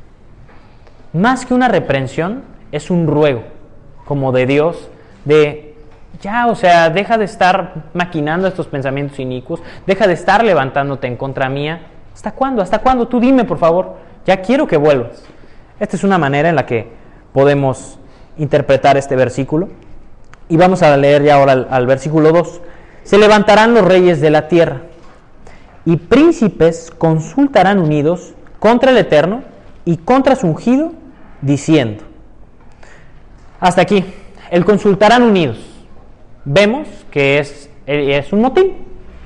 Más 1.13 1.45
que 1.45 1.53
una 1.53 1.67
reprensión, 1.67 2.43
es 2.71 2.89
un 2.89 3.07
ruego, 3.07 3.43
como 4.05 4.31
de 4.31 4.45
Dios, 4.45 4.89
de 5.25 5.70
ya, 6.21 6.47
o 6.47 6.55
sea, 6.55 6.89
deja 6.89 7.17
de 7.17 7.25
estar 7.25 7.73
maquinando 7.93 8.47
estos 8.47 8.67
pensamientos 8.67 9.19
inicuos, 9.19 9.61
deja 9.85 10.07
de 10.07 10.13
estar 10.13 10.43
levantándote 10.43 11.07
en 11.07 11.17
contra 11.17 11.49
mía. 11.49 11.81
¿Hasta 12.13 12.31
cuándo? 12.31 12.61
¿Hasta 12.61 12.79
cuándo? 12.79 13.07
Tú 13.07 13.19
dime, 13.19 13.43
por 13.43 13.57
favor, 13.57 13.95
ya 14.25 14.41
quiero 14.41 14.67
que 14.67 14.77
vuelvas. 14.77 15.23
Esta 15.79 15.95
es 15.95 16.03
una 16.03 16.17
manera 16.17 16.49
en 16.49 16.55
la 16.55 16.65
que 16.65 16.91
podemos 17.33 17.97
interpretar 18.37 18.97
este 18.97 19.15
versículo. 19.15 19.69
Y 20.47 20.57
vamos 20.57 20.83
a 20.83 20.95
leer 20.97 21.23
ya 21.23 21.35
ahora 21.35 21.53
al, 21.53 21.67
al 21.69 21.87
versículo 21.87 22.31
2. 22.31 22.61
Se 23.03 23.17
levantarán 23.17 23.73
los 23.73 23.83
reyes 23.85 24.21
de 24.21 24.29
la 24.29 24.47
tierra 24.47 24.81
y 25.85 25.95
príncipes 25.95 26.91
consultarán 26.95 27.79
unidos 27.79 28.33
contra 28.59 28.91
el 28.91 28.97
Eterno 28.97 29.43
y 29.85 29.97
contra 29.97 30.35
su 30.35 30.45
ungido, 30.47 30.91
diciendo. 31.41 32.03
Hasta 33.59 33.81
aquí, 33.81 34.05
el 34.51 34.65
consultarán 34.65 35.23
unidos. 35.23 35.70
Vemos 36.45 36.87
que 37.11 37.39
es, 37.39 37.69
es 37.85 38.33
un 38.33 38.41
motín. 38.41 38.73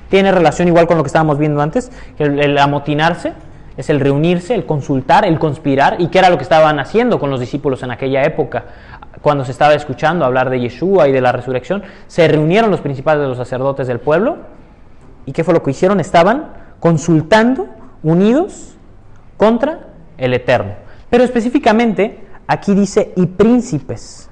Tiene 0.09 0.31
relación 0.31 0.67
igual 0.67 0.87
con 0.87 0.97
lo 0.97 1.03
que 1.03 1.07
estábamos 1.07 1.37
viendo 1.37 1.61
antes, 1.61 1.91
el, 2.19 2.39
el 2.39 2.57
amotinarse, 2.57 3.33
es 3.75 3.89
el 3.89 3.99
reunirse, 3.99 4.53
el 4.53 4.65
consultar, 4.65 5.25
el 5.25 5.39
conspirar, 5.39 5.97
y 5.99 6.07
qué 6.07 6.19
era 6.19 6.29
lo 6.29 6.37
que 6.37 6.43
estaban 6.43 6.79
haciendo 6.79 7.19
con 7.19 7.29
los 7.29 7.39
discípulos 7.39 7.83
en 7.83 7.91
aquella 7.91 8.23
época, 8.23 8.65
cuando 9.21 9.43
se 9.43 9.51
estaba 9.51 9.73
escuchando 9.73 10.23
hablar 10.23 10.51
de 10.51 10.59
Yeshua 10.59 11.07
y 11.07 11.11
de 11.11 11.19
la 11.19 11.31
resurrección, 11.31 11.83
se 12.05 12.27
reunieron 12.27 12.69
los 12.69 12.81
principales 12.81 13.23
de 13.23 13.27
los 13.27 13.37
sacerdotes 13.37 13.87
del 13.87 13.99
pueblo, 13.99 14.37
y 15.25 15.31
qué 15.31 15.43
fue 15.43 15.55
lo 15.55 15.63
que 15.63 15.71
hicieron, 15.71 15.99
estaban 15.99 16.53
consultando, 16.79 17.67
unidos 18.03 18.75
contra 19.37 19.87
el 20.19 20.35
Eterno. 20.35 20.73
Pero 21.09 21.23
específicamente 21.23 22.27
aquí 22.45 22.75
dice 22.75 23.13
y 23.15 23.25
príncipes. 23.25 24.29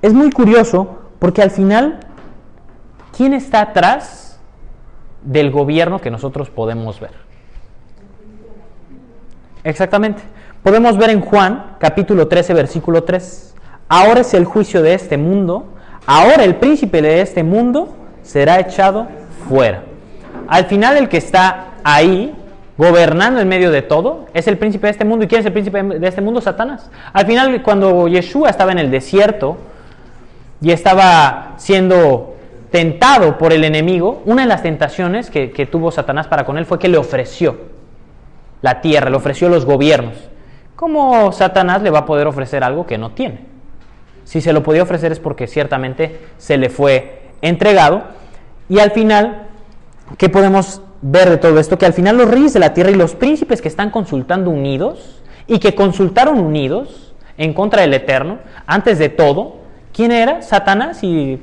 Es 0.00 0.14
muy 0.14 0.30
curioso 0.30 1.01
porque 1.22 1.40
al 1.40 1.52
final, 1.52 2.00
¿quién 3.16 3.32
está 3.32 3.60
atrás 3.60 4.40
del 5.22 5.52
gobierno 5.52 6.00
que 6.00 6.10
nosotros 6.10 6.50
podemos 6.50 6.98
ver? 6.98 7.12
Exactamente. 9.62 10.20
Podemos 10.64 10.98
ver 10.98 11.10
en 11.10 11.20
Juan 11.20 11.76
capítulo 11.78 12.26
13 12.26 12.54
versículo 12.54 13.04
3. 13.04 13.54
Ahora 13.88 14.22
es 14.22 14.34
el 14.34 14.44
juicio 14.46 14.82
de 14.82 14.94
este 14.94 15.16
mundo. 15.16 15.68
Ahora 16.06 16.42
el 16.42 16.56
príncipe 16.56 17.00
de 17.00 17.20
este 17.20 17.44
mundo 17.44 17.94
será 18.24 18.58
echado 18.58 19.06
fuera. 19.48 19.84
Al 20.48 20.64
final 20.64 20.96
el 20.96 21.08
que 21.08 21.18
está 21.18 21.74
ahí 21.84 22.34
gobernando 22.76 23.38
en 23.38 23.46
medio 23.46 23.70
de 23.70 23.82
todo 23.82 24.26
es 24.34 24.48
el 24.48 24.58
príncipe 24.58 24.88
de 24.88 24.90
este 24.90 25.04
mundo. 25.04 25.24
¿Y 25.24 25.28
quién 25.28 25.42
es 25.42 25.46
el 25.46 25.52
príncipe 25.52 25.84
de 25.84 26.08
este 26.08 26.20
mundo? 26.20 26.40
Satanás. 26.40 26.90
Al 27.12 27.26
final 27.26 27.62
cuando 27.62 28.08
Yeshua 28.08 28.50
estaba 28.50 28.72
en 28.72 28.80
el 28.80 28.90
desierto 28.90 29.70
y 30.62 30.70
estaba 30.70 31.54
siendo 31.56 32.36
tentado 32.70 33.36
por 33.36 33.52
el 33.52 33.64
enemigo, 33.64 34.22
una 34.24 34.42
de 34.42 34.48
las 34.48 34.62
tentaciones 34.62 35.28
que, 35.28 35.68
tuvo 35.70 35.90
Satanás 35.90 36.28
para 36.28 36.44
con 36.44 36.56
él 36.56 36.64
fue 36.64 36.78
que 36.78 36.88
le 36.88 36.96
ofreció 36.96 37.56
la 38.62 38.80
tierra, 38.80 39.10
le 39.10 39.16
ofreció 39.16 39.48
los 39.48 39.66
gobiernos. 39.66 40.14
¿Cómo 40.76 41.32
Satanás 41.32 41.82
le 41.82 41.90
va 41.90 42.00
a 42.00 42.06
poder 42.06 42.26
ofrecer 42.26 42.64
algo 42.64 42.86
que 42.86 42.96
no 42.96 43.10
tiene? 43.10 43.40
Si 44.24 44.40
se 44.40 44.52
lo 44.52 44.62
podía 44.62 44.84
ofrecer 44.84 45.12
es 45.12 45.18
porque 45.18 45.46
ciertamente 45.48 46.20
se 46.38 46.56
le 46.56 46.70
fue 46.70 47.22
entregado. 47.42 48.04
Y 48.68 48.78
al 48.78 48.92
final, 48.92 49.48
¿qué 50.16 50.28
podemos 50.28 50.80
ver 51.02 51.28
de 51.28 51.36
todo 51.36 51.58
esto? 51.58 51.76
Que 51.76 51.86
al 51.86 51.92
final 51.92 52.16
los 52.16 52.30
reyes 52.30 52.52
de 52.52 52.60
la 52.60 52.72
tierra 52.72 52.90
y 52.90 52.94
los 52.94 53.16
príncipes 53.16 53.60
que 53.60 53.68
están 53.68 53.90
consultando 53.90 54.50
unidos 54.50 55.22
y 55.46 55.58
que 55.58 55.74
consultaron 55.74 56.38
unidos 56.38 57.14
en 57.36 57.52
contra 57.52 57.82
del 57.82 57.94
Eterno, 57.94 58.38
antes 58.66 58.98
de 58.98 59.08
todo, 59.08 59.61
¿quién 59.92 60.12
era? 60.12 60.42
Satanás 60.42 61.02
y 61.02 61.38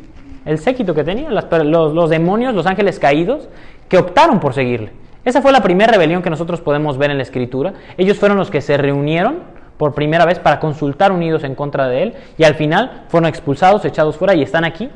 el 0.46 0.58
séquito 0.58 0.94
que 0.96 1.04
tenía, 1.04 1.30
los, 1.30 2.10
demonios, 2.10 2.54
los 2.54 2.66
ángeles 2.66 3.00
caídos, 3.00 3.48
que 3.88 3.98
optaron 3.98 4.40
por 4.40 4.54
seguirle. 4.54 4.92
Esa 5.26 5.42
fue 5.42 5.52
la 5.52 5.62
primera 5.62 5.92
rebelión 5.92 6.22
que 6.22 6.30
nosotros 6.30 6.62
podemos 6.62 6.98
ver 6.98 7.12
en 7.12 7.18
la 7.18 7.24
escritura. 7.24 7.74
Ellos 7.98 8.18
fueron 8.18 8.38
los 8.38 8.50
que 8.50 8.62
se 8.62 8.78
reunieron 8.78 9.40
por 9.78 9.94
primera 9.94 10.26
vez 10.26 10.40
para 10.40 10.60
consultar 10.60 11.12
unidos 11.12 11.44
en 11.44 11.56
contra 11.56 11.88
de 11.88 12.04
él 12.04 12.14
y 12.38 12.44
al 12.44 12.56
final 12.56 13.04
fueron 13.10 13.30
expulsados, 13.30 13.86
echados 13.86 14.18
fuera 14.18 14.34
y 14.34 14.42
están 14.42 14.66
aquí 14.66 14.90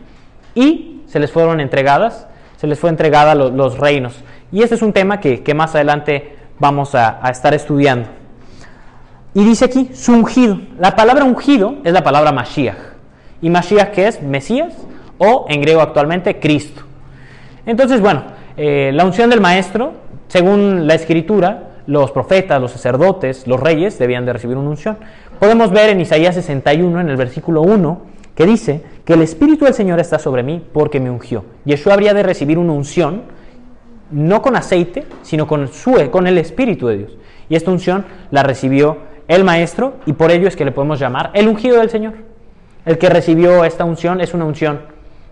y 0.55 1.01
se 1.07 1.19
les 1.19 1.31
fueron 1.31 1.59
entregadas, 1.59 2.27
se 2.57 2.67
les 2.67 2.79
fue 2.79 2.89
entregada 2.89 3.35
los, 3.35 3.77
reinos. 3.77 4.15
Y 4.51 4.61
este 4.61 4.75
es 4.75 4.81
un 4.81 4.93
tema 4.93 5.19
que, 5.19 5.53
más 5.53 5.75
adelante 5.75 6.35
vamos 6.59 6.95
a, 6.95 7.19
a, 7.21 7.29
estar 7.29 7.53
estudiando. 7.53 8.09
Y 9.33 9.43
dice 9.43 9.65
aquí, 9.65 9.89
su 9.93 10.13
ungido. 10.13 10.59
La 10.79 10.95
palabra 10.95 11.25
ungido 11.25 11.75
es 11.83 11.93
la 11.93 12.03
palabra 12.03 12.31
Mashiach. 12.31 12.92
¿Y 13.43 13.51
Mashiach 13.51 13.91
qué 13.91 14.07
es? 14.07 14.23
Mesías 14.23 14.73
o 15.19 15.45
en 15.49 15.61
griego 15.61 15.81
actualmente 15.81 16.39
Cristo. 16.39 16.81
Entonces, 17.67 18.01
bueno, 18.01 18.23
eh, 18.57 18.91
la 18.91 19.05
unción 19.05 19.29
del 19.29 19.39
maestro 19.41 19.93
según 20.33 20.87
la 20.87 20.95
escritura, 20.95 21.73
los 21.85 22.09
profetas, 22.09 22.59
los 22.59 22.71
sacerdotes, 22.71 23.45
los 23.45 23.59
reyes 23.59 23.99
debían 23.99 24.25
de 24.25 24.33
recibir 24.33 24.57
una 24.57 24.71
unción. 24.71 24.97
Podemos 25.39 25.69
ver 25.69 25.91
en 25.91 26.01
Isaías 26.01 26.33
61, 26.33 27.01
en 27.01 27.07
el 27.07 27.17
versículo 27.17 27.61
1, 27.61 28.01
que 28.33 28.47
dice 28.47 28.81
que 29.05 29.13
el 29.13 29.21
Espíritu 29.21 29.65
del 29.65 29.75
Señor 29.75 29.99
está 29.99 30.17
sobre 30.17 30.41
mí 30.41 30.59
porque 30.73 30.99
me 30.99 31.11
ungió. 31.11 31.45
Yeshua 31.65 31.93
habría 31.93 32.15
de 32.15 32.23
recibir 32.23 32.57
una 32.57 32.73
unción, 32.73 33.21
no 34.09 34.41
con 34.41 34.55
aceite, 34.55 35.05
sino 35.21 35.45
con, 35.45 35.67
su, 35.67 35.93
con 36.09 36.25
el 36.25 36.39
Espíritu 36.39 36.87
de 36.87 36.97
Dios. 36.97 37.17
Y 37.47 37.55
esta 37.55 37.69
unción 37.69 38.03
la 38.31 38.41
recibió 38.41 38.97
el 39.27 39.43
Maestro 39.43 39.97
y 40.07 40.13
por 40.13 40.31
ello 40.31 40.47
es 40.47 40.55
que 40.55 40.65
le 40.65 40.71
podemos 40.71 40.99
llamar 40.99 41.29
el 41.35 41.47
ungido 41.47 41.77
del 41.77 41.91
Señor. 41.91 42.32
El 42.85 42.97
que 42.97 43.09
recibió 43.09 43.63
esta 43.63 43.85
unción 43.85 44.21
es 44.21 44.33
una 44.33 44.45
unción 44.45 44.81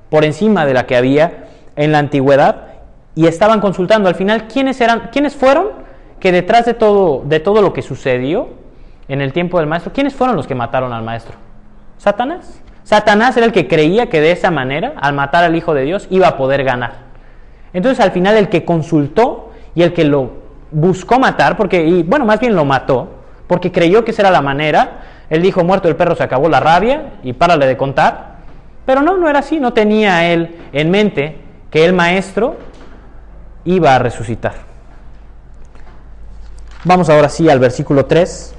por 0.09 0.23
encima 0.23 0.65
de 0.65 0.73
la 0.73 0.85
que 0.85 0.95
había 0.95 1.45
en 1.75 1.91
la 1.91 1.99
antigüedad 1.99 2.67
y 3.15 3.27
estaban 3.27 3.59
consultando 3.59 4.07
al 4.07 4.15
final 4.15 4.47
quiénes 4.47 4.79
eran, 4.79 5.09
quiénes 5.11 5.35
fueron 5.35 5.69
que 6.19 6.31
detrás 6.31 6.65
de 6.65 6.73
todo, 6.73 7.23
de 7.25 7.39
todo 7.39 7.61
lo 7.61 7.73
que 7.73 7.81
sucedió 7.81 8.49
en 9.07 9.21
el 9.21 9.33
tiempo 9.33 9.57
del 9.59 9.67
maestro, 9.67 9.91
quiénes 9.91 10.13
fueron 10.13 10.35
los 10.35 10.47
que 10.47 10.55
mataron 10.55 10.93
al 10.93 11.03
maestro? 11.03 11.35
Satanás. 11.97 12.61
Satanás 12.83 13.35
era 13.37 13.45
el 13.45 13.51
que 13.51 13.67
creía 13.67 14.09
que 14.09 14.21
de 14.21 14.31
esa 14.31 14.51
manera, 14.51 14.93
al 14.99 15.13
matar 15.13 15.43
al 15.43 15.55
Hijo 15.55 15.73
de 15.73 15.83
Dios, 15.83 16.07
iba 16.09 16.27
a 16.27 16.37
poder 16.37 16.63
ganar. 16.63 16.93
Entonces 17.73 18.03
al 18.03 18.11
final 18.11 18.37
el 18.37 18.49
que 18.49 18.65
consultó 18.65 19.51
y 19.75 19.83
el 19.83 19.93
que 19.93 20.03
lo 20.03 20.31
buscó 20.71 21.19
matar, 21.19 21.57
porque, 21.57 21.85
y 21.85 22.03
bueno, 22.03 22.25
más 22.25 22.39
bien 22.39 22.55
lo 22.55 22.65
mató, 22.65 23.09
porque 23.47 23.71
creyó 23.71 24.03
que 24.05 24.11
esa 24.11 24.23
era 24.23 24.31
la 24.31 24.41
manera, 24.41 25.01
él 25.31 25.41
dijo, 25.41 25.63
muerto 25.63 25.87
el 25.87 25.95
perro 25.95 26.13
se 26.13 26.23
acabó 26.23 26.49
la 26.49 26.59
rabia 26.59 27.13
y 27.23 27.31
párale 27.31 27.65
de 27.65 27.77
contar, 27.77 28.35
pero 28.85 29.01
no, 29.01 29.15
no 29.15 29.29
era 29.29 29.39
así, 29.39 29.61
no 29.61 29.71
tenía 29.71 30.29
él 30.29 30.57
en 30.73 30.91
mente 30.91 31.37
que 31.71 31.85
el 31.85 31.93
maestro 31.93 32.57
iba 33.63 33.95
a 33.95 33.99
resucitar. 33.99 34.55
Vamos 36.83 37.09
ahora 37.09 37.29
sí 37.29 37.49
al 37.49 37.59
versículo 37.59 38.07
3, 38.07 38.55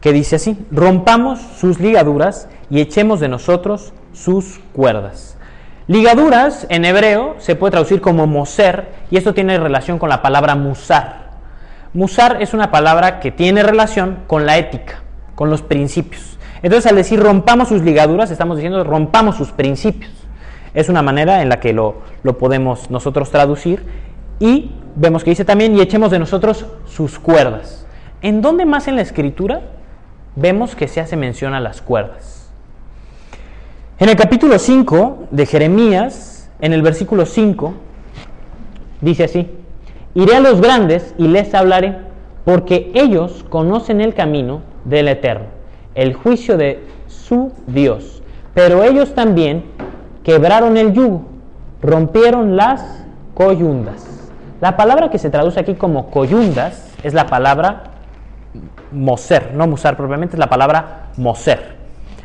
que 0.00 0.12
dice 0.12 0.36
así, 0.36 0.64
rompamos 0.70 1.40
sus 1.40 1.80
ligaduras 1.80 2.48
y 2.70 2.80
echemos 2.80 3.18
de 3.18 3.28
nosotros 3.28 3.92
sus 4.12 4.60
cuerdas. 4.74 5.36
Ligaduras 5.88 6.68
en 6.70 6.84
hebreo 6.84 7.34
se 7.38 7.56
puede 7.56 7.72
traducir 7.72 8.00
como 8.00 8.28
moser 8.28 8.92
y 9.10 9.16
esto 9.16 9.34
tiene 9.34 9.58
relación 9.58 9.98
con 9.98 10.08
la 10.08 10.22
palabra 10.22 10.54
musar. 10.54 11.30
Musar 11.94 12.40
es 12.40 12.54
una 12.54 12.70
palabra 12.70 13.18
que 13.18 13.32
tiene 13.32 13.64
relación 13.64 14.20
con 14.28 14.46
la 14.46 14.56
ética, 14.56 15.00
con 15.34 15.50
los 15.50 15.62
principios. 15.62 16.38
Entonces 16.62 16.90
al 16.90 16.96
decir 16.96 17.20
rompamos 17.20 17.68
sus 17.68 17.82
ligaduras 17.82 18.30
estamos 18.30 18.56
diciendo 18.56 18.82
rompamos 18.84 19.36
sus 19.36 19.52
principios. 19.52 20.12
Es 20.74 20.88
una 20.88 21.02
manera 21.02 21.42
en 21.42 21.48
la 21.48 21.60
que 21.60 21.72
lo, 21.72 22.02
podemos 22.38 22.90
nosotros 22.90 23.30
traducir. 23.30 23.84
Y 24.40 24.72
vemos 24.96 25.22
que 25.22 25.30
dice 25.30 25.44
también, 25.44 25.76
y 25.76 25.80
echemos 25.80 26.10
de 26.10 26.18
nosotros 26.18 26.66
sus 26.86 27.18
cuerdas. 27.18 27.86
¿En 28.22 28.42
dónde 28.42 28.64
más 28.64 28.88
en 28.88 28.96
la 28.96 29.02
escritura 29.02 29.60
vemos 30.34 30.74
que 30.74 30.88
se 30.88 31.00
hace 31.00 31.16
mención 31.16 31.54
a 31.54 31.60
las 31.60 31.80
cuerdas? 31.80 32.50
En 33.98 34.08
el 34.08 34.16
capítulo 34.16 34.58
5 34.58 35.28
de 35.30 35.46
Jeremías, 35.46 36.50
en 36.60 36.72
el 36.72 36.82
versículo 36.82 37.26
5, 37.26 37.74
dice 39.00 39.24
así, 39.24 39.48
iré 40.14 40.34
a 40.34 40.40
los 40.40 40.60
grandes 40.60 41.14
y 41.16 41.28
les 41.28 41.54
hablaré, 41.54 41.98
porque 42.44 42.90
ellos 42.94 43.44
conocen 43.48 44.00
el 44.00 44.14
camino 44.14 44.62
del 44.84 45.08
Eterno, 45.08 45.46
el 45.94 46.14
juicio 46.14 46.56
de 46.56 46.84
su 47.06 47.52
Dios, 47.66 48.22
pero 48.54 48.82
ellos 48.82 49.14
también 49.14 49.64
quebraron 50.22 50.76
el 50.76 50.92
yugo, 50.92 51.24
rompieron 51.82 52.56
las 52.56 53.04
coyundas. 53.34 54.30
La 54.60 54.76
palabra 54.76 55.10
que 55.10 55.18
se 55.18 55.30
traduce 55.30 55.60
aquí 55.60 55.74
como 55.74 56.10
coyundas 56.10 56.90
es 57.02 57.12
la 57.14 57.26
palabra 57.26 57.84
moser, 58.92 59.52
no 59.54 59.66
musar 59.66 59.96
propiamente, 59.96 60.36
es 60.36 60.40
la 60.40 60.48
palabra 60.48 61.08
moser. 61.16 61.74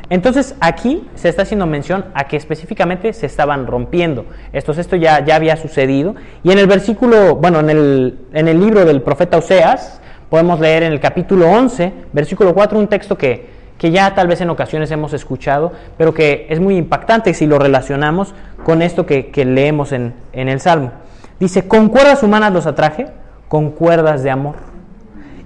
Entonces 0.09 0.55
aquí 0.59 1.07
se 1.15 1.29
está 1.29 1.43
haciendo 1.43 1.67
mención 1.67 2.05
a 2.13 2.23
que 2.25 2.35
específicamente 2.35 3.13
se 3.13 3.27
estaban 3.27 3.67
rompiendo. 3.67 4.25
Esto, 4.53 4.71
esto 4.71 4.95
ya, 4.95 5.23
ya 5.23 5.35
había 5.35 5.55
sucedido. 5.55 6.15
Y 6.43 6.51
en 6.51 6.57
el 6.57 6.65
versículo, 6.65 7.35
bueno, 7.35 7.59
en 7.59 7.69
el, 7.69 8.19
en 8.33 8.47
el 8.47 8.59
libro 8.59 8.85
del 8.85 9.03
profeta 9.03 9.37
Oseas, 9.37 9.98
podemos 10.29 10.59
leer 10.59 10.83
en 10.83 10.93
el 10.93 10.99
capítulo 10.99 11.49
11, 11.49 11.91
versículo 12.13 12.53
4, 12.53 12.77
un 12.77 12.87
texto 12.87 13.17
que, 13.17 13.49
que 13.77 13.91
ya 13.91 14.13
tal 14.13 14.27
vez 14.27 14.41
en 14.41 14.49
ocasiones 14.49 14.91
hemos 14.91 15.13
escuchado, 15.13 15.71
pero 15.97 16.13
que 16.13 16.47
es 16.49 16.59
muy 16.59 16.77
impactante 16.77 17.33
si 17.33 17.47
lo 17.47 17.59
relacionamos 17.59 18.33
con 18.63 18.81
esto 18.81 19.05
que, 19.05 19.31
leemos 19.45 19.91
en, 19.91 20.13
en, 20.33 20.49
el 20.49 20.59
Salmo. 20.59 20.91
Dice, 21.39 21.67
con 21.67 21.89
cuerdas 21.89 22.21
humanas 22.21 22.53
los 22.53 22.67
atraje, 22.67 23.07
con 23.47 23.71
cuerdas 23.71 24.23
de 24.23 24.29
amor. 24.29 24.55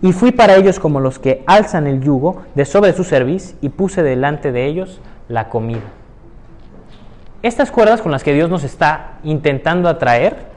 Y 0.01 0.11
fui 0.11 0.31
para 0.31 0.55
ellos 0.55 0.79
como 0.79 0.99
los 0.99 1.17
que 1.17 1.43
alzan 1.47 1.87
el 1.87 2.01
yugo 2.01 2.41
de 2.55 2.65
sobre 2.65 2.91
su 2.91 3.05
cerviz 3.05 3.55
y 3.61 3.69
puse 3.69 4.03
delante 4.03 4.51
de 4.51 4.65
ellos 4.65 4.99
la 5.29 5.47
comida. 5.47 5.81
Estas 7.41 7.71
cuerdas 7.71 8.01
con 8.01 8.11
las 8.11 8.23
que 8.23 8.33
Dios 8.33 8.49
nos 8.49 8.63
está 8.63 9.19
intentando 9.23 9.87
atraer, 9.87 10.52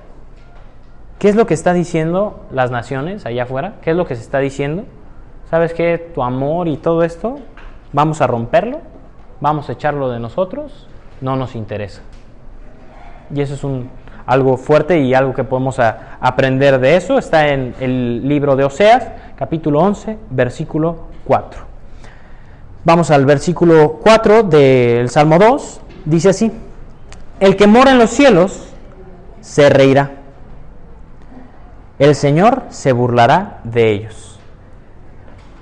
¿qué 1.19 1.29
es 1.29 1.37
lo 1.37 1.47
que 1.47 1.55
está 1.55 1.73
diciendo 1.73 2.41
las 2.51 2.71
naciones 2.71 3.27
allá 3.27 3.45
afuera? 3.45 3.75
¿Qué 3.83 3.91
es 3.91 3.97
lo 3.97 4.07
que 4.07 4.17
se 4.17 4.23
está 4.23 4.39
diciendo? 4.39 4.85
¿Sabes 5.51 5.75
qué? 5.75 5.99
Tu 6.14 6.23
amor 6.23 6.69
y 6.69 6.77
todo 6.77 7.03
esto 7.03 7.39
vamos 7.93 8.21
a 8.21 8.27
romperlo, 8.27 8.81
vamos 9.41 9.69
a 9.69 9.73
echarlo 9.73 10.11
de 10.11 10.21
nosotros, 10.21 10.87
no 11.21 11.37
nos 11.37 11.55
interesa. 11.55 12.03
Y 13.35 13.41
eso 13.41 13.55
es 13.55 13.87
algo 14.27 14.57
fuerte 14.57 15.01
y 15.01 15.14
algo 15.14 15.35
que 15.35 15.45
podemos 15.45 15.79
aprender 15.79 16.79
de 16.79 16.97
eso. 16.97 17.19
Está 17.19 17.49
en 17.49 17.75
el 17.81 18.29
libro 18.29 18.57
de 18.57 18.64
Oseas, 18.64 19.09
capítulo 19.37 19.81
11, 19.81 20.19
versículo 20.31 21.07
4. 21.25 21.61
Vamos 22.85 23.11
al 23.11 23.25
versículo 23.25 23.99
4 24.03 24.45
del 24.45 25.09
Salmo 25.11 25.39
2. 25.39 25.81
Dice 26.05 26.29
así, 26.29 26.53
el 27.41 27.57
que 27.57 27.67
mora 27.67 27.91
en 27.93 27.99
los 27.99 28.11
cielos 28.11 28.69
se 29.41 29.69
reirá. 29.69 30.12
El 31.99 32.15
Señor 32.15 32.65
se 32.69 32.93
burlará 32.93 33.61
de 33.65 33.91
ellos. 33.91 34.39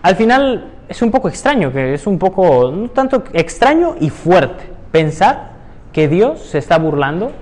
Al 0.03 0.17
final 0.17 0.73
es 0.89 1.01
un 1.01 1.11
poco 1.11 1.29
extraño, 1.29 1.73
que 1.73 1.95
es 1.95 2.07
un 2.07 2.19
poco, 2.19 2.71
no 2.71 2.89
tanto 2.89 3.25
extraño 3.33 3.95
y 4.01 4.11
fuerte, 4.11 4.65
pensar 4.91 5.53
que 5.93 6.09
Dios 6.09 6.41
se 6.41 6.59
está 6.59 6.79
burlando 6.79 7.33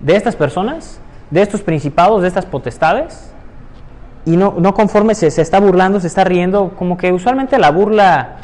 de 0.00 0.16
estas 0.16 0.34
personas, 0.34 1.00
de 1.30 1.42
estos 1.42 1.60
principados, 1.62 2.22
de 2.22 2.28
estas 2.28 2.46
potestades, 2.46 3.32
y 4.24 4.36
no, 4.36 4.54
no 4.58 4.74
conforme 4.74 5.14
se, 5.14 5.30
se 5.30 5.42
está 5.42 5.60
burlando, 5.60 6.00
se 6.00 6.06
está 6.06 6.24
riendo, 6.24 6.72
como 6.76 6.96
que 6.96 7.12
usualmente 7.12 7.58
la 7.58 7.70
burla 7.70 8.36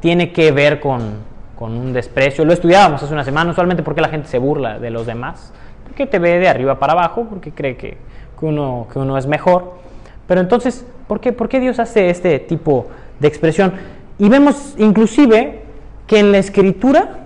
tiene 0.00 0.32
que 0.32 0.52
ver 0.52 0.80
con, 0.80 1.14
con 1.58 1.72
un 1.72 1.92
desprecio. 1.92 2.44
Lo 2.44 2.52
estudiábamos 2.52 3.02
hace 3.02 3.12
una 3.12 3.24
semana, 3.24 3.50
usualmente 3.50 3.82
porque 3.82 4.00
la 4.00 4.08
gente 4.08 4.28
se 4.28 4.38
burla 4.38 4.78
de 4.78 4.90
los 4.90 5.06
demás, 5.06 5.52
porque 5.84 6.06
te 6.06 6.18
ve 6.18 6.38
de 6.38 6.48
arriba 6.48 6.78
para 6.78 6.92
abajo, 6.92 7.26
porque 7.28 7.52
cree 7.52 7.76
que, 7.76 7.98
que 8.38 8.46
uno, 8.46 8.86
que 8.92 8.98
uno 8.98 9.16
es 9.18 9.26
mejor. 9.26 9.74
Pero 10.26 10.40
entonces, 10.40 10.84
¿por 11.06 11.20
qué, 11.20 11.32
¿por 11.32 11.48
qué 11.48 11.60
Dios 11.60 11.78
hace 11.78 12.10
este 12.10 12.38
tipo 12.38 12.88
de 13.20 13.28
expresión? 13.28 13.72
Y 14.18 14.28
vemos 14.28 14.74
inclusive 14.78 15.62
que 16.06 16.18
en 16.18 16.32
la 16.32 16.38
escritura 16.38 17.18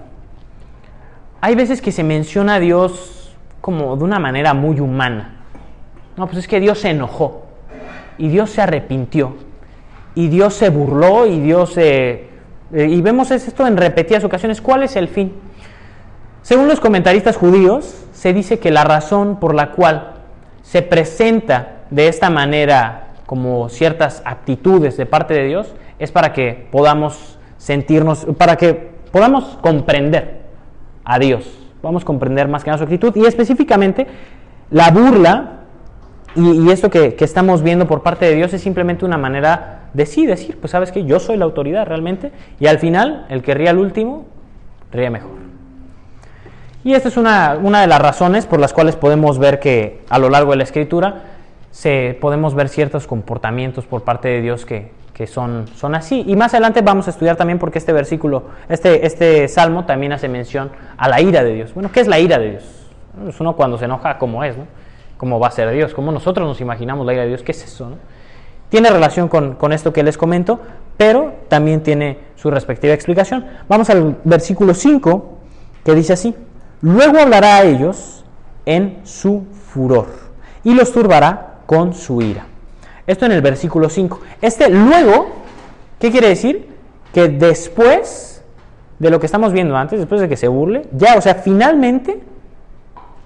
hay 1.40 1.54
veces 1.54 1.80
que 1.80 1.92
se 1.92 2.02
menciona 2.02 2.56
a 2.56 2.60
Dios 2.60 3.34
como 3.60 3.96
de 3.96 4.04
una 4.04 4.18
manera 4.18 4.54
muy 4.54 4.80
humana. 4.80 5.36
No, 6.16 6.26
pues 6.26 6.38
es 6.38 6.48
que 6.48 6.60
Dios 6.60 6.78
se 6.80 6.90
enojó 6.90 7.46
y 8.18 8.28
Dios 8.28 8.50
se 8.50 8.60
arrepintió 8.60 9.34
y 10.14 10.28
Dios 10.28 10.54
se 10.54 10.68
burló 10.68 11.26
y 11.26 11.40
Dios 11.40 11.72
se... 11.72 12.28
y 12.72 13.00
vemos 13.00 13.30
esto 13.30 13.66
en 13.66 13.76
repetidas 13.76 14.24
ocasiones. 14.24 14.60
¿Cuál 14.60 14.82
es 14.82 14.96
el 14.96 15.08
fin? 15.08 15.32
Según 16.42 16.68
los 16.68 16.80
comentaristas 16.80 17.36
judíos, 17.36 18.04
se 18.12 18.32
dice 18.32 18.58
que 18.58 18.70
la 18.70 18.84
razón 18.84 19.38
por 19.38 19.54
la 19.54 19.70
cual 19.72 20.19
se 20.70 20.82
presenta 20.82 21.80
de 21.90 22.06
esta 22.06 22.30
manera 22.30 23.08
como 23.26 23.68
ciertas 23.68 24.22
actitudes 24.24 24.96
de 24.96 25.04
parte 25.04 25.34
de 25.34 25.44
Dios 25.48 25.74
es 25.98 26.12
para 26.12 26.32
que 26.32 26.68
podamos 26.70 27.40
sentirnos, 27.56 28.24
para 28.38 28.54
que 28.54 28.92
podamos 29.10 29.58
comprender 29.62 30.42
a 31.04 31.18
Dios, 31.18 31.58
a 31.82 32.04
comprender 32.04 32.46
más 32.46 32.62
que 32.62 32.70
nada 32.70 32.78
su 32.78 32.84
actitud 32.84 33.12
y 33.16 33.26
específicamente 33.26 34.06
la 34.70 34.92
burla 34.92 35.64
y, 36.36 36.70
esto 36.70 36.88
que, 36.88 37.16
que 37.16 37.24
estamos 37.24 37.64
viendo 37.64 37.88
por 37.88 38.04
parte 38.04 38.26
de 38.26 38.36
Dios 38.36 38.54
es 38.54 38.62
simplemente 38.62 39.04
una 39.04 39.18
manera 39.18 39.88
de 39.92 40.06
sí 40.06 40.24
decir, 40.24 40.56
pues 40.60 40.70
sabes 40.70 40.92
que 40.92 41.04
yo 41.04 41.18
soy 41.18 41.36
la 41.36 41.46
autoridad 41.46 41.84
realmente 41.84 42.30
y 42.60 42.68
al 42.68 42.78
final 42.78 43.26
el 43.28 43.42
que 43.42 43.54
ríe 43.54 43.68
al 43.68 43.78
último 43.78 44.26
ríe 44.92 45.10
mejor. 45.10 45.40
Y 46.82 46.94
esta 46.94 47.08
es 47.08 47.16
una, 47.16 47.58
una 47.62 47.82
de 47.82 47.86
las 47.86 48.00
razones 48.00 48.46
por 48.46 48.58
las 48.58 48.72
cuales 48.72 48.96
podemos 48.96 49.38
ver 49.38 49.60
que 49.60 50.00
a 50.08 50.18
lo 50.18 50.30
largo 50.30 50.52
de 50.52 50.56
la 50.56 50.62
escritura 50.64 51.22
se, 51.70 52.16
podemos 52.20 52.54
ver 52.54 52.68
ciertos 52.68 53.06
comportamientos 53.06 53.84
por 53.84 54.02
parte 54.02 54.28
de 54.28 54.40
Dios 54.40 54.64
que, 54.64 54.90
que 55.12 55.26
son, 55.26 55.66
son 55.76 55.94
así. 55.94 56.24
Y 56.26 56.36
más 56.36 56.54
adelante 56.54 56.80
vamos 56.80 57.06
a 57.06 57.10
estudiar 57.10 57.36
también 57.36 57.58
porque 57.58 57.78
este 57.78 57.92
versículo, 57.92 58.44
este, 58.70 59.04
este 59.06 59.46
salmo 59.48 59.84
también 59.84 60.14
hace 60.14 60.28
mención 60.28 60.70
a 60.96 61.08
la 61.08 61.20
ira 61.20 61.44
de 61.44 61.52
Dios. 61.52 61.74
Bueno, 61.74 61.90
¿qué 61.92 62.00
es 62.00 62.08
la 62.08 62.18
ira 62.18 62.38
de 62.38 62.52
Dios? 62.52 62.64
Es 63.28 63.38
uno 63.40 63.54
cuando 63.54 63.76
se 63.76 63.84
enoja, 63.84 64.16
¿cómo 64.16 64.42
es? 64.42 64.56
No? 64.56 64.64
¿Cómo 65.18 65.38
va 65.38 65.48
a 65.48 65.50
ser 65.50 65.70
Dios? 65.72 65.92
¿Cómo 65.92 66.10
nosotros 66.12 66.48
nos 66.48 66.62
imaginamos 66.62 67.04
la 67.04 67.12
ira 67.12 67.22
de 67.22 67.28
Dios? 67.28 67.42
¿Qué 67.42 67.52
es 67.52 67.62
eso? 67.62 67.90
no? 67.90 67.96
Tiene 68.70 68.88
relación 68.88 69.28
con, 69.28 69.56
con 69.56 69.74
esto 69.74 69.92
que 69.92 70.02
les 70.02 70.16
comento, 70.16 70.60
pero 70.96 71.34
también 71.48 71.82
tiene 71.82 72.18
su 72.36 72.50
respectiva 72.50 72.94
explicación. 72.94 73.44
Vamos 73.68 73.90
al 73.90 74.16
versículo 74.24 74.72
5 74.72 75.38
que 75.84 75.94
dice 75.94 76.14
así. 76.14 76.34
Luego 76.82 77.18
hablará 77.18 77.56
a 77.56 77.62
ellos 77.62 78.24
en 78.64 79.00
su 79.04 79.44
furor 79.72 80.06
y 80.64 80.74
los 80.74 80.92
turbará 80.92 81.58
con 81.66 81.94
su 81.94 82.22
ira. 82.22 82.46
Esto 83.06 83.26
en 83.26 83.32
el 83.32 83.42
versículo 83.42 83.88
5. 83.88 84.20
Este 84.40 84.70
luego, 84.70 85.30
¿qué 85.98 86.10
quiere 86.10 86.28
decir? 86.28 86.68
Que 87.12 87.28
después 87.28 88.42
de 88.98 89.10
lo 89.10 89.18
que 89.18 89.26
estamos 89.26 89.52
viendo 89.52 89.76
antes, 89.76 89.98
después 89.98 90.20
de 90.20 90.28
que 90.28 90.36
se 90.36 90.48
burle, 90.48 90.86
ya, 90.92 91.16
o 91.16 91.20
sea, 91.20 91.34
finalmente 91.34 92.20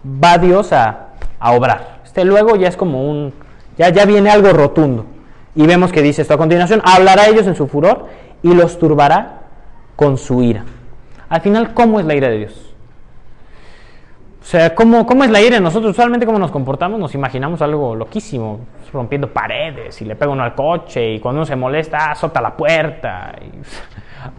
va 0.04 0.38
Dios 0.38 0.72
a, 0.72 1.08
a 1.38 1.52
obrar. 1.52 2.00
Este 2.04 2.24
luego 2.24 2.56
ya 2.56 2.68
es 2.68 2.76
como 2.76 3.08
un, 3.10 3.32
ya, 3.76 3.90
ya 3.90 4.04
viene 4.04 4.30
algo 4.30 4.52
rotundo. 4.52 5.06
Y 5.54 5.66
vemos 5.66 5.92
que 5.92 6.02
dice 6.02 6.22
esto 6.22 6.34
a 6.34 6.38
continuación, 6.38 6.80
hablará 6.84 7.22
a 7.22 7.28
ellos 7.28 7.46
en 7.46 7.54
su 7.54 7.68
furor 7.68 8.06
y 8.42 8.54
los 8.54 8.78
turbará 8.78 9.42
con 9.96 10.18
su 10.18 10.42
ira. 10.42 10.64
Al 11.28 11.40
final, 11.40 11.74
¿cómo 11.74 12.00
es 12.00 12.06
la 12.06 12.14
ira 12.14 12.28
de 12.28 12.38
Dios? 12.38 12.73
O 14.44 14.46
sea, 14.46 14.74
¿cómo, 14.74 15.06
¿cómo 15.06 15.24
es 15.24 15.30
la 15.30 15.40
ira? 15.40 15.58
Nosotros 15.58 15.92
usualmente 15.92 16.26
cómo 16.26 16.38
nos 16.38 16.50
comportamos, 16.50 17.00
nos 17.00 17.14
imaginamos 17.14 17.62
algo 17.62 17.96
loquísimo, 17.96 18.60
rompiendo 18.92 19.32
paredes 19.32 20.02
y 20.02 20.04
le 20.04 20.16
pega 20.16 20.30
uno 20.30 20.42
al 20.42 20.54
coche 20.54 21.14
y 21.14 21.18
cuando 21.18 21.38
uno 21.38 21.46
se 21.46 21.56
molesta, 21.56 22.10
azota 22.10 22.42
la 22.42 22.54
puerta 22.54 23.36
y 23.40 23.50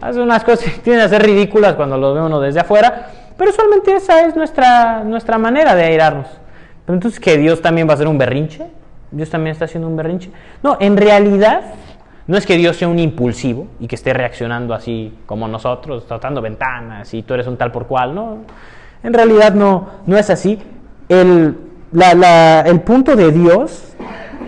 hace 0.04 0.20
unas 0.20 0.44
cosas 0.44 0.72
que 0.72 0.78
tienden 0.78 1.04
a 1.04 1.08
ser 1.08 1.24
ridículas 1.24 1.74
cuando 1.74 1.98
lo 1.98 2.14
ve 2.14 2.22
uno 2.22 2.38
desde 2.38 2.60
afuera, 2.60 3.08
pero 3.36 3.50
usualmente 3.50 3.96
esa 3.96 4.24
es 4.24 4.36
nuestra, 4.36 5.02
nuestra 5.02 5.38
manera 5.38 5.74
de 5.74 5.82
airarnos. 5.82 6.28
Pero 6.84 6.94
entonces, 6.94 7.18
¿que 7.18 7.36
Dios 7.36 7.60
también 7.60 7.88
va 7.88 7.92
a 7.92 7.94
hacer 7.94 8.06
un 8.06 8.16
berrinche? 8.16 8.64
¿Dios 9.10 9.28
también 9.28 9.54
está 9.54 9.64
haciendo 9.64 9.88
un 9.88 9.96
berrinche? 9.96 10.30
No, 10.62 10.76
en 10.78 10.96
realidad 10.96 11.62
no 12.28 12.36
es 12.36 12.46
que 12.46 12.56
Dios 12.56 12.76
sea 12.76 12.86
un 12.86 13.00
impulsivo 13.00 13.66
y 13.80 13.88
que 13.88 13.96
esté 13.96 14.12
reaccionando 14.12 14.72
así 14.72 15.18
como 15.26 15.48
nosotros, 15.48 16.06
tratando 16.06 16.40
ventanas 16.40 17.12
y 17.12 17.24
tú 17.24 17.34
eres 17.34 17.48
un 17.48 17.56
tal 17.56 17.72
por 17.72 17.88
cual, 17.88 18.14
no. 18.14 18.38
En 19.06 19.12
realidad 19.12 19.54
no, 19.54 19.86
no 20.04 20.16
es 20.18 20.30
así. 20.30 20.60
El, 21.08 21.56
el 21.92 22.80
punto 22.80 23.14
de 23.14 23.30
Dios, 23.30 23.94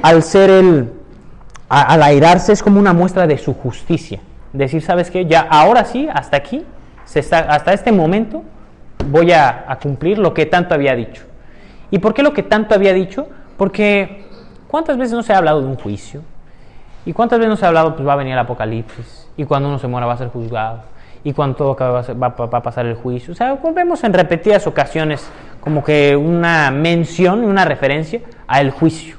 al 0.03 0.25
ser 0.25 0.51
el, 0.51 0.93
al 1.69 2.03
airarse, 2.03 2.53
es 2.53 2.61
como 2.61 2.81
una 2.81 2.93
muestra 2.93 3.29
de 3.29 3.39
su 3.39 3.55
justicia. 3.55 4.19
Decir, 4.53 4.83
¿sabes 4.83 5.13
qué? 5.13 5.27
Ya, 5.27 5.43
ahora 5.49 5.85
sí, 5.85 6.09
hasta 6.13 6.39
aquí, 6.39 6.65
se 7.05 7.21
está, 7.21 7.39
hasta 7.39 7.73
este 7.73 7.93
momento, 7.93 8.43
voy 9.09 9.31
a, 9.31 9.65
a 9.69 9.79
cumplir 9.79 10.19
lo 10.19 10.35
que 10.35 10.45
tanto 10.45 10.75
había 10.75 10.97
dicho. 10.97 11.23
¿Y 11.93 12.01
por 12.01 12.13
qué 12.13 12.25
lo 12.25 12.33
que 12.33 12.43
tanto 12.43 12.75
había 12.75 12.93
dicho? 12.93 13.29
Porque, 13.57 14.27
¿cuántas 14.67 14.99
veces 14.99 15.15
no 15.15 15.23
se 15.23 15.33
ha 15.33 15.39
hablado 15.39 15.61
de 15.61 15.69
un 15.69 15.77
juicio? 15.77 16.23
¿Y 17.07 17.13
cuántas 17.13 17.39
veces 17.39 17.51
nos 17.51 17.63
ha 17.63 17.69
hablado, 17.69 17.95
pues 17.95 18.09
va 18.09 18.15
a 18.15 18.17
venir 18.17 18.33
el 18.33 18.41
apocalipsis? 18.41 19.29
Y 19.37 19.45
cuando 19.45 19.69
uno 19.69 19.79
se 19.79 19.87
muera 19.87 20.09
va 20.09 20.15
a 20.15 20.19
ser 20.19 20.31
juzgado. 20.31 20.81
Y 21.25 21.31
acabe 21.31 22.15
va 22.15 22.27
a, 22.27 22.63
pasar 22.63 22.87
el 22.87 22.95
juicio. 22.95 23.33
O 23.33 23.37
sea, 23.37 23.59
vemos 23.75 24.05
en 24.05 24.13
repetidas 24.13 24.67
ocasiones 24.67 25.29
como 25.61 25.83
que 25.83 26.17
una 26.17 26.71
mención 26.71 27.45
una 27.45 27.65
referencia 27.65 28.21
al 28.47 28.71
juicio. 28.71 29.17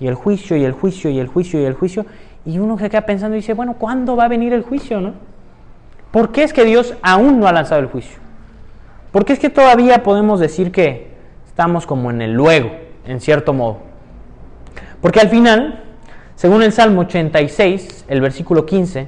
Y 0.00 0.06
el 0.06 0.14
juicio, 0.14 0.56
y 0.56 0.64
el 0.64 0.72
juicio, 0.72 1.10
y 1.10 1.18
el 1.18 1.28
juicio, 1.28 1.60
y 1.60 1.64
el 1.64 1.74
juicio. 1.74 2.06
Y 2.46 2.58
uno 2.58 2.78
se 2.78 2.88
queda 2.88 3.02
pensando 3.02 3.36
y 3.36 3.40
dice, 3.40 3.52
bueno, 3.52 3.74
¿cuándo 3.74 4.16
va 4.16 4.24
a 4.24 4.28
venir 4.28 4.52
el 4.52 4.62
juicio, 4.62 5.00
no? 5.00 5.12
¿Por 6.10 6.32
qué 6.32 6.42
es 6.42 6.52
que 6.52 6.64
Dios 6.64 6.94
aún 7.02 7.38
no 7.38 7.46
ha 7.46 7.52
lanzado 7.52 7.80
el 7.80 7.86
juicio? 7.86 8.18
¿Por 9.12 9.24
qué 9.24 9.34
es 9.34 9.38
que 9.38 9.50
todavía 9.50 10.02
podemos 10.02 10.40
decir 10.40 10.72
que 10.72 11.10
estamos 11.46 11.86
como 11.86 12.10
en 12.10 12.22
el 12.22 12.32
luego, 12.32 12.70
en 13.04 13.20
cierto 13.20 13.52
modo? 13.52 13.78
Porque 15.00 15.20
al 15.20 15.28
final, 15.28 15.84
según 16.34 16.62
el 16.62 16.72
Salmo 16.72 17.02
86, 17.02 18.06
el 18.08 18.20
versículo 18.20 18.66
15, 18.66 19.06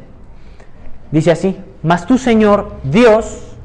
dice 1.12 1.30
así, 1.30 1.56
mas 1.82 2.06
tú 2.06 2.18
Señor 2.18 2.72
Dios, 2.82 3.56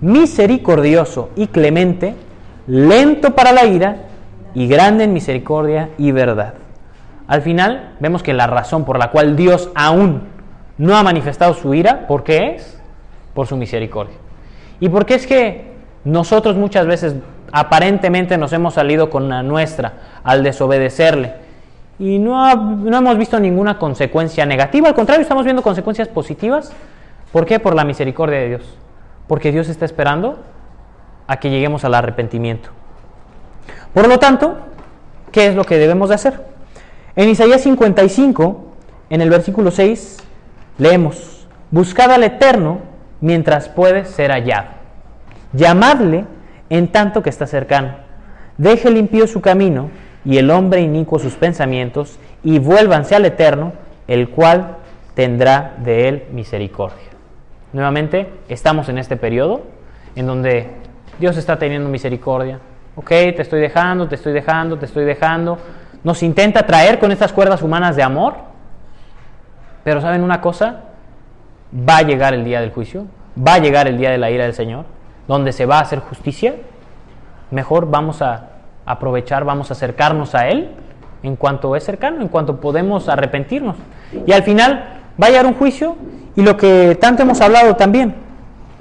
misericordioso 0.00 1.30
y 1.34 1.48
clemente, 1.48 2.14
lento 2.66 3.34
para 3.34 3.52
la 3.52 3.64
ira 3.64 3.96
y 4.54 4.68
grande 4.68 5.04
en 5.04 5.12
misericordia 5.12 5.90
y 5.98 6.12
verdad. 6.12 6.54
Al 7.26 7.42
final 7.42 7.94
vemos 8.00 8.22
que 8.22 8.34
la 8.34 8.46
razón 8.46 8.84
por 8.84 8.98
la 8.98 9.10
cual 9.10 9.34
Dios 9.34 9.70
aún 9.74 10.22
no 10.76 10.96
ha 10.96 11.02
manifestado 11.02 11.54
su 11.54 11.74
ira, 11.74 12.06
¿por 12.06 12.22
qué 12.22 12.54
es? 12.54 12.80
Por 13.34 13.46
su 13.46 13.56
misericordia. 13.56 14.16
¿Y 14.80 14.88
por 14.88 15.06
qué 15.06 15.14
es 15.14 15.26
que 15.26 15.72
nosotros 16.04 16.56
muchas 16.56 16.86
veces 16.86 17.16
aparentemente 17.50 18.36
nos 18.36 18.52
hemos 18.52 18.74
salido 18.74 19.08
con 19.08 19.28
la 19.28 19.42
nuestra 19.42 19.94
al 20.22 20.42
desobedecerle? 20.42 21.43
Y 21.98 22.18
no, 22.18 22.54
no 22.56 22.96
hemos 22.96 23.18
visto 23.18 23.38
ninguna 23.38 23.78
consecuencia 23.78 24.44
negativa, 24.46 24.88
al 24.88 24.94
contrario, 24.94 25.22
estamos 25.22 25.44
viendo 25.44 25.62
consecuencias 25.62 26.08
positivas. 26.08 26.72
¿Por 27.32 27.46
qué? 27.46 27.60
Por 27.60 27.74
la 27.74 27.84
misericordia 27.84 28.38
de 28.38 28.48
Dios. 28.48 28.78
Porque 29.26 29.52
Dios 29.52 29.68
está 29.68 29.84
esperando 29.84 30.38
a 31.26 31.38
que 31.38 31.50
lleguemos 31.50 31.84
al 31.84 31.94
arrepentimiento. 31.94 32.70
Por 33.92 34.08
lo 34.08 34.18
tanto, 34.18 34.58
¿qué 35.32 35.46
es 35.46 35.54
lo 35.54 35.64
que 35.64 35.78
debemos 35.78 36.08
de 36.08 36.16
hacer? 36.16 36.44
En 37.16 37.28
Isaías 37.28 37.62
55, 37.62 38.64
en 39.10 39.20
el 39.20 39.30
versículo 39.30 39.70
6, 39.70 40.18
leemos, 40.78 41.46
Buscad 41.70 42.12
al 42.12 42.22
Eterno 42.22 42.80
mientras 43.20 43.68
puede 43.68 44.04
ser 44.04 44.30
hallado. 44.30 44.68
Llamadle 45.52 46.24
en 46.70 46.88
tanto 46.88 47.22
que 47.22 47.30
está 47.30 47.46
cercano. 47.46 47.96
Deje 48.58 48.88
el 48.88 48.96
impío 48.96 49.26
su 49.26 49.40
camino 49.40 49.90
y 50.24 50.38
el 50.38 50.50
hombre 50.50 50.80
inicuo 50.80 51.18
sus 51.18 51.34
pensamientos 51.34 52.18
y 52.42 52.58
vuélvanse 52.58 53.14
al 53.14 53.24
Eterno, 53.24 53.72
el 54.06 54.30
cual 54.30 54.76
tendrá 55.14 55.74
de 55.78 56.08
él 56.08 56.24
misericordia. 56.32 57.10
Nuevamente, 57.72 58.28
estamos 58.48 58.88
en 58.88 58.98
este 58.98 59.16
periodo 59.16 59.62
en 60.16 60.26
donde 60.26 60.70
Dios 61.18 61.36
está 61.36 61.58
teniendo 61.58 61.88
misericordia. 61.88 62.58
Ok, 62.96 63.08
te 63.08 63.42
estoy 63.42 63.60
dejando, 63.60 64.08
te 64.08 64.14
estoy 64.14 64.32
dejando, 64.32 64.78
te 64.78 64.86
estoy 64.86 65.04
dejando. 65.04 65.58
Nos 66.04 66.22
intenta 66.22 66.64
traer 66.64 66.98
con 66.98 67.10
estas 67.12 67.32
cuerdas 67.32 67.62
humanas 67.62 67.96
de 67.96 68.02
amor. 68.02 68.34
Pero 69.82 70.00
¿saben 70.00 70.22
una 70.22 70.40
cosa? 70.40 70.84
Va 71.76 71.98
a 71.98 72.02
llegar 72.02 72.34
el 72.34 72.44
día 72.44 72.60
del 72.60 72.70
juicio, 72.70 73.06
va 73.36 73.54
a 73.54 73.58
llegar 73.58 73.88
el 73.88 73.98
día 73.98 74.10
de 74.10 74.18
la 74.18 74.30
ira 74.30 74.44
del 74.44 74.54
Señor, 74.54 74.84
donde 75.26 75.52
se 75.52 75.66
va 75.66 75.78
a 75.78 75.82
hacer 75.82 75.98
justicia. 75.98 76.54
Mejor 77.50 77.90
vamos 77.90 78.22
a 78.22 78.50
aprovechar, 78.86 79.44
vamos 79.44 79.70
a 79.70 79.74
acercarnos 79.74 80.34
a 80.34 80.48
Él 80.48 80.70
en 81.22 81.36
cuanto 81.36 81.74
es 81.74 81.84
cercano, 81.84 82.20
en 82.20 82.28
cuanto 82.28 82.60
podemos 82.60 83.08
arrepentirnos. 83.08 83.76
Y 84.26 84.32
al 84.32 84.42
final 84.42 85.00
va 85.20 85.26
a 85.26 85.30
llegar 85.30 85.46
un 85.46 85.54
juicio 85.54 85.96
y 86.36 86.42
lo 86.42 86.56
que 86.56 86.96
tanto 87.00 87.22
hemos 87.22 87.40
hablado 87.40 87.76
también, 87.76 88.14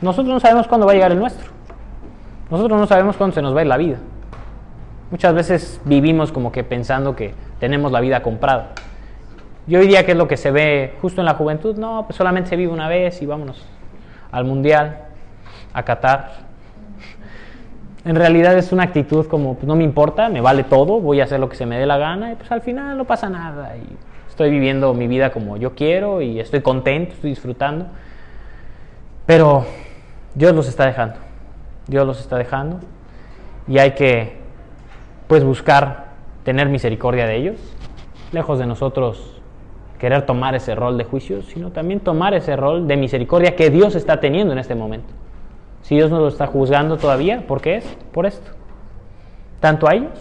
nosotros 0.02 0.34
no 0.34 0.40
sabemos 0.40 0.68
cuándo 0.68 0.86
va 0.86 0.92
a 0.92 0.96
llegar 0.96 1.12
el 1.12 1.20
nuestro. 1.20 1.52
Nosotros 2.50 2.80
no 2.80 2.86
sabemos 2.88 3.16
cuándo 3.16 3.34
se 3.34 3.42
nos 3.42 3.56
va 3.56 3.60
a 3.60 3.64
ir 3.64 3.68
la 3.68 3.78
vida. 3.78 3.98
Muchas 5.10 5.34
veces 5.34 5.82
vivimos 5.86 6.32
como 6.32 6.52
que 6.52 6.64
pensando 6.64 7.16
que 7.16 7.34
tenemos 7.60 7.92
la 7.92 8.02
vida 8.02 8.22
comprada. 8.22 8.72
Y 9.66 9.76
hoy 9.78 9.88
día, 9.88 10.06
¿qué 10.06 10.12
es 10.12 10.18
lo 10.18 10.28
que 10.28 10.36
se 10.36 10.52
ve 10.52 10.96
justo 11.02 11.22
en 11.22 11.26
la 11.26 11.36
juventud? 11.36 11.78
No, 11.78 12.04
pues 12.06 12.18
solamente 12.18 12.50
se 12.50 12.56
vive 12.58 12.74
una 12.74 12.90
vez 12.90 13.22
y 13.22 13.26
vámonos 13.26 13.66
al 14.32 14.44
mundial, 14.44 14.98
a 15.74 15.84
Qatar. 15.84 16.32
En 18.06 18.16
realidad 18.16 18.58
es 18.58 18.72
una 18.74 18.84
actitud 18.84 19.28
como, 19.28 19.56
pues 19.56 19.66
no 19.66 19.76
me 19.76 19.84
importa, 19.84 20.28
me 20.28 20.42
vale 20.42 20.64
todo, 20.64 21.00
voy 21.00 21.22
a 21.22 21.24
hacer 21.24 21.40
lo 21.40 21.48
que 21.48 21.56
se 21.56 21.66
me 21.66 21.80
dé 21.80 21.86
la 21.86 21.98
gana 21.98 22.34
y 22.34 22.36
pues 22.36 22.52
al 22.52 22.62
final 22.62 22.98
no 22.98 23.06
pasa 23.06 23.30
nada. 23.30 23.78
Y 23.78 23.96
estoy 24.28 24.50
viviendo 24.50 24.94
mi 24.94 25.08
vida 25.08 25.32
como 25.32 25.56
yo 25.56 25.74
quiero 25.74 26.22
y 26.22 26.40
estoy 26.40 26.62
contento, 26.62 27.14
estoy 27.14 27.30
disfrutando. 27.30 27.86
Pero 29.26 29.66
Dios 30.36 30.54
los 30.54 30.68
está 30.68 30.86
dejando. 30.86 31.16
Dios 31.88 32.06
los 32.06 32.20
está 32.20 32.38
dejando 32.38 32.80
y 33.68 33.78
hay 33.78 33.92
que 33.92 34.38
pues 35.28 35.44
buscar 35.44 36.08
tener 36.44 36.68
misericordia 36.68 37.26
de 37.26 37.38
ellos, 37.38 37.56
lejos 38.34 38.60
de 38.60 38.66
nosotros 38.66 39.42
querer 39.98 40.26
tomar 40.26 40.56
ese 40.56 40.76
rol 40.76 40.98
de 40.98 41.06
juicio, 41.06 41.42
sino 41.44 41.72
también 41.72 42.02
tomar 42.02 42.34
ese 42.34 42.58
rol 42.58 42.88
de 42.88 42.98
misericordia 42.98 43.56
que 43.56 43.70
Dios 43.70 43.96
está 43.96 44.20
teniendo 44.20 44.52
en 44.52 44.60
este 44.60 44.76
momento. 44.76 45.14
Si 45.84 45.96
Dios 45.96 46.10
nos 46.10 46.22
lo 46.22 46.28
está 46.30 46.48
juzgando 46.48 46.98
todavía, 46.98 47.46
¿por 47.46 47.62
qué 47.62 47.78
es? 47.78 47.86
Por 48.12 48.26
esto. 48.26 48.52
Tanto 49.60 49.88
a 49.88 49.94
ellos 49.94 50.18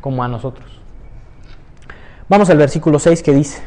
como 0.00 0.22
a 0.22 0.28
nosotros. 0.28 0.80
Vamos 2.28 2.50
al 2.50 2.58
versículo 2.58 2.98
6 2.98 3.22
que 3.22 3.32
dice, 3.32 3.62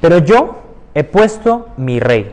pero 0.00 0.18
yo 0.18 0.62
he 0.94 1.04
puesto 1.04 1.68
mi 1.76 2.00
rey 2.00 2.32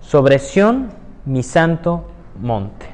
sobre 0.00 0.38
Sión, 0.38 0.90
mi 1.24 1.42
santo 1.42 2.08
monte. 2.40 2.86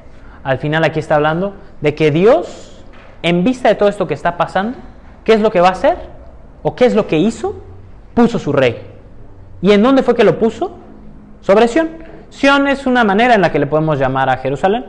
Al 0.43 0.59
final 0.59 0.83
aquí 0.83 0.99
está 0.99 1.15
hablando 1.15 1.53
de 1.81 1.93
que 1.95 2.11
Dios, 2.11 2.83
en 3.21 3.43
vista 3.43 3.69
de 3.69 3.75
todo 3.75 3.89
esto 3.89 4.07
que 4.07 4.13
está 4.13 4.37
pasando, 4.37 4.77
¿qué 5.23 5.33
es 5.33 5.41
lo 5.41 5.51
que 5.51 5.61
va 5.61 5.69
a 5.69 5.71
hacer? 5.71 5.97
¿O 6.61 6.75
qué 6.75 6.85
es 6.85 6.95
lo 6.95 7.07
que 7.07 7.17
hizo? 7.17 7.55
Puso 8.13 8.39
su 8.39 8.53
rey. 8.53 8.81
¿Y 9.61 9.71
en 9.71 9.83
dónde 9.83 10.03
fue 10.03 10.15
que 10.15 10.23
lo 10.23 10.39
puso? 10.39 10.77
Sobre 11.41 11.67
Sión. 11.67 11.89
Es 12.41 12.85
una 12.85 13.03
manera 13.03 13.35
en 13.35 13.41
la 13.41 13.51
que 13.51 13.59
le 13.59 13.67
podemos 13.67 13.97
llamar 13.97 14.29
a 14.29 14.37
Jerusalén. 14.37 14.85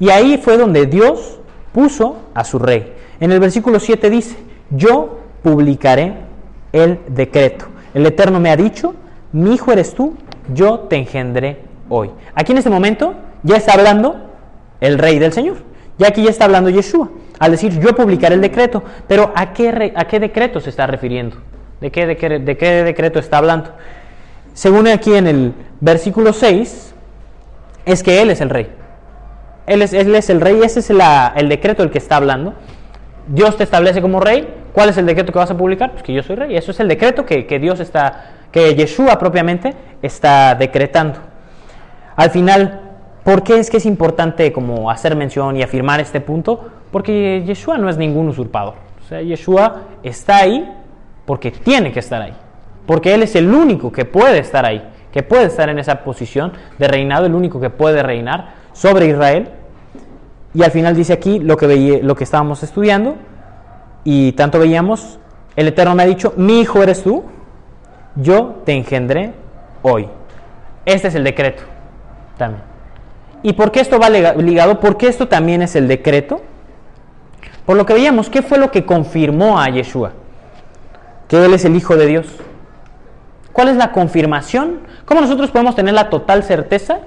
Y 0.00 0.08
ahí 0.08 0.38
fue 0.38 0.56
donde 0.56 0.86
Dios 0.86 1.38
puso 1.72 2.16
a 2.34 2.44
su 2.44 2.58
rey. 2.58 2.94
En 3.20 3.30
el 3.30 3.40
versículo 3.40 3.78
7 3.78 4.08
dice, 4.08 4.36
yo 4.70 5.20
publicaré 5.42 6.14
el 6.72 7.00
decreto. 7.08 7.66
El 7.92 8.06
Eterno 8.06 8.40
me 8.40 8.50
ha 8.50 8.56
dicho, 8.56 8.94
mi 9.32 9.54
hijo 9.54 9.70
eres 9.72 9.94
tú, 9.94 10.14
yo 10.54 10.80
te 10.80 10.96
engendré 10.96 11.60
hoy. 11.90 12.10
Aquí 12.34 12.52
en 12.52 12.58
este 12.58 12.70
momento 12.70 13.14
ya 13.42 13.56
está 13.56 13.74
hablando 13.74 14.16
el 14.80 14.98
rey 14.98 15.18
del 15.18 15.32
Señor. 15.32 15.58
Ya 15.98 16.08
aquí 16.08 16.22
ya 16.22 16.30
está 16.30 16.46
hablando 16.46 16.70
Yeshua. 16.70 17.10
Al 17.38 17.50
decir 17.50 17.78
yo 17.80 17.94
publicaré 17.94 18.34
el 18.34 18.40
decreto. 18.40 18.82
Pero 19.06 19.32
¿a 19.34 19.52
qué, 19.52 19.92
a 19.94 20.04
qué 20.06 20.20
decreto 20.20 20.58
se 20.58 20.70
está 20.70 20.86
refiriendo? 20.86 21.36
¿De 21.82 21.90
qué, 21.90 22.06
de, 22.06 22.16
qué, 22.16 22.38
¿De 22.38 22.56
qué 22.56 22.82
decreto 22.82 23.18
está 23.18 23.38
hablando? 23.38 23.72
Según 24.54 24.86
aquí 24.88 25.14
en 25.14 25.26
el 25.26 25.54
versículo 25.80 26.32
6, 26.32 26.94
es 27.84 28.02
que 28.02 28.22
Él 28.22 28.30
es 28.30 28.40
el 28.40 28.50
rey. 28.50 28.70
Él 29.66 29.82
es, 29.82 29.92
él 29.92 30.14
es 30.14 30.28
el 30.28 30.40
rey, 30.40 30.60
ese 30.62 30.80
es 30.80 30.90
el 30.90 31.48
decreto 31.48 31.82
del 31.82 31.92
que 31.92 31.98
está 31.98 32.16
hablando. 32.16 32.54
Dios 33.28 33.56
te 33.56 33.64
establece 33.64 34.02
como 34.02 34.20
rey. 34.20 34.48
¿Cuál 34.72 34.88
es 34.88 34.96
el 34.96 35.06
decreto 35.06 35.32
que 35.32 35.38
vas 35.38 35.50
a 35.50 35.56
publicar? 35.56 35.92
Pues 35.92 36.02
que 36.02 36.12
yo 36.12 36.22
soy 36.22 36.36
rey. 36.36 36.56
Eso 36.56 36.72
es 36.72 36.80
el 36.80 36.88
decreto 36.88 37.24
que, 37.24 37.46
que 37.46 37.58
Dios 37.58 37.78
está, 37.78 38.32
que 38.50 38.74
Yeshua 38.74 39.18
propiamente 39.18 39.74
está 40.00 40.54
decretando. 40.54 41.20
Al 42.16 42.30
final, 42.30 42.80
¿por 43.22 43.42
qué 43.42 43.58
es 43.58 43.70
que 43.70 43.76
es 43.76 43.86
importante 43.86 44.52
como 44.52 44.90
hacer 44.90 45.14
mención 45.14 45.56
y 45.56 45.62
afirmar 45.62 46.00
este 46.00 46.20
punto? 46.20 46.68
Porque 46.90 47.42
Yeshua 47.46 47.78
no 47.78 47.88
es 47.88 47.96
ningún 47.96 48.28
usurpador. 48.28 48.74
O 49.04 49.08
sea, 49.08 49.22
Yeshua 49.22 49.82
está 50.02 50.38
ahí 50.38 50.68
porque 51.24 51.50
tiene 51.50 51.92
que 51.92 52.00
estar 52.00 52.20
ahí. 52.20 52.34
Porque 52.86 53.14
Él 53.14 53.22
es 53.22 53.36
el 53.36 53.52
único 53.52 53.92
que 53.92 54.04
puede 54.04 54.38
estar 54.38 54.64
ahí, 54.64 54.82
que 55.12 55.22
puede 55.22 55.44
estar 55.44 55.68
en 55.68 55.78
esa 55.78 56.02
posición 56.04 56.52
de 56.78 56.88
reinado, 56.88 57.26
el 57.26 57.34
único 57.34 57.60
que 57.60 57.70
puede 57.70 58.02
reinar 58.02 58.54
sobre 58.72 59.06
Israel. 59.06 59.50
Y 60.54 60.62
al 60.62 60.70
final 60.70 60.94
dice 60.94 61.12
aquí 61.12 61.38
lo 61.38 61.56
que, 61.56 61.66
veía, 61.66 61.98
lo 62.02 62.14
que 62.14 62.24
estábamos 62.24 62.62
estudiando, 62.62 63.16
y 64.04 64.32
tanto 64.32 64.58
veíamos, 64.58 65.18
el 65.56 65.68
Eterno 65.68 65.94
me 65.94 66.02
ha 66.02 66.06
dicho, 66.06 66.34
mi 66.36 66.60
hijo 66.60 66.82
eres 66.82 67.02
tú, 67.02 67.24
yo 68.16 68.62
te 68.64 68.72
engendré 68.72 69.32
hoy. 69.82 70.08
Este 70.84 71.08
es 71.08 71.14
el 71.14 71.24
decreto 71.24 71.62
también. 72.36 72.62
¿Y 73.42 73.54
por 73.54 73.72
qué 73.72 73.80
esto 73.80 73.98
va 73.98 74.08
ligado? 74.08 74.80
Porque 74.80 75.08
esto 75.08 75.28
también 75.28 75.62
es 75.62 75.74
el 75.74 75.88
decreto. 75.88 76.40
Por 77.66 77.76
lo 77.76 77.86
que 77.86 77.94
veíamos, 77.94 78.28
¿qué 78.28 78.42
fue 78.42 78.58
lo 78.58 78.70
que 78.70 78.84
confirmó 78.84 79.60
a 79.60 79.68
Yeshua? 79.68 80.12
Que 81.28 81.44
Él 81.44 81.54
es 81.54 81.64
el 81.64 81.74
Hijo 81.74 81.96
de 81.96 82.06
Dios. 82.06 82.26
¿Cuál 83.52 83.68
es 83.68 83.76
la 83.76 83.92
confirmación? 83.92 84.80
¿Cómo 85.04 85.20
nosotros 85.20 85.50
podemos 85.50 85.74
tener 85.74 85.94
la 85.94 86.10
total 86.10 86.42
certeza 86.42 86.98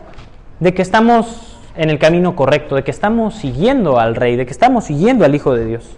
de 0.59 0.73
que 0.73 0.81
estamos 0.81 1.57
en 1.75 1.89
el 1.89 1.99
camino 1.99 2.35
correcto, 2.35 2.75
de 2.75 2.83
que 2.83 2.91
estamos 2.91 3.35
siguiendo 3.35 3.99
al 3.99 4.15
Rey, 4.15 4.35
de 4.35 4.45
que 4.45 4.51
estamos 4.51 4.85
siguiendo 4.85 5.25
al 5.25 5.33
Hijo 5.33 5.53
de 5.53 5.65
Dios? 5.65 5.97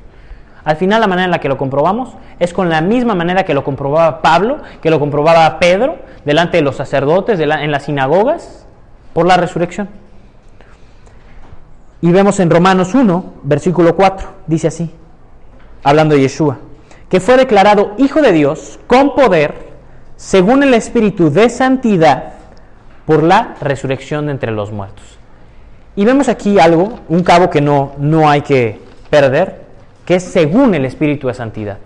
Al 0.63 0.75
final 0.75 0.99
la 0.99 1.07
manera 1.07 1.25
en 1.25 1.31
la 1.31 1.39
que 1.39 1.47
lo 1.47 1.57
comprobamos 1.57 2.09
es 2.39 2.53
con 2.53 2.69
la 2.69 2.81
misma 2.81 3.15
manera 3.15 3.45
que 3.45 3.53
lo 3.53 3.63
comprobaba 3.63 4.21
Pablo, 4.21 4.59
que 4.81 4.89
lo 4.89 4.99
comprobaba 4.99 5.59
Pedro, 5.59 5.97
delante 6.25 6.57
de 6.57 6.63
los 6.63 6.75
sacerdotes, 6.75 7.39
en 7.39 7.71
las 7.71 7.83
sinagogas, 7.83 8.67
por 9.13 9.25
la 9.25 9.37
resurrección. 9.37 9.89
Y 12.01 12.11
vemos 12.11 12.39
en 12.39 12.49
Romanos 12.49 12.93
1, 12.93 13.33
versículo 13.43 13.95
4, 13.95 14.27
dice 14.45 14.67
así, 14.67 14.91
hablando 15.83 16.15
de 16.15 16.21
Yeshua, 16.21 16.59
que 17.09 17.19
fue 17.19 17.37
declarado 17.37 17.93
Hijo 17.97 18.21
de 18.21 18.33
Dios 18.33 18.79
con 18.87 19.15
poder, 19.15 19.66
según 20.17 20.63
el 20.63 20.73
Espíritu 20.73 21.29
de 21.29 21.47
Santidad, 21.47 22.33
por 23.05 23.23
la 23.23 23.55
resurrección 23.61 24.25
de 24.25 24.33
entre 24.33 24.51
los 24.51 24.71
muertos. 24.71 25.17
Y 25.95 26.03
vemos 26.03 26.27
aquí 26.27 26.59
algo, 26.59 26.99
un 27.07 27.23
cabo 27.23 27.49
que 27.49 27.61
no, 27.61 27.93
no 27.97 28.27
hay 28.29 28.41
que 28.41 28.81
perder, 29.09 29.61
que 30.05 30.15
es 30.15 30.23
según 30.23 30.75
el 30.75 30.85
Espíritu 30.85 31.27
de 31.27 31.33
Santidad. 31.33 31.77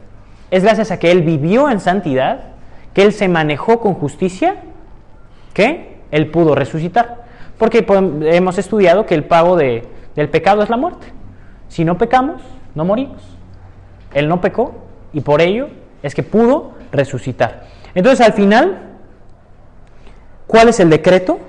Es 0.49 0.63
gracias 0.63 0.91
a 0.91 0.97
que 0.97 1.11
Él 1.11 1.21
vivió 1.21 1.69
en 1.69 1.79
santidad, 1.79 2.39
que 2.93 3.03
Él 3.03 3.13
se 3.13 3.27
manejó 3.27 3.79
con 3.79 3.93
justicia, 3.93 4.55
que 5.53 5.99
Él 6.09 6.31
pudo 6.31 6.55
resucitar. 6.55 7.23
Porque 7.57 7.85
hemos 8.31 8.57
estudiado 8.57 9.05
que 9.05 9.13
el 9.13 9.25
pago 9.25 9.55
de, 9.55 9.87
del 10.15 10.29
pecado 10.29 10.63
es 10.63 10.69
la 10.69 10.77
muerte. 10.77 11.07
Si 11.67 11.85
no 11.85 11.97
pecamos, 11.97 12.41
no 12.75 12.85
morimos. 12.85 13.21
Él 14.13 14.27
no 14.27 14.41
pecó 14.41 14.73
y 15.13 15.21
por 15.21 15.41
ello 15.41 15.67
es 16.01 16.15
que 16.15 16.23
pudo 16.23 16.71
resucitar. 16.91 17.63
Entonces 17.93 18.25
al 18.25 18.33
final, 18.33 18.79
¿cuál 20.47 20.69
es 20.69 20.79
el 20.79 20.89
decreto 20.89 21.39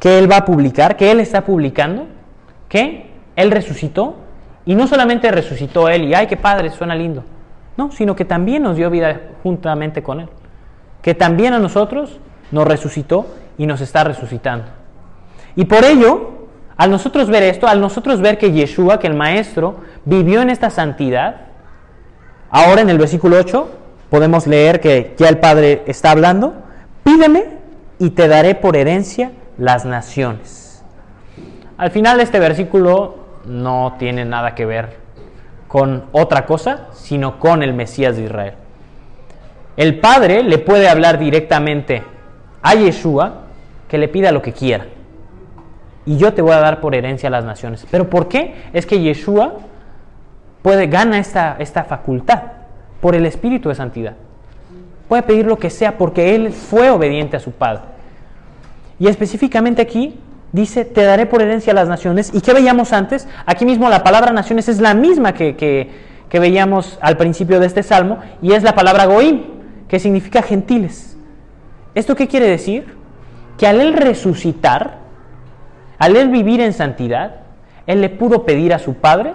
que 0.00 0.18
Él 0.18 0.30
va 0.30 0.38
a 0.38 0.44
publicar, 0.44 0.96
que 0.96 1.10
Él 1.10 1.20
está 1.20 1.42
publicando? 1.44 2.06
Que 2.68 3.10
Él 3.36 3.50
resucitó 3.50 4.16
y 4.64 4.74
no 4.74 4.86
solamente 4.86 5.30
resucitó 5.30 5.88
Él 5.88 6.04
y, 6.04 6.14
ay, 6.14 6.26
qué 6.26 6.36
padre, 6.36 6.70
suena 6.70 6.94
lindo. 6.94 7.24
No, 7.76 7.92
sino 7.92 8.16
que 8.16 8.24
también 8.24 8.62
nos 8.62 8.76
dio 8.76 8.90
vida 8.90 9.20
juntamente 9.42 10.02
con 10.02 10.20
Él. 10.20 10.28
Que 11.00 11.14
también 11.14 11.54
a 11.54 11.58
nosotros 11.58 12.18
nos 12.50 12.66
resucitó 12.66 13.26
y 13.56 13.66
nos 13.66 13.80
está 13.80 14.04
resucitando. 14.04 14.66
Y 15.54 15.64
por 15.64 15.84
ello, 15.84 16.48
al 16.76 16.90
nosotros 16.90 17.28
ver 17.28 17.44
esto, 17.44 17.66
al 17.66 17.80
nosotros 17.80 18.20
ver 18.20 18.36
que 18.36 18.52
Yeshua, 18.52 18.98
que 18.98 19.06
el 19.06 19.14
Maestro, 19.14 19.76
vivió 20.04 20.42
en 20.42 20.50
esta 20.50 20.70
santidad, 20.70 21.42
ahora 22.50 22.80
en 22.80 22.90
el 22.90 22.98
versículo 22.98 23.36
8 23.38 23.77
podemos 24.10 24.46
leer 24.46 24.80
que 24.80 25.14
ya 25.16 25.28
el 25.28 25.38
Padre 25.38 25.82
está 25.86 26.10
hablando, 26.10 26.54
pídeme 27.04 27.44
y 27.98 28.10
te 28.10 28.28
daré 28.28 28.54
por 28.54 28.76
herencia 28.76 29.32
las 29.58 29.84
naciones. 29.84 30.82
Al 31.76 31.90
final 31.90 32.20
este 32.20 32.38
versículo 32.38 33.16
no 33.44 33.96
tiene 33.98 34.24
nada 34.24 34.54
que 34.54 34.66
ver 34.66 34.96
con 35.68 36.04
otra 36.12 36.46
cosa, 36.46 36.88
sino 36.92 37.38
con 37.38 37.62
el 37.62 37.74
Mesías 37.74 38.16
de 38.16 38.24
Israel. 38.24 38.54
El 39.76 40.00
Padre 40.00 40.42
le 40.42 40.58
puede 40.58 40.88
hablar 40.88 41.18
directamente 41.18 42.02
a 42.62 42.74
Yeshua 42.74 43.42
que 43.86 43.98
le 43.98 44.08
pida 44.08 44.32
lo 44.32 44.42
que 44.42 44.52
quiera. 44.52 44.86
Y 46.04 46.16
yo 46.16 46.32
te 46.32 46.42
voy 46.42 46.52
a 46.52 46.60
dar 46.60 46.80
por 46.80 46.94
herencia 46.94 47.28
a 47.28 47.30
las 47.30 47.44
naciones. 47.44 47.86
¿Pero 47.90 48.08
por 48.08 48.28
qué? 48.28 48.54
Es 48.72 48.86
que 48.86 49.00
Yeshua 49.00 49.54
puede, 50.62 50.86
gana 50.86 51.18
esta, 51.18 51.56
esta 51.58 51.84
facultad 51.84 52.57
por 53.00 53.14
el 53.14 53.26
Espíritu 53.26 53.68
de 53.68 53.74
Santidad. 53.74 54.14
Puede 55.08 55.22
pedir 55.22 55.46
lo 55.46 55.58
que 55.58 55.70
sea 55.70 55.96
porque 55.96 56.34
Él 56.34 56.52
fue 56.52 56.90
obediente 56.90 57.36
a 57.36 57.40
su 57.40 57.52
Padre. 57.52 57.82
Y 58.98 59.06
específicamente 59.06 59.80
aquí 59.82 60.18
dice, 60.52 60.84
te 60.84 61.04
daré 61.04 61.26
por 61.26 61.40
herencia 61.40 61.72
a 61.72 61.74
las 61.74 61.88
naciones. 61.88 62.30
¿Y 62.34 62.40
qué 62.40 62.52
veíamos 62.52 62.92
antes? 62.92 63.28
Aquí 63.46 63.64
mismo 63.64 63.88
la 63.88 64.02
palabra 64.02 64.32
naciones 64.32 64.68
es 64.68 64.80
la 64.80 64.94
misma 64.94 65.32
que, 65.32 65.56
que, 65.56 66.38
veíamos 66.38 66.98
al 67.00 67.16
principio 67.16 67.58
de 67.60 67.66
este 67.66 67.82
salmo 67.82 68.18
y 68.42 68.52
es 68.52 68.62
la 68.62 68.74
palabra 68.74 69.06
goim, 69.06 69.42
que 69.88 69.98
significa 69.98 70.42
gentiles. 70.42 71.16
¿Esto 71.94 72.14
qué 72.14 72.28
quiere 72.28 72.46
decir? 72.46 72.94
Que 73.56 73.66
al 73.66 73.80
él 73.80 73.94
resucitar, 73.94 74.98
al 75.98 76.16
él 76.16 76.28
vivir 76.28 76.60
en 76.60 76.72
santidad, 76.72 77.36
él 77.86 78.02
le 78.02 78.10
pudo 78.10 78.44
pedir 78.44 78.74
a 78.74 78.78
su 78.78 78.94
Padre 78.94 79.32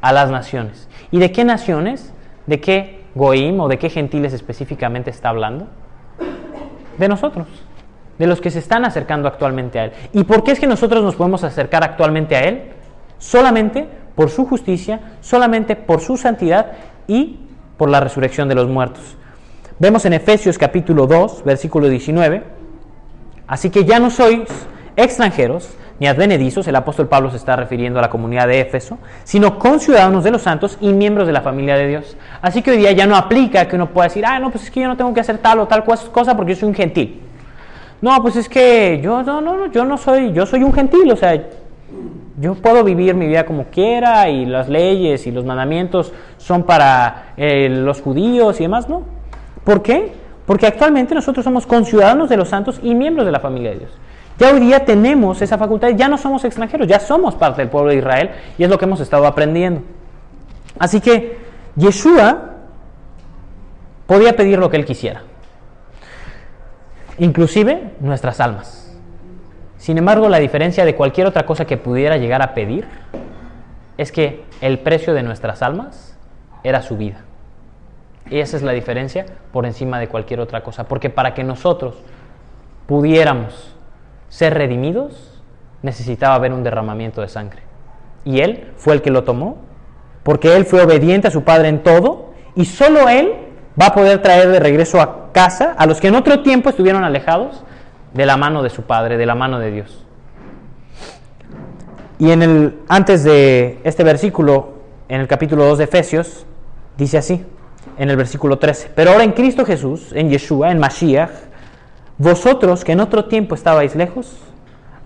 a 0.00 0.12
las 0.12 0.30
naciones. 0.30 0.88
¿Y 1.10 1.18
de 1.18 1.30
qué 1.30 1.44
naciones? 1.44 2.13
¿De 2.46 2.60
qué 2.60 3.04
goim 3.14 3.60
o 3.60 3.68
de 3.68 3.78
qué 3.78 3.90
gentiles 3.90 4.32
específicamente 4.32 5.10
está 5.10 5.30
hablando? 5.30 5.66
De 6.98 7.08
nosotros 7.08 7.46
de 8.18 8.26
los 8.26 8.40
que 8.40 8.50
se 8.50 8.58
están 8.58 8.84
acercando 8.84 9.28
actualmente 9.28 9.78
a 9.78 9.84
Él. 9.86 9.92
¿Y 10.12 10.24
por 10.24 10.44
qué 10.44 10.52
es 10.52 10.60
que 10.60 10.66
nosotros 10.66 11.02
nos 11.02 11.16
podemos 11.16 11.44
acercar 11.44 11.82
actualmente 11.84 12.36
a 12.36 12.40
Él? 12.40 12.62
Solamente 13.18 13.88
por 14.14 14.30
su 14.30 14.46
justicia, 14.46 15.00
solamente 15.20 15.76
por 15.76 16.00
su 16.00 16.16
santidad 16.16 16.72
y 17.08 17.40
por 17.76 17.90
la 17.90 18.00
resurrección 18.00 18.48
de 18.48 18.54
los 18.54 18.68
muertos. 18.68 19.16
Vemos 19.78 20.04
en 20.04 20.12
Efesios 20.12 20.56
capítulo 20.56 21.06
2, 21.06 21.42
versículo 21.44 21.88
19, 21.88 22.44
así 23.48 23.70
que 23.70 23.84
ya 23.84 23.98
no 23.98 24.10
sois 24.10 24.48
extranjeros 24.94 25.76
ni 26.00 26.06
advenedizos, 26.06 26.66
el 26.66 26.76
apóstol 26.76 27.08
Pablo 27.08 27.30
se 27.30 27.36
está 27.36 27.56
refiriendo 27.56 27.98
a 27.98 28.02
la 28.02 28.10
comunidad 28.10 28.48
de 28.48 28.60
Éfeso, 28.60 28.98
sino 29.22 29.58
conciudadanos 29.58 30.24
de 30.24 30.30
los 30.30 30.42
santos 30.42 30.76
y 30.80 30.92
miembros 30.92 31.26
de 31.26 31.32
la 31.32 31.40
familia 31.40 31.76
de 31.76 31.86
Dios. 31.86 32.16
Así 32.42 32.62
que 32.62 32.72
hoy 32.72 32.78
día 32.78 32.92
ya 32.92 33.06
no 33.06 33.16
aplica 33.16 33.68
que 33.68 33.76
uno 33.76 33.90
pueda 33.90 34.08
decir, 34.08 34.24
ah, 34.26 34.38
no, 34.38 34.50
pues 34.50 34.64
es 34.64 34.70
que 34.70 34.80
yo 34.80 34.88
no 34.88 34.96
tengo 34.96 35.14
que 35.14 35.20
hacer 35.20 35.38
tal 35.38 35.60
o 35.60 35.66
tal 35.66 35.84
cosa 35.84 36.36
porque 36.36 36.54
yo 36.54 36.60
soy 36.60 36.68
un 36.68 36.74
gentil. 36.74 37.20
No, 38.00 38.20
pues 38.20 38.36
es 38.36 38.48
que 38.48 39.00
yo 39.02 39.22
no, 39.22 39.40
no, 39.40 39.66
yo 39.72 39.84
no 39.84 39.96
soy, 39.96 40.32
yo 40.32 40.44
soy 40.44 40.62
un 40.62 40.72
gentil, 40.72 41.10
o 41.12 41.16
sea, 41.16 41.40
yo 42.38 42.54
puedo 42.54 42.82
vivir 42.82 43.14
mi 43.14 43.26
vida 43.26 43.46
como 43.46 43.64
quiera 43.66 44.28
y 44.28 44.44
las 44.44 44.68
leyes 44.68 45.26
y 45.26 45.30
los 45.30 45.44
mandamientos 45.44 46.12
son 46.36 46.64
para 46.64 47.32
eh, 47.36 47.68
los 47.70 48.02
judíos 48.02 48.60
y 48.60 48.64
demás, 48.64 48.88
¿no? 48.88 49.02
¿Por 49.62 49.82
qué? 49.82 50.12
Porque 50.44 50.66
actualmente 50.66 51.14
nosotros 51.14 51.44
somos 51.44 51.66
conciudadanos 51.66 52.28
de 52.28 52.36
los 52.36 52.48
santos 52.48 52.80
y 52.82 52.94
miembros 52.94 53.24
de 53.24 53.32
la 53.32 53.40
familia 53.40 53.70
de 53.70 53.78
Dios. 53.78 53.90
Ya 54.38 54.52
hoy 54.52 54.60
día 54.60 54.84
tenemos 54.84 55.40
esa 55.42 55.58
facultad, 55.58 55.90
ya 55.90 56.08
no 56.08 56.18
somos 56.18 56.44
extranjeros, 56.44 56.88
ya 56.88 56.98
somos 56.98 57.34
parte 57.34 57.62
del 57.62 57.70
pueblo 57.70 57.90
de 57.90 57.98
Israel 57.98 58.30
y 58.58 58.64
es 58.64 58.70
lo 58.70 58.78
que 58.78 58.84
hemos 58.84 59.00
estado 59.00 59.26
aprendiendo. 59.26 59.82
Así 60.78 61.00
que 61.00 61.38
Yeshua 61.76 62.50
podía 64.06 64.34
pedir 64.34 64.58
lo 64.58 64.68
que 64.70 64.76
él 64.76 64.84
quisiera 64.84 65.22
inclusive 67.18 67.92
nuestras 68.00 68.40
almas. 68.40 68.80
Sin 69.78 69.98
embargo, 69.98 70.28
la 70.28 70.38
diferencia 70.38 70.84
de 70.84 70.94
cualquier 70.94 71.26
otra 71.26 71.46
cosa 71.46 71.66
que 71.66 71.76
pudiera 71.76 72.16
llegar 72.16 72.42
a 72.42 72.54
pedir 72.54 72.86
es 73.98 74.10
que 74.10 74.44
el 74.60 74.78
precio 74.78 75.14
de 75.14 75.22
nuestras 75.22 75.62
almas 75.62 76.16
era 76.62 76.82
su 76.82 76.96
vida. 76.96 77.20
Y 78.30 78.38
esa 78.38 78.56
es 78.56 78.62
la 78.62 78.72
diferencia 78.72 79.26
por 79.52 79.66
encima 79.66 79.98
de 79.98 80.08
cualquier 80.08 80.40
otra 80.40 80.62
cosa. 80.62 80.84
Porque 80.84 81.10
para 81.10 81.34
que 81.34 81.44
nosotros 81.44 81.96
pudiéramos 82.86 83.73
ser 84.34 84.52
redimidos, 84.52 85.14
necesitaba 85.82 86.34
haber 86.34 86.52
un 86.52 86.64
derramamiento 86.64 87.20
de 87.20 87.28
sangre. 87.28 87.62
Y 88.24 88.40
Él 88.40 88.72
fue 88.76 88.94
el 88.94 89.00
que 89.00 89.12
lo 89.12 89.22
tomó, 89.22 89.58
porque 90.24 90.56
Él 90.56 90.64
fue 90.64 90.82
obediente 90.82 91.28
a 91.28 91.30
su 91.30 91.44
Padre 91.44 91.68
en 91.68 91.84
todo, 91.84 92.32
y 92.56 92.64
solo 92.64 93.08
Él 93.08 93.32
va 93.80 93.86
a 93.86 93.94
poder 93.94 94.22
traer 94.22 94.48
de 94.48 94.58
regreso 94.58 95.00
a 95.00 95.30
casa 95.30 95.72
a 95.78 95.86
los 95.86 96.00
que 96.00 96.08
en 96.08 96.16
otro 96.16 96.42
tiempo 96.42 96.68
estuvieron 96.68 97.04
alejados 97.04 97.62
de 98.12 98.26
la 98.26 98.36
mano 98.36 98.64
de 98.64 98.70
su 98.70 98.82
Padre, 98.82 99.18
de 99.18 99.26
la 99.26 99.36
mano 99.36 99.60
de 99.60 99.70
Dios. 99.70 100.04
Y 102.18 102.32
en 102.32 102.42
el, 102.42 102.80
antes 102.88 103.22
de 103.22 103.78
este 103.84 104.02
versículo, 104.02 104.78
en 105.08 105.20
el 105.20 105.28
capítulo 105.28 105.64
2 105.66 105.78
de 105.78 105.84
Efesios, 105.84 106.44
dice 106.98 107.18
así, 107.18 107.44
en 107.98 108.10
el 108.10 108.16
versículo 108.16 108.58
13, 108.58 108.90
pero 108.96 109.12
ahora 109.12 109.22
en 109.22 109.30
Cristo 109.30 109.64
Jesús, 109.64 110.10
en 110.12 110.28
Yeshua, 110.28 110.72
en 110.72 110.80
Mashiach, 110.80 111.53
vosotros 112.18 112.84
que 112.84 112.92
en 112.92 113.00
otro 113.00 113.24
tiempo 113.24 113.54
estabais 113.54 113.96
lejos, 113.96 114.36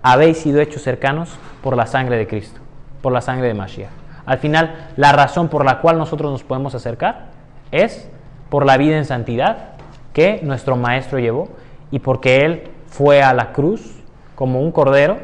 habéis 0.01 0.37
sido 0.37 0.61
hechos 0.61 0.83
cercanos 0.83 1.29
por 1.63 1.75
la 1.75 1.85
sangre 1.85 2.17
de 2.17 2.27
Cristo, 2.27 2.59
por 3.01 3.11
la 3.11 3.21
sangre 3.21 3.47
de 3.47 3.53
Mashiach. 3.53 3.89
Al 4.25 4.37
final, 4.37 4.89
la 4.95 5.11
razón 5.11 5.47
por 5.47 5.65
la 5.65 5.79
cual 5.81 5.97
nosotros 5.97 6.31
nos 6.31 6.43
podemos 6.43 6.75
acercar 6.75 7.27
es 7.71 8.09
por 8.49 8.65
la 8.65 8.77
vida 8.77 8.97
en 8.97 9.05
santidad 9.05 9.69
que 10.13 10.39
nuestro 10.43 10.75
Maestro 10.75 11.19
llevó 11.19 11.49
y 11.91 11.99
porque 11.99 12.45
Él 12.45 12.69
fue 12.87 13.23
a 13.23 13.33
la 13.33 13.51
cruz 13.53 13.95
como 14.35 14.61
un 14.61 14.71
cordero, 14.71 15.17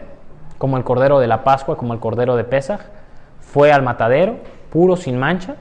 como 0.58 0.78
el 0.78 0.84
cordero 0.84 1.20
de 1.20 1.28
la 1.28 1.44
Pascua, 1.44 1.78
como 1.78 1.94
el 1.94 2.00
cordero 2.00 2.36
de 2.36 2.44
Pesaj, 2.44 2.82
fue 3.40 3.72
al 3.72 3.84
matadero, 3.84 4.38
puro, 4.72 4.96
sin 4.96 5.18
mancha, 5.18 5.56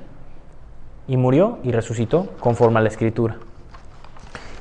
y 1.07 1.17
murió 1.17 1.59
y 1.63 1.73
resucitó 1.73 2.29
conforme 2.41 2.79
a 2.79 2.83
la 2.83 2.89
Escritura. 2.89 3.37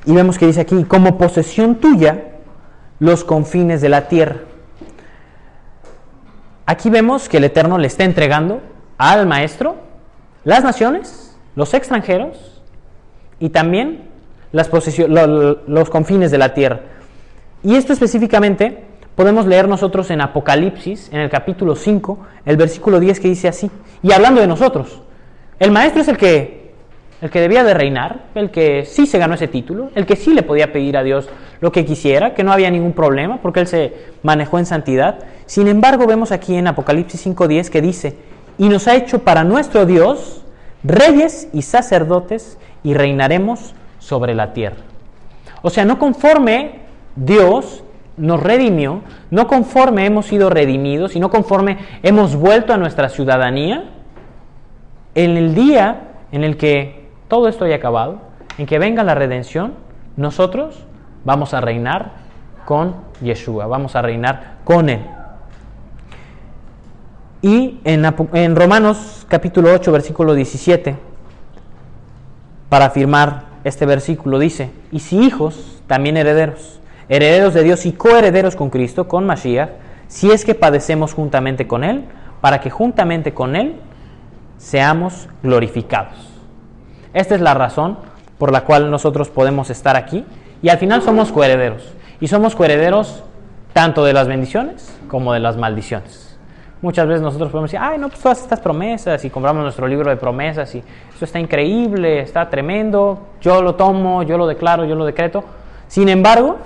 Y 0.06 0.14
vemos 0.14 0.38
que 0.38 0.48
dice 0.48 0.62
aquí, 0.62 0.84
como 0.84 1.18
posesión 1.18 1.76
tuya, 1.76 2.24
los 3.00 3.24
confines 3.24 3.82
de 3.82 3.90
la 3.90 4.08
tierra. 4.08 4.42
Aquí 6.66 6.90
vemos 6.90 7.30
que 7.30 7.38
el 7.38 7.44
Eterno 7.44 7.78
le 7.78 7.88
está 7.88 8.04
entregando 8.04 8.62
al 8.98 9.28
Maestro 9.28 9.76
las 10.44 10.64
naciones, 10.64 11.38
los 11.56 11.74
extranjeros, 11.74 12.62
y 13.40 13.50
también 13.50 14.10
las 14.52 14.70
los 14.70 15.90
confines 15.90 16.32
de 16.32 16.38
la 16.38 16.54
tierra. 16.54 16.82
Y 17.64 17.76
esto 17.76 17.92
específicamente 17.92 18.86
podemos 19.16 19.46
leer 19.46 19.68
nosotros 19.68 20.10
en 20.12 20.22
Apocalipsis, 20.22 21.10
en 21.12 21.20
el 21.20 21.30
capítulo 21.30 21.76
5, 21.76 22.20
el 22.46 22.58
versículo 22.58 23.00
10 23.00 23.20
que 23.20 23.28
dice 23.28 23.48
así, 23.48 23.70
y 24.02 24.12
hablando 24.12 24.42
de 24.42 24.48
nosotros, 24.48 25.02
el 25.60 25.72
maestro 25.72 26.02
es 26.02 26.08
el 26.08 26.18
que, 26.18 26.63
el 27.24 27.30
que 27.30 27.40
debía 27.40 27.64
de 27.64 27.74
reinar, 27.74 28.26
el 28.36 28.52
que 28.52 28.84
sí 28.84 29.08
se 29.08 29.18
ganó 29.18 29.36
ese 29.36 29.48
título, 29.48 29.92
el 29.96 30.06
que 30.06 30.18
sí 30.18 30.34
le 30.34 30.44
podía 30.44 30.74
pedir 30.74 30.98
a 30.98 31.04
Dios 31.04 31.30
lo 31.62 31.72
que 31.72 31.86
quisiera, 31.86 32.34
que 32.34 32.44
no 32.44 32.52
había 32.52 32.70
ningún 32.70 32.92
problema, 32.92 33.38
porque 33.42 33.62
él 33.62 33.68
se 33.68 33.94
manejó 34.24 34.60
en 34.60 34.66
santidad. 34.66 35.20
Sin 35.46 35.70
embargo, 35.70 36.06
vemos 36.06 36.34
aquí 36.34 36.58
en 36.58 36.68
Apocalipsis 36.68 37.26
5.10 37.26 37.70
que 37.70 37.82
dice, 37.82 38.18
y 38.58 38.68
nos 38.68 38.90
ha 38.90 38.96
hecho 38.98 39.20
para 39.20 39.46
nuestro 39.46 39.86
Dios 39.86 40.44
reyes 40.84 41.48
y 41.54 41.62
sacerdotes, 41.62 42.58
y 42.84 42.94
reinaremos 42.94 43.74
sobre 44.00 44.36
la 44.36 44.52
tierra. 44.52 44.84
O 45.62 45.70
sea, 45.70 45.86
no 45.86 46.00
conforme 46.00 46.82
Dios 47.16 47.86
nos 48.18 48.44
redimió, 48.44 49.02
no 49.32 49.48
conforme 49.48 50.06
hemos 50.06 50.26
sido 50.26 50.50
redimidos 50.50 51.16
y 51.16 51.22
no 51.22 51.30
conforme 51.30 51.78
hemos 52.04 52.36
vuelto 52.36 52.74
a 52.74 52.78
nuestra 52.78 53.08
ciudadanía, 53.08 53.92
en 55.16 55.38
el 55.38 55.56
día 55.56 56.10
en 56.34 56.44
el 56.44 56.58
que 56.58 57.03
todo 57.34 57.48
esto 57.48 57.66
haya 57.66 57.78
acabado, 57.78 58.20
en 58.60 58.68
que 58.68 58.78
venga 58.78 59.04
la 59.04 59.16
redención, 59.16 59.74
nosotros 60.18 60.84
vamos 61.26 61.56
a 61.56 61.62
reinar 61.62 62.12
con 62.64 62.94
Yeshua, 63.24 63.66
vamos 63.66 63.96
a 63.96 64.04
reinar 64.04 64.58
con 64.64 64.88
Él. 64.88 65.02
Y 67.42 67.80
en, 67.86 68.06
en 68.34 68.56
Romanos 68.56 69.26
capítulo 69.28 69.74
8, 69.74 69.92
versículo 69.92 70.36
17, 70.36 70.96
para 72.70 72.86
afirmar 72.86 73.46
este 73.64 73.88
versículo 73.88 74.38
dice, 74.38 74.70
y 74.92 75.00
si 75.00 75.18
hijos, 75.18 75.82
también 75.88 76.18
herederos, 76.18 76.80
herederos 77.10 77.56
de 77.56 77.64
Dios 77.64 77.88
y 77.88 77.94
coherederos 77.94 78.56
con 78.56 78.70
Cristo, 78.70 79.08
con 79.08 79.26
Mashiach, 79.26 79.72
si 80.08 80.30
es 80.30 80.46
que 80.46 80.54
padecemos 80.54 81.16
juntamente 81.16 81.66
con 81.66 81.84
Él, 81.84 82.06
para 82.42 82.62
que 82.62 82.70
juntamente 82.70 83.34
con 83.34 83.56
Él 83.56 83.78
seamos 84.60 85.28
glorificados. 85.42 86.33
Esta 87.14 87.36
es 87.36 87.42
la 87.42 87.54
razón 87.54 87.98
por 88.38 88.52
la 88.52 88.62
cual 88.62 88.90
nosotros 88.90 89.30
podemos 89.30 89.70
estar 89.70 89.96
aquí 89.96 90.26
y 90.62 90.70
al 90.70 90.78
final 90.78 91.02
somos 91.02 91.32
coherederos. 91.32 91.94
Y 92.20 92.28
somos 92.28 92.56
coherederos 92.56 93.24
tanto 93.74 94.04
de 94.04 94.14
las 94.14 94.28
bendiciones 94.28 94.98
como 95.08 95.34
de 95.34 95.40
las 95.40 95.58
maldiciones. 95.58 96.38
Muchas 96.82 97.08
veces 97.08 97.22
nosotros 97.22 97.50
podemos 97.50 97.72
decir, 97.72 97.80
ay, 97.82 97.98
no, 97.98 98.10
pues 98.10 98.22
todas 98.22 98.42
estas 98.42 98.60
promesas 98.60 99.24
y 99.24 99.30
compramos 99.30 99.64
nuestro 99.64 99.88
libro 99.88 100.10
de 100.10 100.18
promesas 100.18 100.74
y 100.76 100.80
eso 101.16 101.24
está 101.24 101.40
increíble, 101.40 102.20
está 102.20 102.50
tremendo, 102.50 103.28
yo 103.40 103.62
lo 103.62 103.76
tomo, 103.76 104.24
yo 104.24 104.38
lo 104.38 104.48
declaro, 104.48 104.84
yo 104.84 104.96
lo 104.96 105.06
decreto. 105.06 105.44
Sin 105.88 106.10
embargo, 106.10 106.58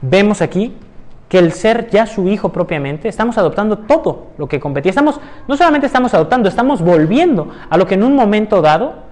vemos 0.00 0.42
aquí 0.42 0.74
que 1.28 1.38
el 1.38 1.52
ser 1.52 1.88
ya 1.90 2.06
su 2.06 2.26
hijo 2.26 2.48
propiamente, 2.48 3.08
estamos 3.08 3.38
adoptando 3.38 3.78
todo 3.78 4.28
lo 4.36 4.48
que 4.48 4.58
competía. 4.58 4.90
Estamos, 4.90 5.20
no 5.46 5.56
solamente 5.56 5.86
estamos 5.86 6.12
adoptando, 6.12 6.48
estamos 6.48 6.82
volviendo 6.82 7.48
a 7.70 7.76
lo 7.76 7.86
que 7.86 7.94
en 7.94 8.02
un 8.02 8.16
momento 8.16 8.60
dado 8.60 9.09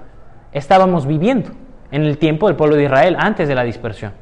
estábamos 0.53 1.07
viviendo 1.07 1.51
en 1.91 2.05
el 2.05 2.19
tiempo 2.19 2.47
del 2.47 2.57
pueblo 2.57 2.77
de 2.77 2.85
Israel, 2.85 3.17
antes 3.19 3.49
de 3.49 3.55
la 3.55 3.65
dispersión. 3.65 4.13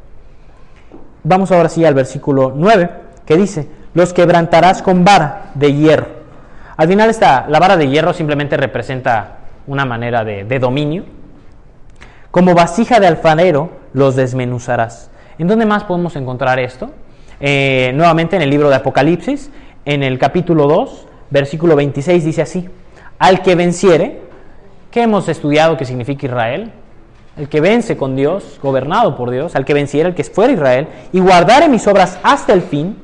Vamos 1.25 1.51
ahora 1.51 1.69
sí 1.69 1.85
al 1.85 1.95
versículo 1.95 2.53
9, 2.55 2.91
que 3.25 3.37
dice, 3.37 3.69
los 3.95 4.13
quebrantarás 4.13 4.83
con 4.83 5.05
vara 5.05 5.51
de 5.55 5.73
hierro. 5.73 6.07
Al 6.77 6.89
final 6.89 7.11
esta, 7.11 7.47
la 7.49 7.59
vara 7.59 7.77
de 7.77 7.89
hierro 7.89 8.13
simplemente 8.13 8.57
representa 8.57 9.39
una 9.67 9.85
manera 9.85 10.25
de, 10.25 10.45
de 10.45 10.59
dominio. 10.59 11.05
Como 12.31 12.55
vasija 12.55 13.01
de 13.01 13.07
alfarero 13.07 13.71
los 13.93 14.15
desmenuzarás. 14.15 15.11
¿En 15.39 15.49
dónde 15.49 15.67
más 15.67 15.85
podemos 15.85 16.17
encontrar 16.17 16.59
esto? 16.59 16.91
Eh, 17.41 17.93
nuevamente 17.95 18.37
en 18.37 18.43
el 18.43 18.51
libro 18.51 18.69
de 18.69 18.77
Apocalipsis, 18.77 19.51
en 19.85 20.03
el 20.03 20.19
capítulo 20.19 20.67
2, 20.67 21.07
versículo 21.31 21.77
26 21.77 22.25
dice 22.25 22.43
así, 22.43 22.69
al 23.19 23.43
que 23.43 23.55
venciere, 23.55 24.21
¿qué 24.97 25.03
hemos 25.03 25.29
estudiado 25.29 25.77
que 25.77 25.85
significa 25.85 26.25
Israel? 26.25 26.73
El 27.37 27.51
que 27.51 27.61
vence 27.61 27.99
con 27.99 28.17
Dios, 28.17 28.59
gobernado 28.63 29.15
por 29.15 29.31
Dios, 29.31 29.55
al 29.55 29.67
que 29.67 29.75
venciere, 29.75 30.09
el 30.09 30.15
que 30.15 30.25
fuera 30.25 30.55
Israel, 30.55 30.89
y 31.13 31.21
guardare 31.21 31.69
mis 31.69 31.87
obras 31.87 32.19
hasta 32.23 32.55
el 32.55 32.63
fin, 32.63 32.97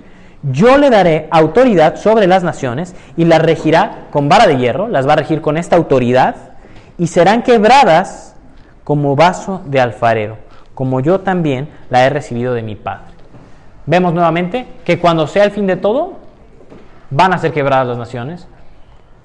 yo 0.42 0.78
le 0.78 0.88
daré 0.88 1.28
autoridad 1.30 1.96
sobre 1.96 2.26
las 2.26 2.44
naciones 2.44 2.96
y 3.14 3.26
las 3.26 3.42
regirá 3.42 4.06
con 4.10 4.30
vara 4.30 4.46
de 4.46 4.56
hierro, 4.56 4.88
las 4.88 5.06
va 5.06 5.12
a 5.12 5.16
regir 5.16 5.42
con 5.42 5.58
esta 5.58 5.76
autoridad, 5.76 6.34
y 6.96 7.08
serán 7.08 7.42
quebradas 7.42 8.36
como 8.84 9.14
vaso 9.14 9.60
de 9.66 9.78
alfarero, 9.78 10.38
como 10.72 11.00
yo 11.00 11.20
también 11.20 11.68
la 11.90 12.06
he 12.06 12.08
recibido 12.08 12.54
de 12.54 12.62
mi 12.62 12.74
Padre. 12.74 13.12
Vemos 13.84 14.14
nuevamente 14.14 14.66
que 14.86 14.98
cuando 14.98 15.26
sea 15.26 15.44
el 15.44 15.50
fin 15.50 15.66
de 15.66 15.76
todo, 15.76 16.14
van 17.10 17.34
a 17.34 17.38
ser 17.38 17.52
quebradas 17.52 17.86
las 17.86 17.98
naciones 17.98 18.48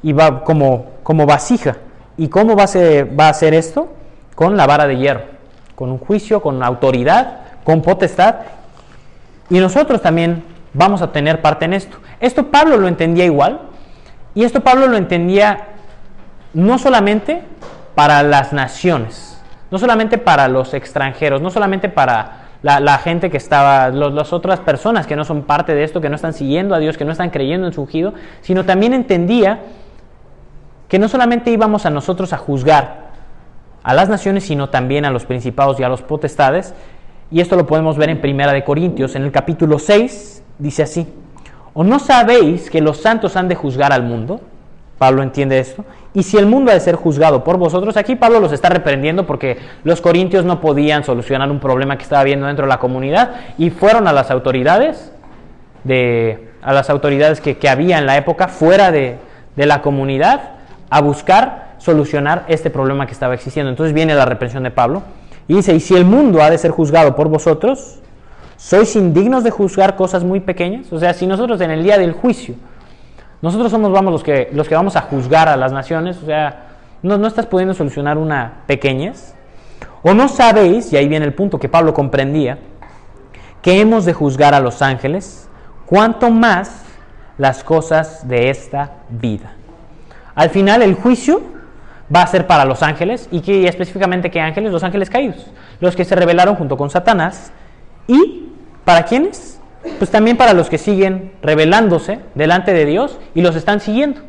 y 0.04 0.12
va 0.12 0.44
como, 0.44 0.88
como 1.04 1.26
vasija. 1.26 1.78
¿Y 2.18 2.30
cómo 2.30 2.56
va 2.56 2.64
a, 2.64 2.68
ser, 2.68 3.18
va 3.18 3.30
a 3.30 3.34
ser 3.34 3.54
esto? 3.54 3.90
Con 4.36 4.58
la 4.58 4.66
vara 4.66 4.88
de 4.88 4.98
hierro, 4.98 5.22
con 5.76 5.92
un 5.92 6.00
juicio, 6.00 6.42
con 6.42 6.64
autoridad, 6.64 7.42
con 7.64 7.82
potestad. 7.82 8.36
Y 9.50 9.60
nosotros 9.60 10.02
también 10.02 10.44
vamos 10.74 11.02
a 11.02 11.12
tener 11.12 11.42
parte 11.42 11.66
en 11.66 11.74
esto. 11.74 11.98
Esto 12.20 12.48
Pablo 12.48 12.78
lo 12.78 12.88
entendía 12.88 13.26
igual. 13.26 13.62
Y 14.34 14.44
esto 14.44 14.62
Pablo 14.62 14.88
lo 14.88 14.98
entendía 14.98 15.70
no 16.54 16.78
solamente 16.78 17.42
para 17.96 18.22
las 18.24 18.54
naciones, 18.54 19.42
no 19.72 19.80
solamente 19.80 20.18
para 20.18 20.48
los 20.48 20.74
extranjeros, 20.76 21.42
no 21.42 21.50
solamente 21.50 21.90
para 21.90 22.48
la, 22.62 22.98
gente 23.00 23.30
que 23.30 23.38
estaba, 23.38 23.90
las 23.90 24.34
otras 24.34 24.60
personas 24.60 25.08
que 25.08 25.16
no 25.16 25.26
son 25.26 25.44
parte 25.44 25.74
de 25.74 25.84
esto, 25.84 26.02
que 26.02 26.10
no 26.10 26.16
están 26.16 26.34
siguiendo 26.34 26.76
a 26.76 26.80
Dios, 26.80 26.98
que 26.98 27.06
no 27.06 27.12
están 27.12 27.30
creyendo 27.30 27.68
en 27.68 27.74
su 27.74 27.82
ungido, 27.82 28.14
sino 28.42 28.66
también 28.66 28.94
entendía 28.94 29.62
que 30.88 31.00
no 31.00 31.10
solamente 31.10 31.52
íbamos 31.52 31.86
a 31.86 31.90
nosotros 31.90 32.34
a 32.34 32.38
juzgar 32.38 33.08
a 33.84 33.94
las 33.94 34.10
naciones, 34.10 34.46
sino 34.46 34.70
también 34.70 35.06
a 35.06 35.12
los 35.12 35.26
principados 35.26 35.80
y 35.80 35.84
a 35.84 35.90
los 35.90 36.02
potestades. 36.02 36.74
Y 37.32 37.42
esto 37.42 37.56
lo 37.56 37.66
podemos 37.66 37.98
ver 37.98 38.10
en 38.10 38.22
Primera 38.22 38.54
de 38.54 38.64
Corintios, 38.64 39.16
en 39.16 39.24
el 39.24 39.32
capítulo 39.32 39.80
6, 39.80 40.44
dice 40.60 40.84
así, 40.84 41.08
¿o 41.74 41.84
no 41.84 42.00
sabéis 42.00 42.70
que 42.70 42.82
los 42.82 42.98
santos 42.98 43.36
han 43.36 43.48
de 43.48 43.56
juzgar 43.56 43.92
al 43.94 44.04
mundo? 44.04 44.42
Pablo 44.98 45.22
entiende 45.22 45.60
esto. 45.60 45.86
Y 46.14 46.24
si 46.24 46.38
el 46.38 46.48
mundo 46.48 46.72
ha 46.72 46.74
de 46.74 46.80
ser 46.80 46.96
juzgado 46.96 47.44
por 47.44 47.58
vosotros, 47.58 47.96
aquí 47.98 48.16
Pablo 48.16 48.40
los 48.40 48.52
está 48.52 48.70
reprendiendo 48.70 49.28
porque 49.28 49.58
los 49.84 50.02
corintios 50.02 50.44
no 50.44 50.60
podían 50.60 51.04
solucionar 51.04 51.52
un 51.52 51.60
problema 51.60 51.98
que 51.98 52.04
estaba 52.04 52.22
habiendo 52.22 52.48
dentro 52.48 52.66
de 52.66 52.70
la 52.70 52.80
comunidad 52.80 53.36
y 53.58 53.70
fueron 53.70 54.08
a 54.08 54.14
las 54.14 54.32
autoridades, 54.32 55.12
de, 55.84 56.50
a 56.62 56.74
las 56.74 56.90
autoridades 56.90 57.40
que, 57.40 57.58
que 57.58 57.70
había 57.70 58.00
en 58.00 58.06
la 58.08 58.18
época 58.18 58.48
fuera 58.48 58.92
de, 58.92 59.18
de 59.56 59.66
la 59.66 59.82
comunidad 59.82 60.57
a 60.90 61.02
buscar 61.02 61.76
solucionar 61.78 62.46
este 62.48 62.70
problema 62.70 63.06
que 63.06 63.14
estaba 63.14 63.34
existiendo. 63.34 63.70
Entonces 63.70 63.94
viene 63.94 64.16
la 64.16 64.26
reprensión 64.26 64.64
de 64.64 64.72
Pablo 64.72 65.04
y 65.48 65.56
dice, 65.56 65.76
y 65.76 65.80
si 65.80 65.96
el 65.96 66.06
mundo 66.06 66.42
ha 66.42 66.50
de 66.50 66.58
ser 66.58 66.72
juzgado 66.72 67.16
por 67.16 67.28
vosotros, 67.30 68.00
¿sois 68.56 68.96
indignos 68.96 69.44
de 69.44 69.52
juzgar 69.52 69.96
cosas 69.96 70.24
muy 70.24 70.40
pequeñas? 70.40 70.92
O 70.92 71.00
sea, 71.00 71.14
si 71.14 71.28
nosotros 71.28 71.62
en 71.62 71.72
el 71.72 71.84
día 71.84 71.98
del 71.98 72.14
juicio 72.14 72.56
nosotros 73.42 73.70
somos 73.70 73.92
vamos, 73.92 74.12
los, 74.12 74.24
que, 74.24 74.50
los 74.52 74.68
que 74.68 74.76
vamos 74.76 74.96
a 74.96 75.02
juzgar 75.02 75.48
a 75.48 75.56
las 75.56 75.72
naciones, 75.72 76.18
o 76.22 76.26
sea, 76.26 76.70
no, 77.04 77.18
no 77.18 77.28
estás 77.28 77.46
pudiendo 77.46 77.74
solucionar 77.74 78.18
una 78.18 78.64
pequeñez. 78.66 79.36
O 80.02 80.14
no 80.14 80.28
sabéis, 80.28 80.92
y 80.92 80.98
ahí 80.98 81.08
viene 81.08 81.26
el 81.26 81.34
punto 81.34 81.60
que 81.60 81.70
Pablo 81.70 81.94
comprendía, 81.94 82.58
que 83.62 83.80
hemos 83.80 84.06
de 84.06 84.14
juzgar 84.14 84.56
a 84.56 84.60
los 84.60 84.82
ángeles, 84.82 85.50
cuanto 85.86 86.32
más 86.32 86.84
las 87.38 87.64
cosas 87.64 88.28
de 88.28 88.50
esta 88.50 88.92
vida. 89.10 89.57
Al 90.38 90.50
final 90.52 90.82
el 90.82 90.96
juicio 90.96 91.42
va 92.16 92.22
a 92.22 92.28
ser 92.28 92.48
para 92.48 92.64
los 92.64 92.82
ángeles, 92.82 93.28
y, 93.32 93.42
que, 93.42 93.68
específicamente 93.68 94.32
qué 94.32 94.40
ángeles, 94.40 94.72
los 94.72 94.84
ángeles 94.84 95.10
caídos, 95.10 95.48
los 95.82 95.98
que 95.98 96.06
se 96.06 96.16
rebelaron 96.16 96.56
junto 96.56 96.78
con 96.78 96.90
Satanás, 96.90 97.52
y 98.08 98.54
para 98.86 99.04
quiénes? 99.04 99.58
pues 100.00 100.12
también 100.12 100.38
para 100.38 100.54
los 100.54 100.70
que 100.70 100.78
siguen 100.78 101.32
rebelándose 101.42 102.20
delante 102.36 102.74
de 102.74 102.86
Dios 102.86 103.18
y 103.34 103.42
los 103.42 103.56
están 103.56 103.80
siguiendo. 103.80 104.22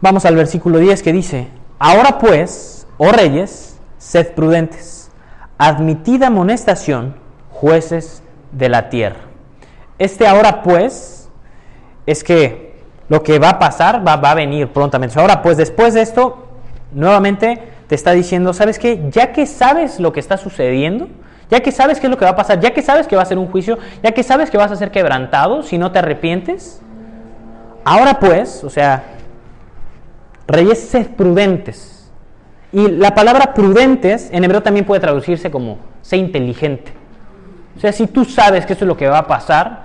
Vamos 0.00 0.24
al 0.24 0.36
versículo 0.36 0.78
10 0.78 1.02
que 1.02 1.12
dice, 1.12 1.48
ahora 1.78 2.18
pues, 2.18 2.86
oh 2.98 3.10
reyes, 3.10 3.78
sed 3.98 4.32
prudentes, 4.34 5.10
admitid 5.58 6.22
amonestación, 6.22 7.16
jueces 7.50 8.22
de 8.52 8.68
la 8.68 8.88
tierra. 8.88 9.20
Este 9.98 10.26
ahora 10.26 10.62
pues 10.62 11.28
es 12.06 12.24
que 12.24 12.63
lo 13.08 13.22
que 13.22 13.38
va 13.38 13.50
a 13.50 13.58
pasar 13.58 14.06
va, 14.06 14.16
va 14.16 14.30
a 14.30 14.34
venir 14.34 14.68
prontamente. 14.68 15.18
Ahora 15.18 15.42
pues 15.42 15.56
después 15.56 15.94
de 15.94 16.02
esto, 16.02 16.48
nuevamente 16.92 17.60
te 17.86 17.94
está 17.94 18.12
diciendo, 18.12 18.52
¿sabes 18.52 18.78
qué? 18.78 19.08
Ya 19.10 19.32
que 19.32 19.46
sabes 19.46 20.00
lo 20.00 20.12
que 20.12 20.20
está 20.20 20.36
sucediendo, 20.36 21.08
ya 21.50 21.60
que 21.60 21.72
sabes 21.72 22.00
qué 22.00 22.06
es 22.06 22.10
lo 22.10 22.16
que 22.16 22.24
va 22.24 22.32
a 22.32 22.36
pasar, 22.36 22.60
ya 22.60 22.72
que 22.72 22.82
sabes 22.82 23.06
que 23.06 23.16
va 23.16 23.22
a 23.22 23.26
ser 23.26 23.38
un 23.38 23.48
juicio, 23.48 23.78
ya 24.02 24.12
que 24.12 24.22
sabes 24.22 24.50
que 24.50 24.56
vas 24.56 24.72
a 24.72 24.76
ser 24.76 24.90
quebrantado 24.90 25.62
si 25.62 25.78
no 25.78 25.92
te 25.92 25.98
arrepientes, 25.98 26.80
ahora 27.84 28.18
pues, 28.18 28.64
o 28.64 28.70
sea, 28.70 29.04
reyes, 30.46 30.88
sed 30.88 31.08
prudentes. 31.08 32.10
Y 32.72 32.88
la 32.88 33.14
palabra 33.14 33.54
prudentes 33.54 34.30
en 34.32 34.42
hebreo 34.42 34.62
también 34.62 34.84
puede 34.84 35.00
traducirse 35.00 35.50
como 35.50 35.78
sé 36.02 36.16
inteligente. 36.16 36.92
O 37.76 37.80
sea, 37.80 37.92
si 37.92 38.06
tú 38.06 38.24
sabes 38.24 38.66
que 38.66 38.72
eso 38.72 38.84
es 38.84 38.88
lo 38.88 38.96
que 38.96 39.08
va 39.08 39.18
a 39.18 39.26
pasar, 39.26 39.84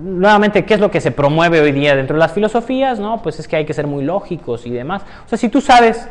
nuevamente, 0.00 0.64
¿qué 0.64 0.74
es 0.74 0.80
lo 0.80 0.90
que 0.90 1.00
se 1.00 1.10
promueve 1.10 1.60
hoy 1.60 1.72
día 1.72 1.96
dentro 1.96 2.14
de 2.14 2.20
las 2.20 2.32
filosofías? 2.32 2.98
No, 2.98 3.22
pues 3.22 3.38
es 3.40 3.48
que 3.48 3.56
hay 3.56 3.64
que 3.64 3.74
ser 3.74 3.86
muy 3.86 4.04
lógicos 4.04 4.66
y 4.66 4.70
demás. 4.70 5.02
O 5.24 5.28
sea, 5.28 5.38
si 5.38 5.48
tú 5.48 5.60
sabes 5.60 6.08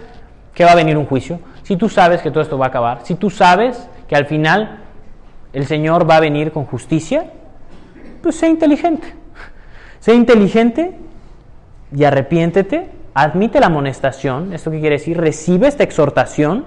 que 0.53 0.63
va 0.65 0.71
a 0.71 0.75
venir 0.75 0.97
un 0.97 1.05
juicio, 1.05 1.39
si 1.63 1.75
tú 1.75 1.89
sabes 1.89 2.21
que 2.21 2.31
todo 2.31 2.41
esto 2.41 2.57
va 2.57 2.65
a 2.65 2.69
acabar, 2.69 3.01
si 3.03 3.15
tú 3.15 3.29
sabes 3.29 3.89
que 4.07 4.15
al 4.15 4.25
final 4.25 4.79
el 5.53 5.65
Señor 5.65 6.09
va 6.09 6.17
a 6.17 6.19
venir 6.19 6.51
con 6.51 6.65
justicia, 6.65 7.25
pues 8.21 8.35
sé 8.35 8.47
inteligente. 8.49 9.13
Sé 9.99 10.13
inteligente 10.13 10.97
y 11.95 12.03
arrepiéntete, 12.03 12.89
admite 13.13 13.59
la 13.59 13.67
amonestación, 13.67 14.53
¿esto 14.53 14.71
qué 14.71 14.79
quiere 14.79 14.97
decir? 14.97 15.17
Recibe 15.17 15.67
esta 15.67 15.83
exhortación. 15.83 16.65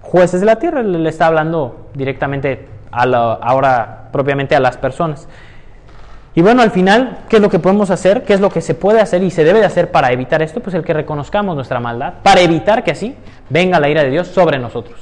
Jueces 0.00 0.40
de 0.40 0.46
la 0.46 0.56
tierra, 0.56 0.82
le 0.82 1.08
está 1.08 1.26
hablando 1.26 1.90
directamente 1.94 2.68
ahora 2.90 4.08
propiamente 4.10 4.56
a 4.56 4.60
las 4.60 4.76
personas. 4.76 5.28
Y 6.38 6.40
bueno, 6.40 6.62
al 6.62 6.70
final, 6.70 7.24
¿qué 7.28 7.34
es 7.34 7.42
lo 7.42 7.50
que 7.50 7.58
podemos 7.58 7.90
hacer? 7.90 8.22
¿Qué 8.22 8.32
es 8.32 8.38
lo 8.38 8.48
que 8.48 8.60
se 8.60 8.74
puede 8.74 9.00
hacer 9.00 9.24
y 9.24 9.30
se 9.32 9.42
debe 9.42 9.58
de 9.58 9.64
hacer 9.64 9.90
para 9.90 10.12
evitar 10.12 10.40
esto? 10.40 10.60
Pues 10.60 10.72
el 10.76 10.84
que 10.84 10.92
reconozcamos 10.92 11.56
nuestra 11.56 11.80
maldad, 11.80 12.14
para 12.22 12.40
evitar 12.42 12.84
que 12.84 12.92
así 12.92 13.16
venga 13.50 13.80
la 13.80 13.88
ira 13.88 14.04
de 14.04 14.10
Dios 14.10 14.28
sobre 14.28 14.56
nosotros. 14.56 15.00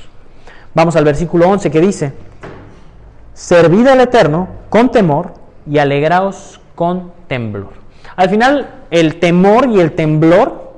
Vamos 0.72 0.97
al 0.97 1.05
versículo 1.05 1.47
11 1.51 1.70
que 1.70 1.78
dice, 1.78 2.14
servid 3.34 3.87
al 3.87 4.01
Eterno 4.01 4.49
con 4.70 4.91
temor 4.91 5.34
y 5.70 5.76
alegraos 5.76 6.59
con 6.74 7.12
temblor. 7.28 7.74
Al 8.16 8.30
final, 8.30 8.70
el 8.91 9.16
temor 9.16 9.68
y 9.68 9.78
el 9.78 9.93
temblor 9.93 10.72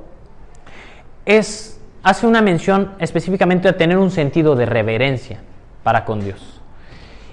es, 1.25 1.79
hace 2.03 2.27
una 2.27 2.41
mención 2.41 2.95
específicamente 2.99 3.69
a 3.69 3.77
tener 3.77 3.97
un 3.97 4.11
sentido 4.11 4.57
de 4.57 4.65
reverencia 4.65 5.39
para 5.83 6.03
con 6.03 6.19
Dios. 6.19 6.59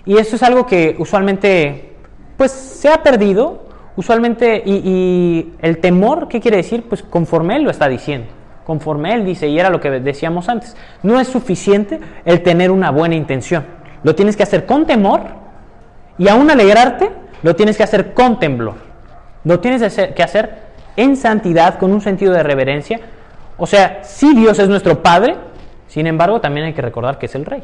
Y 0.04 0.16
esto 0.18 0.36
es 0.36 0.44
algo 0.44 0.64
que 0.64 0.94
usualmente 1.00 1.95
pues 2.36 2.52
se 2.52 2.88
ha 2.88 3.02
perdido, 3.02 3.64
usualmente, 3.96 4.62
y, 4.64 5.54
el 5.60 5.78
temor, 5.78 6.28
¿qué 6.28 6.40
quiere 6.40 6.58
decir? 6.58 6.84
Pues 6.88 7.02
conforme 7.02 7.56
Él 7.56 7.62
lo 7.62 7.70
está 7.70 7.88
diciendo, 7.88 8.28
conforme 8.64 9.14
Él 9.14 9.24
dice, 9.24 9.48
y 9.48 9.58
era 9.58 9.70
lo 9.70 9.80
que 9.80 9.90
decíamos 9.90 10.48
antes, 10.48 10.76
no 11.02 11.20
es 11.20 11.28
suficiente 11.28 12.00
el 12.24 12.42
tener 12.42 12.70
una 12.70 12.90
buena 12.90 13.14
intención. 13.14 13.64
Lo 14.02 14.14
tienes 14.14 14.36
que 14.36 14.42
hacer 14.42 14.66
con 14.66 14.86
temor 14.86 15.22
y 16.18 16.28
aún 16.28 16.50
alegrarte, 16.50 17.10
lo 17.42 17.56
tienes 17.56 17.76
que 17.76 17.82
hacer 17.82 18.14
con 18.14 18.38
temblor. 18.38 18.74
Lo 19.44 19.60
tienes 19.60 19.82
que 20.14 20.22
hacer 20.22 20.66
en 20.96 21.16
santidad, 21.16 21.78
con 21.78 21.92
un 21.92 22.00
sentido 22.00 22.32
de 22.32 22.42
reverencia. 22.42 23.00
O 23.56 23.66
sea, 23.66 24.00
si 24.02 24.34
Dios 24.34 24.58
es 24.58 24.68
nuestro 24.68 25.02
Padre, 25.02 25.36
sin 25.86 26.06
embargo, 26.06 26.40
también 26.40 26.66
hay 26.66 26.72
que 26.72 26.82
recordar 26.82 27.18
que 27.18 27.26
es 27.26 27.34
el 27.34 27.44
Rey. 27.44 27.62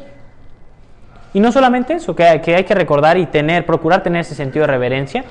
Y 1.33 1.39
no 1.39 1.51
solamente 1.51 1.93
eso, 1.93 2.15
que 2.15 2.23
hay, 2.23 2.39
que 2.41 2.75
recordar 2.75 3.17
y 3.17 3.25
tener, 3.25 3.65
procurar 3.65 4.03
tener 4.03 4.21
ese 4.21 4.35
sentido 4.35 4.65
de 4.65 4.71
reverencia, 4.71 5.25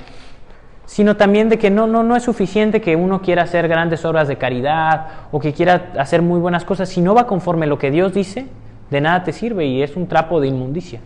sino 0.85 1.15
también 1.15 1.47
de 1.47 1.57
que 1.57 1.69
no, 1.69 1.87
no, 1.87 2.03
no 2.03 2.17
es 2.17 2.23
suficiente 2.23 2.81
que 2.81 2.97
uno 2.97 3.21
quiera 3.21 3.43
hacer 3.43 3.69
grandes 3.69 4.03
obras 4.03 4.27
de 4.27 4.37
caridad 4.37 5.07
o 5.31 5.39
que 5.39 5.53
quiera 5.53 5.91
hacer 5.97 6.21
muy 6.21 6.41
buenas 6.41 6.65
cosas. 6.65 6.89
Si 6.89 7.01
no 7.01 7.15
va 7.15 7.25
conforme 7.25 7.67
lo 7.67 7.79
que 7.79 7.89
Dios 7.89 8.13
dice, 8.13 8.47
de 8.89 9.01
nada 9.01 9.23
te 9.23 9.31
sirve 9.31 9.65
y 9.65 9.81
es 9.81 9.95
un 9.95 10.07
trapo 10.07 10.41
de 10.41 10.47
inmundicia. 10.47 10.99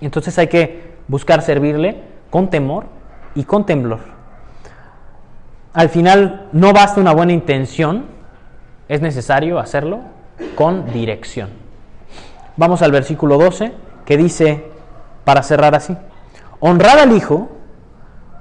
Entonces 0.00 0.38
hay 0.38 0.46
que 0.46 0.92
buscar 1.08 1.42
servirle 1.42 2.02
con 2.30 2.50
temor 2.50 2.86
y 3.34 3.44
con 3.44 3.66
temblor. 3.66 4.00
Al 5.72 5.88
final 5.88 6.48
no 6.52 6.72
basta 6.72 7.00
una 7.00 7.12
buena 7.12 7.32
intención, 7.32 8.06
es 8.88 9.00
necesario 9.00 9.58
hacerlo 9.58 10.00
con 10.54 10.92
dirección. 10.92 11.61
Vamos 12.56 12.82
al 12.82 12.92
versículo 12.92 13.38
12 13.38 13.72
que 14.04 14.16
dice, 14.16 14.64
para 15.24 15.42
cerrar 15.42 15.74
así, 15.74 15.96
honrad 16.60 16.98
al 16.98 17.16
Hijo 17.16 17.48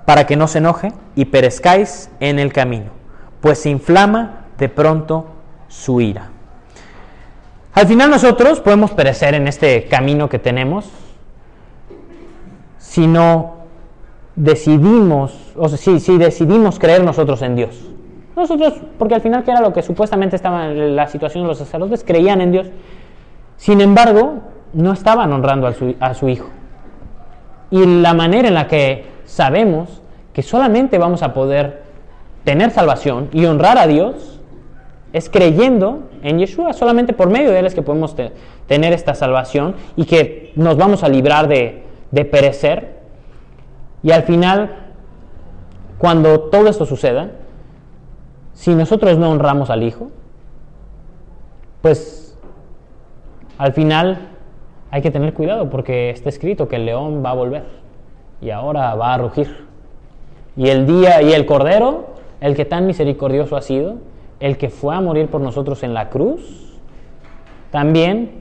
para 0.05 0.25
que 0.25 0.35
no 0.35 0.47
se 0.47 0.57
enoje 0.57 0.91
y 1.15 1.25
perezcáis 1.25 2.09
en 2.19 2.39
el 2.39 2.51
camino, 2.51 2.91
pues 3.39 3.59
se 3.59 3.69
inflama 3.69 4.45
de 4.57 4.69
pronto 4.69 5.27
su 5.67 6.01
ira. 6.01 6.29
Al 7.73 7.87
final 7.87 8.09
nosotros 8.09 8.59
podemos 8.59 8.91
perecer 8.91 9.33
en 9.33 9.47
este 9.47 9.85
camino 9.85 10.27
que 10.27 10.39
tenemos 10.39 10.89
si 12.77 13.07
no 13.07 13.61
decidimos, 14.35 15.53
o 15.55 15.69
sea, 15.69 15.77
si, 15.77 15.99
si 16.01 16.17
decidimos 16.17 16.79
creer 16.79 17.03
nosotros 17.03 17.41
en 17.41 17.55
Dios. 17.55 17.87
Nosotros, 18.35 18.73
porque 18.97 19.15
al 19.15 19.21
final 19.21 19.43
que 19.43 19.51
era 19.51 19.61
lo 19.61 19.71
que 19.71 19.81
supuestamente 19.81 20.35
estaba 20.35 20.67
en 20.67 20.95
la 20.95 21.07
situación 21.07 21.43
de 21.43 21.49
los 21.49 21.57
sacerdotes, 21.57 22.03
creían 22.05 22.41
en 22.41 22.51
Dios. 22.51 22.67
Sin 23.61 23.79
embargo, 23.79 24.39
no 24.73 24.91
estaban 24.91 25.31
honrando 25.31 25.67
a 25.67 26.13
su, 26.15 26.27
Hijo. 26.27 26.49
Y 27.69 27.85
la 27.85 28.15
manera 28.15 28.47
en 28.47 28.55
la 28.55 28.67
que 28.67 29.05
sabemos 29.25 30.01
que 30.33 30.41
solamente 30.41 30.97
vamos 30.97 31.21
a 31.21 31.35
poder 31.35 31.83
tener 32.43 32.71
salvación 32.71 33.29
y 33.31 33.45
honrar 33.45 33.77
a 33.77 33.85
Dios 33.85 34.39
es 35.13 35.29
creyendo 35.29 36.09
en 36.23 36.39
Yeshua. 36.39 36.73
Solamente 36.73 37.13
por 37.13 37.29
medio 37.29 37.51
de 37.51 37.59
Él 37.59 37.67
es 37.67 37.75
que 37.75 37.83
podemos 37.83 38.15
te- 38.15 38.31
tener 38.65 38.93
esta 38.93 39.13
salvación 39.13 39.75
y 39.95 40.05
que 40.05 40.53
nos 40.55 40.75
vamos 40.75 41.03
a 41.03 41.07
librar 41.07 41.47
de, 41.47 41.83
de 42.09 42.25
perecer. 42.25 42.97
Y 44.01 44.09
al 44.09 44.23
final, 44.23 44.71
cuando 45.99 46.39
todo 46.49 46.67
esto 46.67 46.87
suceda, 46.87 47.29
si 48.53 48.73
nosotros 48.73 49.19
no 49.19 49.29
honramos 49.29 49.69
al 49.69 49.83
Hijo, 49.83 50.09
pues 51.83 52.30
al 53.61 53.73
final 53.73 54.17
hay 54.89 55.03
que 55.03 55.11
tener 55.11 55.35
cuidado 55.35 55.69
porque 55.69 56.09
está 56.09 56.29
escrito 56.29 56.67
que 56.67 56.77
el 56.77 56.85
león 56.87 57.21
va 57.23 57.29
a 57.29 57.33
volver 57.35 57.63
y 58.41 58.49
ahora 58.49 58.95
va 58.95 59.13
a 59.13 59.19
rugir. 59.19 59.67
Y 60.57 60.69
el 60.69 60.87
día 60.87 61.21
y 61.21 61.31
el 61.33 61.45
cordero, 61.45 62.07
el 62.39 62.55
que 62.55 62.65
tan 62.65 62.87
misericordioso 62.87 63.55
ha 63.55 63.61
sido, 63.61 63.97
el 64.39 64.57
que 64.57 64.71
fue 64.71 64.95
a 64.95 64.99
morir 64.99 65.27
por 65.27 65.41
nosotros 65.41 65.83
en 65.83 65.93
la 65.93 66.09
cruz, 66.09 66.79
también 67.69 68.31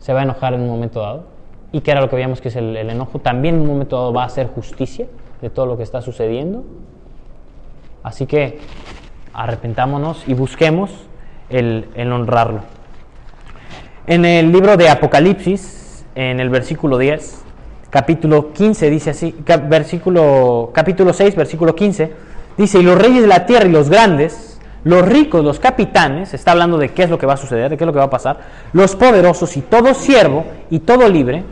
se 0.00 0.12
va 0.12 0.20
a 0.20 0.22
enojar 0.24 0.54
en 0.54 0.62
un 0.62 0.70
momento 0.70 1.02
dado. 1.02 1.26
Y 1.70 1.82
que 1.82 1.92
era 1.92 2.00
lo 2.00 2.10
que 2.10 2.16
veíamos 2.16 2.40
que 2.40 2.48
es 2.48 2.56
el, 2.56 2.76
enojo, 2.76 3.20
también 3.20 3.54
en 3.54 3.60
un 3.60 3.68
momento 3.68 3.94
dado 3.94 4.12
va 4.12 4.24
a 4.24 4.26
hacer 4.26 4.48
justicia 4.48 5.06
de 5.40 5.50
todo 5.50 5.66
lo 5.66 5.76
que 5.76 5.84
está 5.84 6.02
sucediendo. 6.02 6.64
Así 8.02 8.26
que 8.26 8.58
arrepentámonos 9.32 10.26
y 10.26 10.34
busquemos 10.34 10.90
el 11.48 12.12
honrarlo. 12.12 12.62
En 14.08 14.24
el 14.24 14.52
libro 14.52 14.76
de 14.76 14.88
Apocalipsis, 14.88 16.04
en 16.14 16.38
el 16.38 16.48
versículo 16.48 16.96
10, 16.96 17.38
capítulo 17.90 18.52
15, 18.52 18.88
dice 18.88 19.10
así, 19.10 19.34
versículo, 19.68 20.70
capítulo 20.72 21.12
6, 21.12 21.34
versículo 21.34 21.74
15, 21.74 22.12
dice, 22.56 22.78
y 22.78 22.84
los 22.84 22.96
reyes 22.96 23.22
de 23.22 23.26
la 23.26 23.46
tierra 23.46 23.66
y 23.66 23.72
los 23.72 23.90
grandes, 23.90 24.60
los 24.84 25.04
ricos, 25.04 25.42
los 25.44 25.58
capitanes, 25.58 26.34
está 26.34 26.52
hablando 26.52 26.78
de 26.78 26.90
qué 26.90 27.02
es 27.02 27.10
lo 27.10 27.18
que 27.18 27.26
va 27.26 27.32
a 27.32 27.36
suceder, 27.36 27.68
de 27.68 27.76
qué 27.76 27.82
es 27.82 27.86
lo 27.86 27.92
que 27.92 27.98
va 27.98 28.04
a 28.04 28.10
pasar, 28.10 28.38
los 28.72 28.94
poderosos 28.94 29.56
y 29.56 29.60
todo 29.60 29.92
siervo 29.92 30.44
y 30.70 30.78
todo 30.78 31.08
libre, 31.08 31.42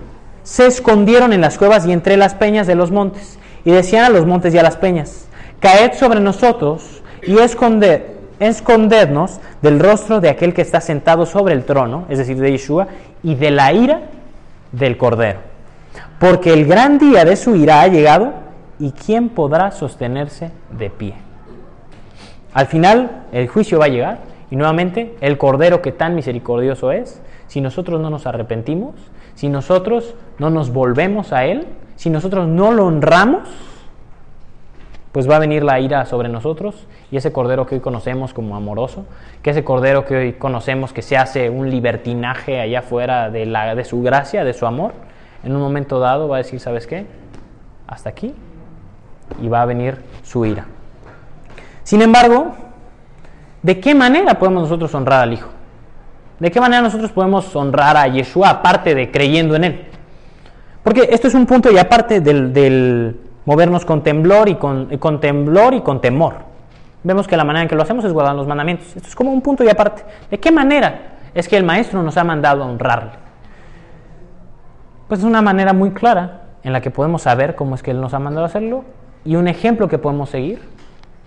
se 0.44 0.68
escondieron 0.68 1.32
en 1.32 1.40
las 1.40 1.58
cuevas 1.58 1.84
y 1.86 1.92
entre 1.92 2.16
las 2.16 2.36
peñas 2.36 2.68
de 2.68 2.76
los 2.76 2.92
montes, 2.92 3.36
y 3.64 3.72
decían 3.72 4.04
a 4.04 4.10
los 4.10 4.26
montes 4.26 4.54
y 4.54 4.58
a 4.58 4.62
las 4.62 4.76
peñas, 4.76 5.26
caed 5.58 5.94
sobre 5.94 6.20
nosotros 6.20 7.02
y 7.26 7.36
esconded, 7.36 8.13
escondednos 8.40 9.40
del 9.62 9.80
rostro 9.80 10.20
de 10.20 10.28
aquel 10.28 10.54
que 10.54 10.62
está 10.62 10.80
sentado 10.80 11.26
sobre 11.26 11.54
el 11.54 11.64
trono, 11.64 12.04
es 12.08 12.18
decir, 12.18 12.38
de 12.38 12.50
Yeshua, 12.50 12.88
y 13.22 13.34
de 13.34 13.50
la 13.50 13.72
ira 13.72 14.00
del 14.72 14.96
Cordero. 14.96 15.40
Porque 16.18 16.52
el 16.52 16.66
gran 16.66 16.98
día 16.98 17.24
de 17.24 17.36
su 17.36 17.56
ira 17.56 17.80
ha 17.80 17.88
llegado, 17.88 18.32
y 18.78 18.92
¿quién 18.92 19.28
podrá 19.28 19.70
sostenerse 19.70 20.50
de 20.70 20.90
pie? 20.90 21.14
Al 22.52 22.66
final, 22.66 23.24
el 23.32 23.48
juicio 23.48 23.78
va 23.78 23.86
a 23.86 23.88
llegar, 23.88 24.18
y 24.50 24.56
nuevamente, 24.56 25.16
el 25.20 25.38
Cordero 25.38 25.82
que 25.82 25.92
tan 25.92 26.14
misericordioso 26.14 26.92
es, 26.92 27.20
si 27.46 27.60
nosotros 27.60 28.00
no 28.00 28.10
nos 28.10 28.26
arrepentimos, 28.26 28.94
si 29.34 29.48
nosotros 29.48 30.14
no 30.38 30.50
nos 30.50 30.72
volvemos 30.72 31.32
a 31.32 31.44
Él, 31.44 31.66
si 31.96 32.10
nosotros 32.10 32.48
no 32.48 32.72
lo 32.72 32.86
honramos, 32.86 33.48
pues 35.14 35.30
va 35.30 35.36
a 35.36 35.38
venir 35.38 35.62
la 35.62 35.78
ira 35.78 36.06
sobre 36.06 36.28
nosotros 36.28 36.88
y 37.12 37.16
ese 37.16 37.30
cordero 37.30 37.66
que 37.66 37.76
hoy 37.76 37.80
conocemos 37.80 38.34
como 38.34 38.56
amoroso, 38.56 39.06
que 39.42 39.50
ese 39.50 39.62
cordero 39.62 40.04
que 40.04 40.16
hoy 40.16 40.32
conocemos 40.32 40.92
que 40.92 41.02
se 41.02 41.16
hace 41.16 41.50
un 41.50 41.70
libertinaje 41.70 42.60
allá 42.60 42.80
afuera 42.80 43.30
de, 43.30 43.46
la, 43.46 43.76
de 43.76 43.84
su 43.84 44.02
gracia, 44.02 44.42
de 44.42 44.52
su 44.52 44.66
amor, 44.66 44.92
en 45.44 45.54
un 45.54 45.62
momento 45.62 46.00
dado 46.00 46.26
va 46.26 46.34
a 46.34 46.38
decir, 46.38 46.58
¿sabes 46.58 46.88
qué? 46.88 47.06
Hasta 47.86 48.08
aquí 48.08 48.34
y 49.40 49.46
va 49.46 49.62
a 49.62 49.66
venir 49.66 49.98
su 50.24 50.44
ira. 50.44 50.66
Sin 51.84 52.02
embargo, 52.02 52.52
¿de 53.62 53.78
qué 53.78 53.94
manera 53.94 54.36
podemos 54.36 54.64
nosotros 54.64 54.92
honrar 54.96 55.22
al 55.22 55.32
Hijo? 55.32 55.50
¿De 56.40 56.50
qué 56.50 56.60
manera 56.60 56.82
nosotros 56.82 57.12
podemos 57.12 57.54
honrar 57.54 57.96
a 57.96 58.08
Yeshua 58.08 58.50
aparte 58.50 58.96
de 58.96 59.12
creyendo 59.12 59.54
en 59.54 59.62
Él? 59.62 59.84
Porque 60.82 61.08
esto 61.12 61.28
es 61.28 61.34
un 61.34 61.46
punto 61.46 61.70
y 61.70 61.78
aparte 61.78 62.20
del, 62.20 62.52
del 62.52 63.23
movernos 63.44 63.84
con 63.84 64.02
temblor 64.02 64.48
y 64.48 64.56
con, 64.56 64.88
y 64.90 64.98
con 64.98 65.20
temblor 65.20 65.74
y 65.74 65.80
con 65.82 66.00
temor. 66.00 66.36
Vemos 67.02 67.28
que 67.28 67.36
la 67.36 67.44
manera 67.44 67.62
en 67.62 67.68
que 67.68 67.76
lo 67.76 67.82
hacemos 67.82 68.04
es 68.04 68.12
guardar 68.12 68.34
los 68.34 68.46
mandamientos. 68.46 68.88
Esto 68.96 69.08
es 69.08 69.14
como 69.14 69.30
un 69.30 69.42
punto 69.42 69.62
y 69.62 69.68
aparte. 69.68 70.02
¿De 70.30 70.40
qué 70.40 70.50
manera 70.50 71.18
es 71.34 71.48
que 71.48 71.56
el 71.56 71.64
Maestro 71.64 72.02
nos 72.02 72.16
ha 72.16 72.24
mandado 72.24 72.62
a 72.62 72.66
honrarle? 72.66 73.12
Pues 75.08 75.20
es 75.20 75.26
una 75.26 75.42
manera 75.42 75.74
muy 75.74 75.90
clara 75.90 76.44
en 76.62 76.72
la 76.72 76.80
que 76.80 76.90
podemos 76.90 77.22
saber 77.22 77.54
cómo 77.54 77.74
es 77.74 77.82
que 77.82 77.90
Él 77.90 78.00
nos 78.00 78.14
ha 78.14 78.18
mandado 78.18 78.44
a 78.44 78.48
hacerlo 78.48 78.84
y 79.24 79.36
un 79.36 79.48
ejemplo 79.48 79.86
que 79.86 79.98
podemos 79.98 80.30
seguir, 80.30 80.62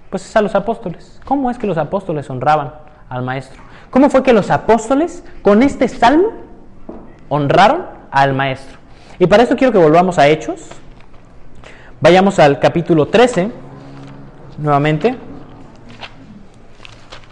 pues 0.09 0.25
es 0.25 0.35
a 0.35 0.41
los 0.41 0.55
apóstoles. 0.55 1.21
¿Cómo 1.25 1.51
es 1.51 1.59
que 1.59 1.67
los 1.67 1.77
apóstoles 1.77 2.27
honraban 2.29 2.73
al 3.07 3.21
Maestro? 3.21 3.61
¿Cómo 3.91 4.09
fue 4.09 4.23
que 4.23 4.33
los 4.33 4.49
apóstoles 4.49 5.23
con 5.43 5.61
este 5.61 5.87
salmo 5.87 6.29
honraron 7.29 7.85
al 8.09 8.33
Maestro? 8.33 8.79
Y 9.19 9.27
para 9.27 9.43
esto 9.43 9.55
quiero 9.55 9.71
que 9.71 9.79
volvamos 9.79 10.17
a 10.17 10.27
Hechos. 10.27 10.69
Vayamos 11.99 12.37
al 12.37 12.59
capítulo 12.59 13.07
13, 13.07 13.49
nuevamente, 14.59 15.15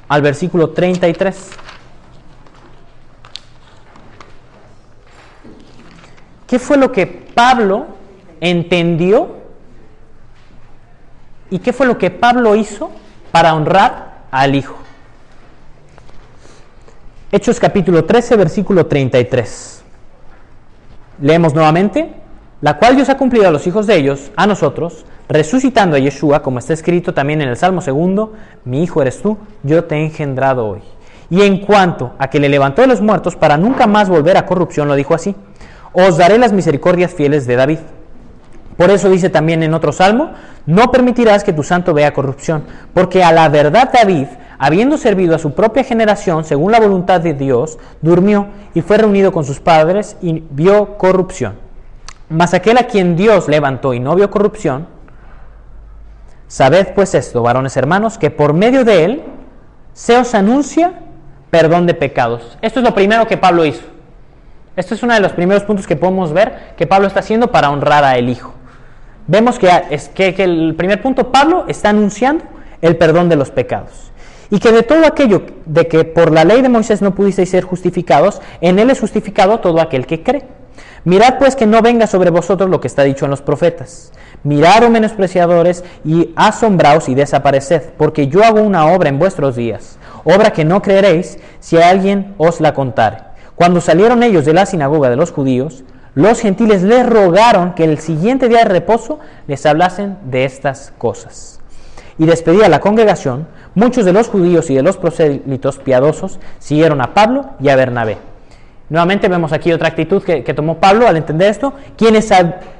al 0.07 0.21
versículo 0.23 0.71
33. 0.71 1.51
¿Qué 6.47 6.57
fue 6.57 6.77
lo 6.77 6.91
que 6.91 7.05
Pablo 7.05 7.85
entendió 8.41 9.35
y 11.51 11.59
qué 11.59 11.71
fue 11.71 11.85
lo 11.85 11.99
que 11.99 12.09
Pablo 12.09 12.55
hizo 12.55 12.89
para 13.31 13.53
honrar 13.53 14.23
al 14.31 14.55
Hijo? 14.55 14.77
Hechos 17.31 17.59
capítulo 17.59 18.03
13, 18.03 18.35
versículo 18.35 18.87
33. 18.87 19.83
Leemos 21.21 21.53
nuevamente, 21.53 22.24
la 22.61 22.77
cual 22.77 22.95
Dios 22.95 23.09
ha 23.09 23.17
cumplido 23.17 23.47
a 23.47 23.51
los 23.51 23.67
hijos 23.67 23.85
de 23.85 23.97
ellos, 23.97 24.31
a 24.35 24.47
nosotros, 24.47 25.05
resucitando 25.27 25.95
a 25.95 25.99
Yeshua, 25.99 26.41
como 26.41 26.59
está 26.59 26.73
escrito 26.73 27.13
también 27.13 27.41
en 27.41 27.49
el 27.49 27.57
Salmo 27.57 27.81
segundo, 27.81 28.33
mi 28.63 28.83
hijo 28.83 29.01
eres 29.01 29.21
tú, 29.21 29.37
yo 29.63 29.83
te 29.83 29.95
he 29.95 30.05
engendrado 30.05 30.67
hoy. 30.67 30.81
Y 31.29 31.41
en 31.41 31.59
cuanto 31.59 32.13
a 32.17 32.29
que 32.29 32.39
le 32.39 32.49
levantó 32.49 32.81
de 32.81 32.87
los 32.87 33.01
muertos 33.01 33.35
para 33.35 33.57
nunca 33.57 33.87
más 33.87 34.09
volver 34.09 34.37
a 34.37 34.45
corrupción, 34.45 34.87
lo 34.87 34.95
dijo 34.95 35.13
así, 35.13 35.35
os 35.91 36.17
daré 36.17 36.37
las 36.37 36.53
misericordias 36.53 37.13
fieles 37.13 37.47
de 37.47 37.55
David. 37.55 37.79
Por 38.77 38.89
eso 38.89 39.09
dice 39.09 39.29
también 39.29 39.63
en 39.63 39.73
otro 39.73 39.91
salmo, 39.91 40.31
no 40.65 40.91
permitirás 40.91 41.43
que 41.43 41.53
tu 41.53 41.63
santo 41.63 41.93
vea 41.93 42.13
corrupción, 42.13 42.63
porque 42.93 43.23
a 43.23 43.31
la 43.31 43.49
verdad 43.49 43.89
David, 43.93 44.27
habiendo 44.57 44.97
servido 44.97 45.35
a 45.35 45.39
su 45.39 45.53
propia 45.53 45.83
generación 45.83 46.43
según 46.43 46.71
la 46.71 46.79
voluntad 46.79 47.21
de 47.21 47.33
Dios, 47.33 47.77
durmió 48.01 48.47
y 48.73 48.81
fue 48.81 48.97
reunido 48.97 49.31
con 49.31 49.45
sus 49.45 49.59
padres 49.59 50.17
y 50.21 50.43
vio 50.51 50.97
corrupción. 50.97 51.64
Mas 52.29 52.53
aquel 52.53 52.77
a 52.77 52.87
quien 52.87 53.15
Dios 53.15 53.47
levantó 53.47 53.93
y 53.93 53.99
no 53.99 54.15
vio 54.15 54.31
corrupción, 54.31 54.87
sabed 56.47 56.87
pues 56.95 57.13
esto, 57.13 57.43
varones 57.43 57.77
hermanos, 57.77 58.17
que 58.17 58.31
por 58.31 58.53
medio 58.53 58.83
de 58.83 59.05
él 59.05 59.23
se 59.93 60.17
os 60.17 60.33
anuncia 60.33 60.93
perdón 61.51 61.85
de 61.85 61.93
pecados. 61.93 62.57
Esto 62.61 62.79
es 62.79 62.85
lo 62.85 62.95
primero 62.95 63.27
que 63.27 63.37
Pablo 63.37 63.65
hizo. 63.65 63.83
Este 64.75 64.95
es 64.95 65.03
uno 65.03 65.13
de 65.13 65.21
los 65.21 65.31
primeros 65.31 65.63
puntos 65.63 65.87
que 65.87 65.95
podemos 65.95 66.33
ver 66.33 66.73
que 66.75 66.85
Pablo 66.85 67.07
está 67.07 67.21
haciendo 67.21 67.51
para 67.51 67.69
honrar 67.69 68.03
a 68.03 68.17
el 68.17 68.27
Hijo. 68.29 68.53
Vemos 69.27 69.57
que, 69.57 69.69
es, 69.89 70.09
que, 70.09 70.33
que 70.33 70.43
el 70.43 70.75
primer 70.75 71.01
punto, 71.01 71.31
Pablo 71.31 71.65
está 71.67 71.89
anunciando 71.89 72.43
el 72.81 72.97
perdón 72.97 73.29
de 73.29 73.37
los 73.37 73.51
pecados. 73.51 74.11
Y 74.51 74.59
que 74.59 74.71
de 74.71 74.83
todo 74.83 75.05
aquello 75.05 75.43
de 75.65 75.87
que 75.87 76.03
por 76.03 76.31
la 76.31 76.43
ley 76.43 76.61
de 76.61 76.69
Moisés 76.69 77.01
no 77.01 77.15
pudisteis 77.15 77.49
ser 77.49 77.63
justificados, 77.63 78.41
en 78.61 78.77
él 78.77 78.89
es 78.89 78.99
justificado 78.99 79.59
todo 79.59 79.81
aquel 79.81 80.05
que 80.05 80.21
cree. 80.23 80.43
Mirad 81.05 81.37
pues 81.37 81.55
que 81.55 81.67
no 81.67 81.83
venga 81.83 82.07
sobre 82.07 82.31
vosotros 82.31 82.67
lo 82.67 82.81
que 82.81 82.87
está 82.87 83.03
dicho 83.03 83.25
en 83.25 83.31
los 83.31 83.43
profetas. 83.43 84.11
Mirad, 84.43 84.85
oh 84.85 84.89
menospreciadores, 84.89 85.83
y 86.03 86.33
asombraos 86.35 87.09
y 87.09 87.15
desapareced, 87.15 87.91
porque 87.95 88.27
yo 88.27 88.43
hago 88.43 88.61
una 88.61 88.87
obra 88.87 89.09
en 89.09 89.19
vuestros 89.19 89.55
días, 89.55 89.99
obra 90.23 90.51
que 90.51 90.65
no 90.65 90.81
creeréis 90.81 91.37
si 91.59 91.77
alguien 91.77 92.33
os 92.39 92.59
la 92.59 92.73
contare. 92.73 93.19
Cuando 93.55 93.81
salieron 93.81 94.23
ellos 94.23 94.45
de 94.45 94.53
la 94.53 94.65
sinagoga 94.65 95.11
de 95.11 95.15
los 95.15 95.31
judíos, 95.31 95.83
los 96.15 96.39
gentiles 96.39 96.81
les 96.81 97.05
rogaron 97.05 97.73
que 97.73 97.83
el 97.83 97.99
siguiente 97.99 98.49
día 98.49 98.59
de 98.59 98.65
reposo 98.65 99.19
les 99.47 99.63
hablasen 99.67 100.17
de 100.23 100.45
estas 100.45 100.91
cosas. 100.97 101.59
Y 102.17 102.25
despedida 102.25 102.67
la 102.67 102.79
congregación, 102.79 103.47
muchos 103.75 104.05
de 104.05 104.13
los 104.13 104.27
judíos 104.27 104.71
y 104.71 104.75
de 104.75 104.81
los 104.81 104.97
prosélitos 104.97 105.77
piadosos 105.77 106.39
siguieron 106.57 107.01
a 107.01 107.13
Pablo 107.13 107.51
y 107.59 107.69
a 107.69 107.75
Bernabé. 107.75 108.17
Nuevamente 108.89 109.27
vemos 109.27 109.51
aquí 109.51 109.71
otra 109.73 109.87
actitud 109.87 110.23
que, 110.23 110.41
tomó 110.53 110.77
Pablo 110.77 111.07
al 111.07 111.17
entender 111.17 111.49
esto, 111.49 111.73
quienes 111.97 112.31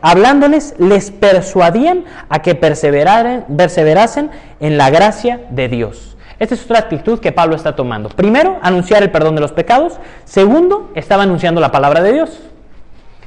hablándoles 0.02 0.76
les 0.78 1.12
persuadían 1.12 2.06
a 2.30 2.42
que 2.42 2.54
perseverasen 2.56 4.30
en 4.60 4.78
la 4.78 4.90
gracia 4.90 5.42
de 5.50 5.68
Dios. 5.68 6.16
Esta 6.38 6.54
es 6.54 6.64
otra 6.64 6.80
actitud 6.80 7.20
que 7.20 7.32
Pablo 7.32 7.56
está 7.56 7.76
tomando. 7.76 8.10
Primero, 8.10 8.60
anunciar 8.62 9.02
el 9.02 9.10
perdón 9.10 9.36
de 9.36 9.42
los 9.42 9.54
pecados. 9.54 9.94
Segundo, 10.26 10.92
estaba 10.94 11.24
anunciando 11.24 11.62
la 11.62 11.72
palabra 11.72 12.02
de 12.02 12.14
Dios. 12.14 12.40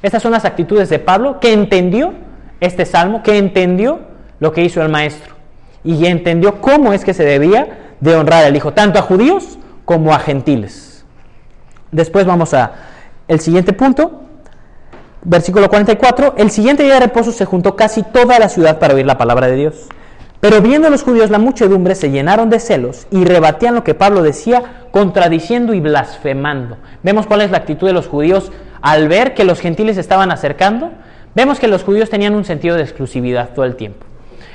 Estas 0.03 0.23
son 0.23 0.33
las 0.33 0.45
actitudes 0.45 0.89
de 0.89 0.99
Pablo 0.99 1.41
que 1.41 1.53
entendió 1.53 2.13
este 2.61 2.85
salmo, 2.85 3.23
que 3.23 3.39
entendió 3.39 4.01
lo 4.39 4.53
que 4.53 4.63
hizo 4.63 4.83
el 4.83 4.89
maestro 4.89 5.39
y 5.85 6.07
entendió 6.07 6.61
cómo 6.61 6.93
es 6.93 7.05
que 7.05 7.15
se 7.15 7.25
debía 7.25 7.95
de 8.01 8.15
honrar 8.15 8.45
al 8.45 8.55
Hijo, 8.55 8.73
tanto 8.73 8.99
a 8.99 9.03
judíos 9.03 9.59
como 9.85 10.13
a 10.13 10.19
gentiles. 10.19 10.88
Después 11.91 12.27
vamos 12.27 12.55
a 12.55 12.73
el 13.29 13.41
siguiente 13.41 13.73
punto, 13.73 14.23
versículo 15.23 15.69
44. 15.69 16.35
El 16.37 16.51
siguiente 16.51 16.83
día 16.83 16.95
de 16.95 17.01
reposo 17.01 17.33
se 17.33 17.45
juntó 17.45 17.77
casi 17.77 18.03
toda 18.03 18.39
la 18.39 18.49
ciudad 18.49 18.79
para 18.79 18.95
oír 18.95 19.07
la 19.07 19.19
palabra 19.19 19.49
de 19.49 19.57
Dios. 19.57 19.89
Pero 20.41 20.63
viendo 20.63 20.89
los 20.89 21.03
judíos 21.03 21.31
la 21.31 21.39
muchedumbre, 21.39 21.97
se 21.97 22.11
llenaron 22.11 22.49
de 22.49 22.61
celos 22.61 23.09
y 23.11 23.25
rebatían 23.25 23.75
lo 23.75 23.83
que 23.83 23.95
Pablo 23.95 24.23
decía, 24.23 24.87
contradiciendo 24.93 25.75
y 25.75 25.81
blasfemando. 25.81 26.77
Vemos 27.03 27.27
cuál 27.27 27.41
es 27.41 27.51
la 27.51 27.59
actitud 27.59 27.89
de 27.89 27.93
los 27.93 28.07
judíos 28.07 28.53
al 28.81 29.09
ver 29.09 29.35
que 29.35 29.45
los 29.45 29.59
gentiles 29.59 29.97
estaban 29.97 30.31
acercando, 30.31 30.93
vemos 31.35 31.59
que 31.59 31.67
los 31.67 31.83
judíos 31.83 32.09
tenían 32.09 32.35
un 32.35 32.45
sentido 32.45 32.77
de 32.77 32.83
exclusividad 32.83 33.51
todo 33.53 33.65
el 33.65 33.75
tiempo. 33.75 34.07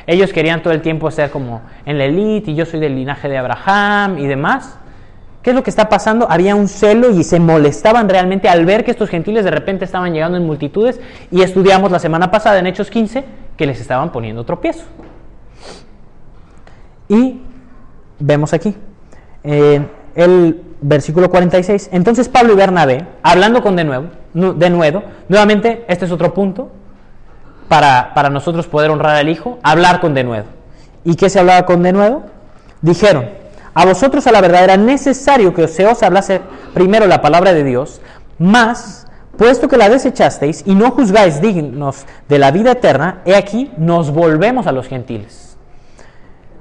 Ellos 0.08 0.32
querían 0.32 0.62
todo 0.62 0.74
el 0.74 0.82
tiempo 0.82 1.12
ser 1.12 1.30
como 1.32 1.62
en 1.86 1.98
la 1.98 2.06
élite 2.06 2.52
y 2.52 2.56
yo 2.56 2.66
soy 2.66 2.80
del 2.80 2.96
linaje 2.96 3.28
de 3.28 3.38
Abraham 3.38 4.18
y 4.20 4.28
demás. 4.28 4.78
¿Qué 5.44 5.50
es 5.50 5.56
lo 5.56 5.62
que 5.62 5.70
está 5.70 5.90
pasando? 5.90 6.26
Había 6.30 6.56
un 6.56 6.70
celo 6.70 7.12
y 7.12 7.26
se 7.26 7.38
molestaban 7.38 8.08
realmente 8.08 8.48
al 8.48 8.66
ver 8.66 8.86
que 8.86 8.92
estos 8.92 9.10
gentiles 9.10 9.44
de 9.44 9.52
repente 9.52 9.84
estaban 9.84 10.14
llegando 10.14 10.38
en 10.38 10.46
multitudes 10.46 11.02
y 11.32 11.42
estudiamos 11.42 11.92
la 11.92 12.00
semana 12.00 12.32
pasada 12.32 12.60
en 12.60 12.68
Hechos 12.68 12.90
15 12.90 13.26
que 13.58 13.66
les 13.66 13.82
estaban 13.82 14.14
poniendo 14.14 14.46
tropiezo. 14.46 14.86
Y 17.10 17.42
vemos 18.20 18.54
aquí. 18.54 18.74
Eh, 19.44 19.86
el 20.16 20.62
versículo 20.80 21.30
46. 21.30 21.90
Entonces 21.92 22.30
Pablo 22.30 22.54
y 22.54 22.56
Bernabé, 22.56 23.06
hablando 23.22 23.62
con 23.62 23.76
de 23.76 23.84
nuevo, 23.84 24.08
de 24.34 24.70
nuevo, 24.70 25.04
nuevamente, 25.28 25.84
este 25.90 26.06
es 26.06 26.12
otro 26.12 26.34
punto 26.34 26.72
para, 27.68 28.14
para 28.14 28.30
nosotros 28.30 28.68
poder 28.68 28.92
honrar 28.92 29.18
al 29.18 29.28
Hijo, 29.28 29.60
hablar 29.62 30.00
con 30.00 30.14
de 30.14 30.24
nuevo. 30.24 30.48
¿Y 31.04 31.16
qué 31.16 31.30
se 31.30 31.42
hablaba 31.42 31.66
con 31.66 31.84
de 31.84 31.92
nuevo? 31.92 32.24
Dijeron, 32.82 33.43
a 33.74 33.86
vosotros 33.86 34.28
a 34.28 34.32
la 34.32 34.42
verdad 34.42 34.64
era 34.64 34.78
necesario 34.78 35.54
que 35.54 35.68
se 35.68 35.86
os 35.86 36.04
hablase 36.04 36.42
primero 36.74 37.08
la 37.08 37.22
palabra 37.22 37.54
de 37.54 37.64
Dios, 37.64 38.02
más, 38.38 39.08
puesto 39.38 39.68
que 39.68 39.78
la 39.78 39.90
desechasteis 39.90 40.64
y 40.66 40.76
no 40.76 40.92
juzgáis 40.92 41.42
dignos 41.42 42.06
de 42.30 42.40
la 42.40 42.52
vida 42.52 42.72
eterna, 42.72 43.22
he 43.26 43.36
aquí 43.36 43.72
nos 43.78 44.12
volvemos 44.12 44.68
a 44.68 44.72
los 44.72 44.88
gentiles. 44.88 45.58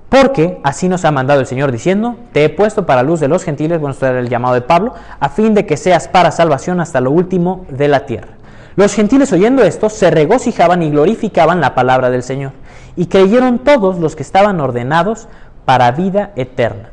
Porque 0.08 0.60
así 0.62 0.88
nos 0.88 1.04
ha 1.06 1.10
mandado 1.10 1.40
el 1.40 1.46
Señor 1.46 1.72
diciendo, 1.72 2.16
te 2.32 2.44
he 2.44 2.48
puesto 2.50 2.84
para 2.84 3.02
luz 3.02 3.20
de 3.20 3.28
los 3.28 3.44
gentiles, 3.44 3.80
bueno, 3.80 3.92
esto 3.92 4.06
era 4.06 4.18
el 4.18 4.28
llamado 4.28 4.54
de 4.54 4.60
Pablo, 4.60 4.94
a 5.18 5.28
fin 5.30 5.54
de 5.54 5.64
que 5.64 5.78
seas 5.78 6.06
para 6.08 6.30
salvación 6.30 6.80
hasta 6.80 7.00
lo 7.00 7.10
último 7.10 7.64
de 7.70 7.88
la 7.88 8.04
tierra. 8.04 8.28
Los 8.76 8.94
gentiles 8.94 9.32
oyendo 9.32 9.62
esto 9.62 9.88
se 9.88 10.10
regocijaban 10.10 10.82
y 10.82 10.90
glorificaban 10.90 11.60
la 11.60 11.74
palabra 11.74 12.10
del 12.10 12.22
Señor, 12.22 12.52
y 12.96 13.06
creyeron 13.06 13.58
todos 13.58 13.98
los 13.98 14.16
que 14.16 14.22
estaban 14.22 14.60
ordenados 14.60 15.28
para 15.64 15.90
vida 15.92 16.32
eterna. 16.36 16.91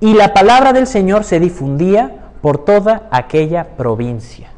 Y 0.00 0.14
la 0.14 0.32
palabra 0.32 0.72
del 0.72 0.86
Señor 0.86 1.24
se 1.24 1.40
difundía 1.40 2.12
por 2.40 2.64
toda 2.64 3.08
aquella 3.10 3.76
provincia. 3.76 4.50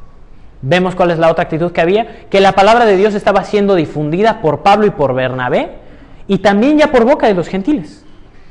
Vemos 0.63 0.95
cuál 0.95 1.11
es 1.11 1.19
la 1.19 1.31
otra 1.31 1.45
actitud 1.45 1.73
que 1.73 1.81
había, 1.81 2.27
que 2.29 2.41
la 2.41 2.53
palabra 2.53 2.85
de 2.85 2.97
Dios 2.97 3.15
estaba 3.15 3.45
siendo 3.45 3.75
difundida 3.75 4.43
por 4.43 4.61
Pablo 4.63 4.87
y 4.87 4.91
por 4.91 5.15
Bernabé, 5.15 5.79
y 6.27 6.39
también 6.39 6.79
ya 6.79 6.93
por 6.93 7.05
boca 7.05 7.27
de 7.27 7.35
los 7.35 7.49
gentiles. 7.49 8.05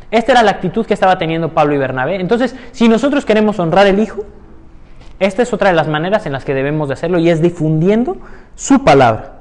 Esta 0.10 0.32
era 0.32 0.44
la 0.44 0.52
actitud 0.52 0.86
que 0.86 0.96
estaba 0.96 1.20
teniendo 1.20 1.54
Pablo 1.54 1.76
y 1.76 1.78
Bernabé. 1.78 2.20
Entonces, 2.20 2.56
si 2.72 2.88
nosotros 2.88 3.26
queremos 3.26 3.60
honrar 3.60 3.86
el 3.86 4.00
Hijo, 4.00 4.24
esta 5.20 5.44
es 5.44 5.54
otra 5.54 5.70
de 5.70 5.76
las 5.76 5.88
maneras 5.88 6.26
en 6.26 6.32
las 6.32 6.46
que 6.46 6.56
debemos 6.56 6.88
de 6.88 6.96
hacerlo 6.96 7.20
y 7.20 7.30
es 7.30 7.42
difundiendo 7.42 8.18
su 8.56 8.84
palabra. 8.84 9.39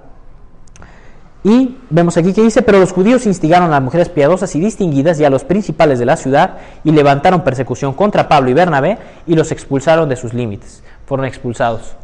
Y 1.44 1.76
vemos 1.88 2.16
aquí 2.16 2.32
que 2.32 2.42
dice, 2.42 2.62
pero 2.62 2.80
los 2.80 2.92
judíos 2.92 3.24
instigaron 3.26 3.68
a 3.68 3.72
las 3.72 3.82
mujeres 3.82 4.08
piadosas 4.08 4.54
y 4.56 4.60
distinguidas 4.60 5.20
y 5.20 5.24
a 5.24 5.30
los 5.30 5.44
principales 5.44 5.98
de 5.98 6.06
la 6.06 6.16
ciudad 6.16 6.58
y 6.82 6.90
levantaron 6.90 7.44
persecución 7.44 7.94
contra 7.94 8.28
Pablo 8.28 8.50
y 8.50 8.54
Bernabé 8.54 8.98
y 9.26 9.34
los 9.34 9.52
expulsaron 9.52 10.08
de 10.08 10.16
sus 10.16 10.34
límites. 10.34 10.82
Fueron 11.06 11.26
expulsados. 11.26 11.94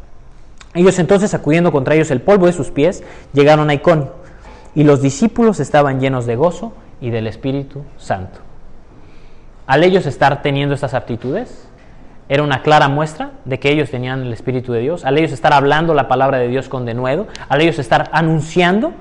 Ellos 0.72 0.98
entonces, 0.98 1.30
sacudiendo 1.30 1.72
contra 1.72 1.94
ellos 1.94 2.10
el 2.10 2.20
polvo 2.20 2.46
de 2.46 2.52
sus 2.52 2.70
pies, 2.70 3.02
llegaron 3.32 3.70
a 3.70 3.74
Iconio 3.74 4.12
y 4.74 4.84
los 4.84 5.02
discípulos 5.02 5.60
estaban 5.60 6.00
llenos 6.00 6.26
de 6.26 6.36
gozo 6.36 6.72
y 7.00 7.10
del 7.10 7.26
Espíritu 7.26 7.82
Santo. 7.96 8.40
Al 9.66 9.84
ellos 9.84 10.06
estar 10.06 10.42
teniendo 10.42 10.74
estas 10.74 10.94
aptitudes, 10.94 11.68
era 12.28 12.42
una 12.42 12.62
clara 12.62 12.88
muestra 12.88 13.32
de 13.44 13.58
que 13.60 13.70
ellos 13.70 13.90
tenían 13.90 14.22
el 14.22 14.32
Espíritu 14.32 14.72
de 14.72 14.80
Dios, 14.80 15.04
al 15.04 15.18
ellos 15.18 15.32
estar 15.32 15.52
hablando 15.52 15.94
la 15.94 16.08
palabra 16.08 16.38
de 16.38 16.48
Dios 16.48 16.68
con 16.68 16.84
denuedo, 16.86 17.26
al 17.48 17.60
ellos 17.60 17.78
estar 17.78 18.08
anunciando 18.12 18.92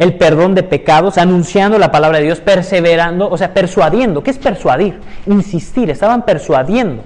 el 0.00 0.14
perdón 0.14 0.54
de 0.54 0.62
pecados, 0.62 1.18
anunciando 1.18 1.78
la 1.78 1.92
palabra 1.92 2.18
de 2.18 2.24
Dios, 2.24 2.40
perseverando, 2.40 3.28
o 3.28 3.36
sea, 3.36 3.52
persuadiendo. 3.52 4.22
¿Qué 4.22 4.30
es 4.30 4.38
persuadir? 4.38 4.98
Insistir, 5.26 5.90
estaban 5.90 6.24
persuadiendo. 6.24 7.02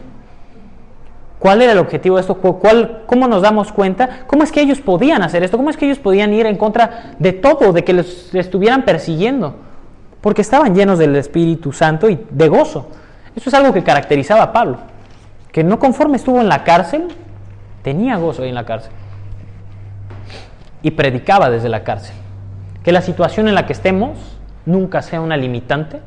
¿Cuál 1.40 1.62
era 1.62 1.72
el 1.72 1.78
objetivo 1.78 2.14
de 2.14 2.20
esto? 2.20 2.36
¿Cuál, 2.36 3.02
¿Cómo 3.06 3.26
nos 3.26 3.42
damos 3.42 3.72
cuenta? 3.72 4.20
¿Cómo 4.28 4.44
es 4.44 4.52
que 4.52 4.60
ellos 4.60 4.80
podían 4.80 5.22
hacer 5.22 5.42
esto? 5.42 5.56
¿Cómo 5.56 5.70
es 5.70 5.76
que 5.76 5.86
ellos 5.86 5.98
podían 5.98 6.32
ir 6.32 6.46
en 6.46 6.56
contra 6.56 7.16
de 7.18 7.32
todo, 7.32 7.72
de 7.72 7.82
que 7.82 7.94
les 7.94 8.32
estuvieran 8.32 8.84
persiguiendo? 8.84 9.56
Porque 10.20 10.42
estaban 10.42 10.76
llenos 10.76 11.00
del 11.00 11.16
Espíritu 11.16 11.72
Santo 11.72 12.08
y 12.08 12.24
de 12.30 12.48
gozo. 12.48 12.90
Eso 13.34 13.50
es 13.50 13.54
algo 13.54 13.72
que 13.72 13.82
caracterizaba 13.82 14.44
a 14.44 14.52
Pablo. 14.52 14.78
Que 15.50 15.64
no 15.64 15.80
conforme 15.80 16.16
estuvo 16.16 16.40
en 16.40 16.48
la 16.48 16.62
cárcel, 16.62 17.08
tenía 17.82 18.18
gozo 18.18 18.44
ahí 18.44 18.50
en 18.50 18.54
la 18.54 18.64
cárcel. 18.64 18.92
Y 20.80 20.92
predicaba 20.92 21.50
desde 21.50 21.68
la 21.68 21.82
cárcel. 21.82 22.14
Que 22.84 22.92
la 22.92 23.00
situación 23.00 23.48
en 23.48 23.54
la 23.54 23.66
que 23.66 23.72
estemos 23.72 24.18
nunca 24.66 25.02
sea 25.02 25.20
una 25.20 25.36
limitante 25.36 26.00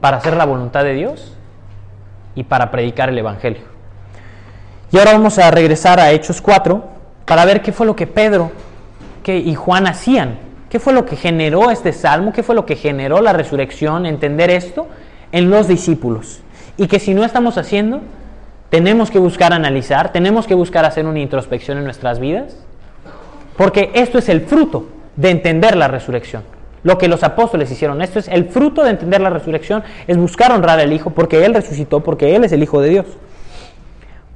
para 0.00 0.18
hacer 0.18 0.36
la 0.36 0.44
voluntad 0.44 0.84
de 0.84 0.94
Dios 0.94 1.36
y 2.34 2.44
para 2.44 2.70
predicar 2.70 3.08
el 3.08 3.18
Evangelio. 3.18 3.62
Y 4.92 4.98
ahora 4.98 5.12
vamos 5.12 5.38
a 5.38 5.50
regresar 5.50 6.00
a 6.00 6.12
Hechos 6.12 6.40
4 6.40 6.84
para 7.26 7.44
ver 7.44 7.60
qué 7.62 7.72
fue 7.72 7.86
lo 7.86 7.96
que 7.96 8.06
Pedro 8.06 8.52
y 9.26 9.54
Juan 9.54 9.86
hacían. 9.86 10.38
¿Qué 10.68 10.80
fue 10.80 10.92
lo 10.92 11.04
que 11.04 11.16
generó 11.16 11.70
este 11.70 11.92
salmo? 11.92 12.32
¿Qué 12.32 12.42
fue 12.42 12.54
lo 12.54 12.66
que 12.66 12.76
generó 12.76 13.20
la 13.20 13.32
resurrección? 13.32 14.06
Entender 14.06 14.50
esto 14.50 14.86
en 15.32 15.50
los 15.50 15.68
discípulos. 15.68 16.40
Y 16.76 16.86
que 16.86 16.98
si 16.98 17.14
no 17.14 17.24
estamos 17.24 17.58
haciendo, 17.58 18.00
tenemos 18.70 19.10
que 19.10 19.18
buscar 19.18 19.52
analizar, 19.52 20.12
tenemos 20.12 20.46
que 20.46 20.54
buscar 20.54 20.84
hacer 20.84 21.04
una 21.04 21.20
introspección 21.20 21.78
en 21.78 21.84
nuestras 21.84 22.20
vidas. 22.20 22.56
Porque 23.56 23.90
esto 23.94 24.18
es 24.18 24.28
el 24.28 24.42
fruto 24.42 24.86
de 25.16 25.30
entender 25.30 25.76
la 25.76 25.88
resurrección. 25.88 26.42
Lo 26.84 26.98
que 26.98 27.08
los 27.08 27.22
apóstoles 27.22 27.70
hicieron, 27.70 28.02
esto 28.02 28.18
es 28.18 28.28
el 28.28 28.46
fruto 28.46 28.82
de 28.82 28.90
entender 28.90 29.20
la 29.20 29.30
resurrección, 29.30 29.84
es 30.06 30.16
buscar 30.16 30.50
honrar 30.50 30.80
al 30.80 30.92
Hijo 30.92 31.10
porque 31.10 31.44
Él 31.44 31.54
resucitó, 31.54 32.00
porque 32.00 32.34
Él 32.34 32.44
es 32.44 32.52
el 32.52 32.62
Hijo 32.62 32.80
de 32.80 32.88
Dios. 32.88 33.06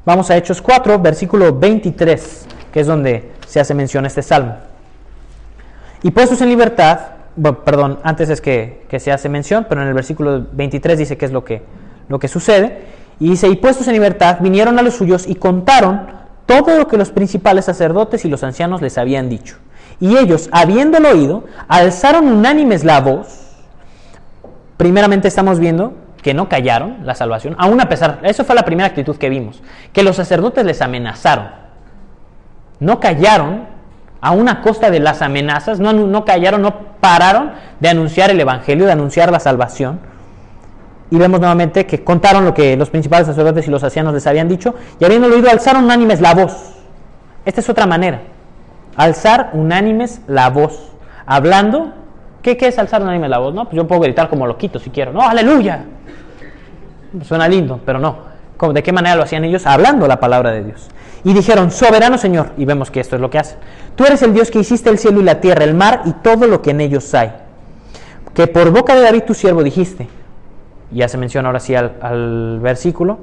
Vamos 0.05 0.31
a 0.31 0.37
Hechos 0.37 0.63
4, 0.63 1.01
versículo 1.01 1.59
23, 1.59 2.47
que 2.73 2.81
es 2.81 2.87
donde 2.87 3.33
se 3.47 3.59
hace 3.59 3.75
mención 3.75 4.05
a 4.05 4.07
este 4.07 4.23
salmo. 4.23 4.57
Y 6.05 6.13
puestos 6.13 6.41
en 6.41 6.49
libertad, 6.49 7.01
perdón, 7.65 7.99
antes 8.05 8.31
es 8.31 8.41
que, 8.41 8.87
se 8.99 9.11
hace 9.11 9.29
mención, 9.29 9.67
pero 9.69 9.83
en 9.83 9.89
el 9.89 9.95
versículo 9.95 10.47
23 10.53 10.99
dice 10.99 11.17
qué 11.17 11.25
es 11.25 11.33
lo 11.33 11.45
que, 11.45 11.63
lo 12.09 12.21
que 12.21 12.29
sucede. 12.29 12.85
Y 13.19 13.31
dice, 13.31 13.49
y 13.49 13.57
puestos 13.57 13.89
en 13.89 13.95
libertad, 13.95 14.39
vinieron 14.41 14.79
a 14.79 14.83
los 14.83 14.95
suyos 14.95 15.27
y 15.27 15.35
contaron 15.35 16.03
todo 16.47 16.79
lo 16.79 16.87
que 16.87 16.97
los 16.97 17.11
principales 17.11 17.65
sacerdotes 17.65 18.25
y 18.25 18.29
los 18.29 18.45
ancianos 18.45 18.83
les 18.83 18.99
habían 18.99 19.29
dicho. 19.29 19.57
Y 20.01 20.17
ellos, 20.17 20.49
habiéndolo 20.53 21.11
oído, 21.11 21.45
alzaron 21.69 22.29
unánimes 22.29 22.85
la 22.85 23.01
voz. 23.01 23.57
Primeramente 24.77 25.29
estamos 25.29 25.59
viendo 25.59 25.95
que 26.23 26.35
no 26.35 26.49
callaron 26.49 26.99
la 27.05 27.15
salvación, 27.15 27.55
aún 27.57 27.81
a 27.81 27.89
pesar, 27.89 28.19
eso 28.25 28.45
fue 28.45 28.57
la 28.57 28.65
primera 28.65 28.89
actitud 28.89 29.17
que 29.17 29.29
vimos, 29.29 29.63
que 29.93 30.03
los 30.03 30.17
sacerdotes 30.17 30.65
les 30.65 30.83
amenazaron. 30.83 31.51
No 32.81 32.99
callaron, 32.99 33.67
a 34.21 34.61
costa 34.61 34.91
de 34.91 34.99
las 34.99 35.23
amenazas, 35.23 35.79
no, 35.79 35.93
no 35.93 36.25
callaron, 36.25 36.63
no 36.63 36.97
pararon 37.01 37.53
de 37.79 37.89
anunciar 37.89 38.31
el 38.31 38.41
Evangelio, 38.41 38.87
de 38.87 38.93
anunciar 38.93 39.31
la 39.31 39.39
salvación. 39.39 40.01
Y 41.11 41.17
vemos 41.17 41.39
nuevamente 41.39 41.87
que 41.87 42.03
contaron 42.03 42.45
lo 42.45 42.53
que 42.53 42.77
los 42.77 42.91
principales 42.91 43.29
sacerdotes 43.29 43.69
y 43.69 43.71
los 43.71 43.85
ancianos 43.85 44.13
les 44.13 44.27
habían 44.27 44.49
dicho, 44.49 44.75
y 44.99 45.05
habiéndolo 45.05 45.37
oído, 45.37 45.49
alzaron 45.49 45.85
unánimes 45.85 46.21
la 46.21 46.35
voz. 46.35 46.75
Esta 47.45 47.61
es 47.61 47.69
otra 47.69 47.87
manera. 47.87 48.21
Alzar 48.97 49.51
unánimes 49.53 50.21
la 50.27 50.51
voz. 50.51 50.93
Hablando, 51.27 51.93
¿qué, 52.43 52.57
qué 52.57 52.69
es 52.69 52.79
alzar 52.79 53.03
unánimes 53.03 53.31
la 53.31 53.39
voz? 53.39 53.55
No, 53.55 53.65
pues 53.65 53.77
yo 53.77 53.87
puedo 53.87 54.01
gritar 54.01 54.29
como 54.29 54.47
loquito 54.47 54.79
si 54.79 54.91
quiero. 54.91 55.13
No, 55.13 55.23
aleluya. 55.23 55.85
Suena 57.23 57.49
lindo, 57.49 57.81
pero 57.85 57.99
no. 57.99 58.37
¿De 58.73 58.83
qué 58.83 58.93
manera 58.93 59.17
lo 59.17 59.23
hacían 59.23 59.45
ellos? 59.45 59.67
Hablando 59.67 60.09
la 60.09 60.19
palabra 60.19 60.51
de 60.51 60.65
Dios. 60.65 60.89
Y 61.25 61.35
dijeron, 61.35 61.71
soberano 61.71 62.19
Señor, 62.19 62.53
y 62.57 62.65
vemos 62.65 62.91
que 62.91 63.01
esto 63.01 63.17
es 63.17 63.23
lo 63.23 63.31
que 63.31 63.39
hacen. 63.39 63.59
Tú 63.97 64.05
eres 64.05 64.23
el 64.23 64.33
Dios 64.33 64.51
que 64.51 64.61
hiciste 64.61 64.89
el 64.91 64.99
cielo 64.99 65.21
y 65.21 65.25
la 65.25 65.41
tierra, 65.41 65.65
el 65.65 65.75
mar 65.75 66.03
y 66.05 66.13
todo 66.13 66.47
lo 66.47 66.63
que 66.63 66.71
en 66.71 66.81
ellos 66.81 67.13
hay. 67.15 67.33
Que 68.33 68.47
por 68.47 68.71
boca 68.71 68.95
de 68.95 69.03
David 69.03 69.25
tu 69.25 69.35
siervo 69.35 69.63
dijiste, 69.63 70.09
ya 70.91 71.09
se 71.09 71.19
menciona 71.19 71.49
ahora 71.49 71.61
sí 71.61 71.75
al, 71.75 71.97
al 72.01 72.61
versículo, 72.61 73.19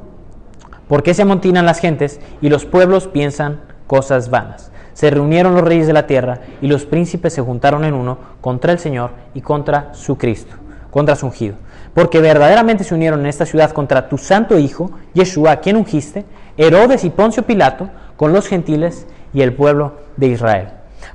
¿por 0.87 1.01
qué 1.01 1.13
se 1.13 1.21
amontinan 1.21 1.65
las 1.65 1.79
gentes 1.79 2.19
y 2.41 2.49
los 2.49 2.65
pueblos 2.65 3.07
piensan 3.07 3.61
cosas 3.87 4.29
vanas? 4.29 4.72
Se 4.93 5.09
reunieron 5.09 5.55
los 5.55 5.63
reyes 5.63 5.87
de 5.87 5.93
la 5.93 6.07
tierra 6.07 6.39
y 6.61 6.67
los 6.67 6.85
príncipes 6.85 7.33
se 7.33 7.41
juntaron 7.41 7.83
en 7.83 7.93
uno 7.93 8.17
contra 8.41 8.71
el 8.71 8.79
Señor 8.79 9.11
y 9.33 9.41
contra 9.41 9.93
su 9.93 10.17
Cristo, 10.17 10.55
contra 10.91 11.15
su 11.15 11.25
ungido. 11.25 11.55
Porque 11.93 12.21
verdaderamente 12.21 12.83
se 12.83 12.95
unieron 12.95 13.21
en 13.21 13.27
esta 13.27 13.45
ciudad 13.45 13.71
contra 13.71 14.09
tu 14.09 14.17
santo 14.17 14.57
Hijo, 14.57 14.91
Yeshua, 15.13 15.57
quien 15.57 15.77
ungiste, 15.77 16.25
Herodes 16.57 17.03
y 17.03 17.09
Poncio 17.09 17.43
Pilato, 17.43 17.89
con 18.15 18.33
los 18.33 18.47
gentiles 18.47 19.07
y 19.33 19.41
el 19.41 19.53
pueblo 19.53 19.93
de 20.17 20.27
Israel, 20.27 20.67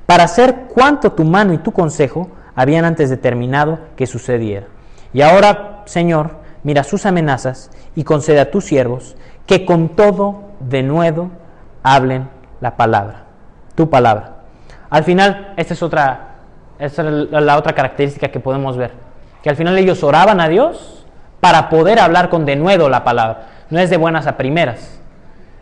para 0.07 0.24
hacer 0.24 0.66
cuanto 0.74 1.12
tu 1.12 1.24
mano 1.24 1.53
y 1.53 1.59
tu 1.59 1.72
consejo 1.72 2.29
habían 2.55 2.85
antes 2.85 3.09
determinado 3.09 3.79
que 3.97 4.07
sucediera. 4.07 4.66
Y 5.12 5.22
ahora, 5.22 5.83
Señor, 5.87 6.33
mira 6.64 6.85
sus 6.85 7.07
amenazas 7.07 7.70
y 7.95 8.05
concede 8.05 8.41
a 8.41 8.51
tus 8.51 8.64
siervos 8.64 9.16
que 9.47 9.64
con 9.64 9.91
todo 9.91 10.43
de 10.61 10.83
nuevo 10.83 11.31
hablen 11.83 12.29
la 12.61 12.76
palabra, 12.76 13.26
tu 13.79 13.89
palabra. 13.89 14.33
Al 14.91 15.05
final, 15.05 15.55
esta 15.57 15.72
es 15.72 15.85
otra, 15.85 16.35
esta 16.81 17.03
es 17.03 17.31
la 17.31 17.57
otra 17.57 17.76
característica 17.76 18.26
que 18.26 18.41
podemos 18.41 18.76
ver, 18.76 18.91
que 19.41 19.51
al 19.51 19.55
final 19.55 19.79
ellos 19.79 20.03
oraban 20.03 20.41
a 20.41 20.49
Dios 20.49 21.07
para 21.39 21.68
poder 21.68 22.01
hablar 22.01 22.29
con 22.29 22.45
denuedo 22.45 22.89
la 22.89 23.05
palabra. 23.05 23.47
No 23.70 23.79
es 23.79 23.89
de 23.89 23.97
buenas 23.97 24.26
a 24.26 24.37
primeras. 24.37 24.99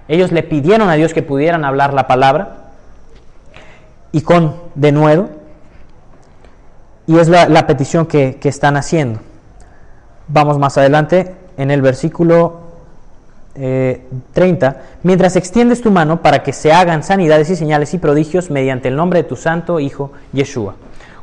Ellos 0.08 0.32
le 0.32 0.42
pidieron 0.42 0.88
a 0.88 0.94
Dios 0.94 1.12
que 1.12 1.22
pudieran 1.22 1.66
hablar 1.66 1.92
la 1.92 2.06
palabra 2.06 2.70
y 4.12 4.22
con 4.22 4.62
denuedo. 4.74 5.28
Y 7.06 7.18
es 7.18 7.28
la, 7.28 7.50
la 7.50 7.66
petición 7.66 8.06
que, 8.06 8.36
que 8.36 8.48
están 8.48 8.78
haciendo. 8.78 9.20
Vamos 10.28 10.58
más 10.58 10.78
adelante 10.78 11.36
en 11.58 11.70
el 11.70 11.82
versículo 11.82 12.65
eh, 13.59 14.02
30, 14.32 14.76
mientras 15.02 15.36
extiendes 15.36 15.80
tu 15.80 15.90
mano 15.90 16.22
para 16.22 16.42
que 16.42 16.52
se 16.52 16.72
hagan 16.72 17.02
sanidades 17.02 17.50
y 17.50 17.57
señales 17.57 17.94
y 17.94 17.98
prodigios 17.98 18.50
mediante 18.50 18.88
el 18.88 18.96
nombre 18.96 19.22
de 19.22 19.28
tu 19.28 19.36
santo 19.36 19.80
Hijo 19.80 20.12
Yeshua. 20.32 20.74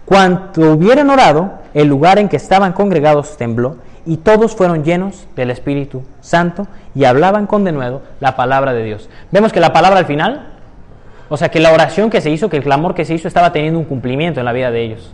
Cuanto 0.06 0.62
hubieran 0.74 1.10
orado, 1.10 1.60
el 1.74 1.88
lugar 1.88 2.20
en 2.20 2.30
que 2.30 2.38
estaban 2.38 2.74
congregados 2.74 3.38
tembló 3.38 3.78
y 4.06 4.18
todos 4.18 4.56
fueron 4.56 4.84
llenos 4.84 5.28
del 5.36 5.50
Espíritu 5.50 6.04
Santo 6.20 6.68
y 6.94 7.06
hablaban 7.06 7.48
con 7.48 7.64
denuedo 7.64 8.02
la 8.20 8.36
palabra 8.36 8.74
de 8.74 8.84
Dios. 8.84 9.10
Vemos 9.32 9.54
que 9.54 9.60
la 9.60 9.72
palabra 9.72 10.00
al 10.00 10.06
final, 10.06 10.50
o 11.30 11.38
sea 11.38 11.50
que 11.50 11.60
la 11.60 11.72
oración 11.72 12.10
que 12.10 12.20
se 12.20 12.30
hizo, 12.30 12.50
que 12.50 12.58
el 12.58 12.64
clamor 12.64 12.96
que 12.96 13.06
se 13.06 13.14
hizo 13.14 13.28
estaba 13.28 13.54
teniendo 13.54 13.80
un 13.80 13.86
cumplimiento 13.86 14.40
en 14.40 14.46
la 14.46 14.54
vida 14.54 14.72
de 14.72 14.84
ellos. 14.84 15.14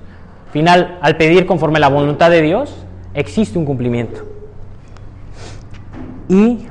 Final, 0.51 0.97
al 1.01 1.17
pedir 1.17 1.45
conforme 1.45 1.79
la 1.79 1.89
voluntad 1.89 2.31
de 2.31 2.41
Dios, 2.41 2.75
existe 3.13 3.59
un 3.59 3.65
cumplimiento. 3.65 4.21
Y 6.27 6.67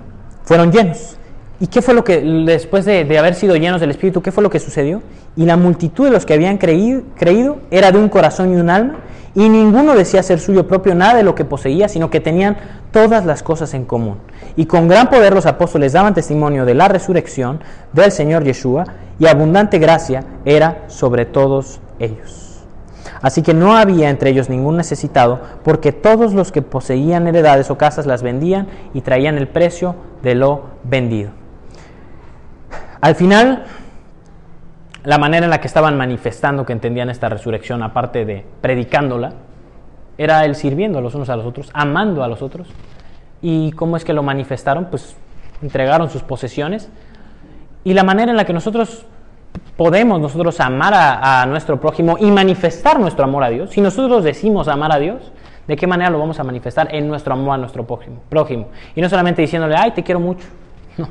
fueron 0.48 0.72
llenos. 0.72 1.18
¿Y 1.60 1.66
qué 1.66 1.82
fue 1.82 1.92
lo 1.92 2.04
que, 2.04 2.22
después 2.22 2.86
de, 2.86 3.04
de, 3.04 3.18
haber 3.18 3.34
sido 3.34 3.54
llenos 3.56 3.82
del 3.82 3.90
Espíritu, 3.90 4.22
qué 4.22 4.32
fue 4.32 4.42
lo 4.42 4.48
que 4.48 4.58
sucedió? 4.58 5.02
Y 5.36 5.44
la 5.44 5.58
multitud 5.58 6.06
de 6.06 6.10
los 6.10 6.24
que 6.24 6.32
habían 6.32 6.56
creído, 6.56 7.02
creído 7.16 7.58
era 7.70 7.92
de 7.92 7.98
un 7.98 8.08
corazón 8.08 8.54
y 8.54 8.56
un 8.56 8.70
alma, 8.70 8.94
y 9.34 9.50
ninguno 9.50 9.94
decía 9.94 10.22
ser 10.22 10.40
suyo 10.40 10.66
propio 10.66 10.94
nada 10.94 11.16
de 11.16 11.22
lo 11.22 11.34
que 11.34 11.44
poseía, 11.44 11.86
sino 11.86 12.08
que 12.08 12.20
tenían 12.20 12.56
todas 12.92 13.26
las 13.26 13.42
cosas 13.42 13.74
en 13.74 13.84
común. 13.84 14.16
Y 14.56 14.64
con 14.64 14.88
gran 14.88 15.10
poder 15.10 15.34
los 15.34 15.44
apóstoles 15.44 15.92
daban 15.92 16.14
testimonio 16.14 16.64
de 16.64 16.74
la 16.74 16.88
resurrección 16.88 17.60
del 17.92 18.10
Señor 18.10 18.42
Yeshua, 18.42 18.84
y 19.18 19.26
abundante 19.26 19.78
gracia 19.78 20.24
era 20.46 20.84
sobre 20.86 21.26
todos 21.26 21.78
ellos. 21.98 22.47
Así 23.20 23.42
que 23.42 23.54
no 23.54 23.76
había 23.76 24.10
entre 24.10 24.30
ellos 24.30 24.48
ningún 24.48 24.76
necesitado, 24.76 25.40
porque 25.64 25.92
todos 25.92 26.34
los 26.34 26.52
que 26.52 26.62
poseían 26.62 27.26
heredades 27.26 27.70
o 27.70 27.78
casas 27.78 28.06
las 28.06 28.22
vendían 28.22 28.68
y 28.94 29.00
traían 29.00 29.38
el 29.38 29.48
precio 29.48 29.96
de 30.22 30.34
lo 30.34 30.64
vendido. 30.84 31.30
Al 33.00 33.14
final, 33.14 33.64
la 35.04 35.18
manera 35.18 35.46
en 35.46 35.50
la 35.50 35.60
que 35.60 35.68
estaban 35.68 35.96
manifestando 35.96 36.66
que 36.66 36.72
entendían 36.72 37.10
esta 37.10 37.28
resurrección, 37.28 37.82
aparte 37.82 38.24
de 38.24 38.44
predicándola, 38.60 39.32
era 40.16 40.44
el 40.44 40.56
sirviendo 40.56 40.98
a 40.98 41.00
los 41.00 41.14
unos 41.14 41.28
a 41.28 41.36
los 41.36 41.46
otros, 41.46 41.70
amando 41.72 42.24
a 42.24 42.28
los 42.28 42.42
otros. 42.42 42.68
¿Y 43.40 43.70
cómo 43.72 43.96
es 43.96 44.04
que 44.04 44.12
lo 44.12 44.24
manifestaron? 44.24 44.86
Pues 44.86 45.16
entregaron 45.62 46.10
sus 46.10 46.22
posesiones. 46.22 46.90
Y 47.84 47.94
la 47.94 48.02
manera 48.02 48.32
en 48.32 48.36
la 48.36 48.44
que 48.44 48.52
nosotros 48.52 49.06
podemos 49.78 50.20
nosotros 50.20 50.58
amar 50.58 50.92
a, 50.96 51.46
nuestro 51.46 51.80
prójimo 51.80 52.16
y 52.18 52.32
manifestar 52.32 52.98
nuestro 52.98 53.22
amor 53.22 53.44
a 53.44 53.48
Dios, 53.48 53.70
si 53.70 53.80
nosotros 53.80 54.24
decimos 54.24 54.66
amar 54.66 54.92
a 54.92 54.98
Dios, 54.98 55.30
¿de 55.68 55.76
qué 55.76 55.86
manera 55.86 56.10
lo 56.10 56.18
vamos 56.18 56.40
a 56.40 56.42
manifestar 56.42 56.92
en 56.92 57.06
nuestro 57.06 57.32
amor 57.32 57.54
a 57.54 57.58
nuestro 57.58 57.86
prójimo? 57.86 58.16
prójimo? 58.28 58.66
Y 58.96 59.00
no 59.00 59.08
solamente 59.08 59.40
diciéndole, 59.40 59.76
ay, 59.76 59.92
te 59.92 60.02
quiero 60.02 60.20
mucho. 60.20 60.46
No, 60.98 61.06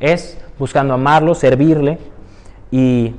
es 0.00 0.42
buscando 0.58 0.94
amarlo, 0.94 1.34
servirle 1.34 1.98
y 2.70 3.12